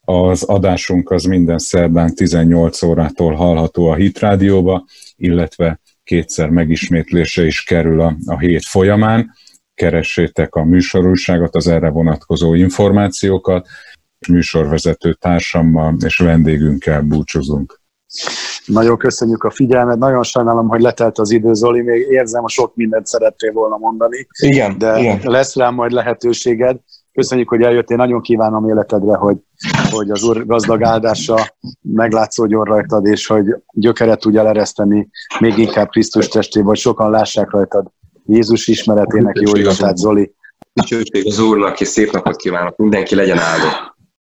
Az 0.00 0.42
adásunk 0.42 1.10
az 1.10 1.24
minden 1.24 1.58
szerdán 1.58 2.14
18 2.14 2.82
órától 2.82 3.34
hallható 3.34 3.88
a 3.88 3.94
Hit 3.94 4.18
Rádióba, 4.18 4.84
illetve 5.16 5.80
kétszer 6.04 6.48
megismétlése 6.48 7.46
is 7.46 7.62
kerül 7.62 8.00
a, 8.00 8.16
a 8.26 8.38
hét 8.38 8.64
folyamán 8.64 9.32
keressétek 9.74 10.54
a 10.54 10.64
műsorúságot, 10.64 11.54
az 11.54 11.66
erre 11.66 11.90
vonatkozó 11.90 12.54
információkat, 12.54 13.66
műsorvezető 14.28 15.12
társammal 15.12 15.96
és 16.04 16.16
vendégünkkel 16.16 17.00
búcsúzunk. 17.00 17.80
Nagyon 18.66 18.98
köszönjük 18.98 19.44
a 19.44 19.50
figyelmet, 19.50 19.98
nagyon 19.98 20.22
sajnálom, 20.22 20.68
hogy 20.68 20.80
letelt 20.80 21.18
az 21.18 21.30
idő, 21.30 21.52
Zoli, 21.52 21.82
még 21.82 22.06
érzem, 22.10 22.40
hogy 22.40 22.50
sok 22.50 22.74
mindent 22.74 23.06
szerettél 23.06 23.52
volna 23.52 23.76
mondani. 23.76 24.26
Igen, 24.42 24.78
de 24.78 24.98
igen. 24.98 25.20
lesz 25.22 25.56
rá 25.56 25.70
majd 25.70 25.92
lehetőséged. 25.92 26.76
Köszönjük, 27.12 27.48
hogy 27.48 27.62
eljöttél, 27.62 27.96
nagyon 27.96 28.20
kívánom 28.20 28.68
életedre, 28.68 29.16
hogy, 29.16 29.36
hogy 29.90 30.10
az 30.10 30.22
Úr 30.22 30.46
gazdag 30.46 30.82
áldása 30.82 31.56
meglátszódjon 31.80 32.64
rajtad, 32.64 33.06
és 33.06 33.26
hogy 33.26 33.56
gyökeret 33.72 34.20
tudja 34.20 34.42
lereszteni 34.42 35.08
még 35.38 35.58
inkább 35.58 35.88
Krisztus 35.88 36.28
testébe, 36.28 36.66
hogy 36.66 36.78
sokan 36.78 37.10
lássák 37.10 37.50
rajtad 37.50 37.86
Jézus 38.26 38.68
ismeretének 38.68 39.40
jó 39.40 39.54
illatát, 39.54 39.96
Zoli. 39.96 40.34
Dicsőség 40.72 41.26
az 41.26 41.38
Úrnak, 41.38 41.80
és 41.80 41.88
szép 41.88 42.10
napot 42.10 42.36
kívánok, 42.36 42.76
mindenki 42.76 43.14
legyen 43.14 43.38
áldott. 43.38 43.91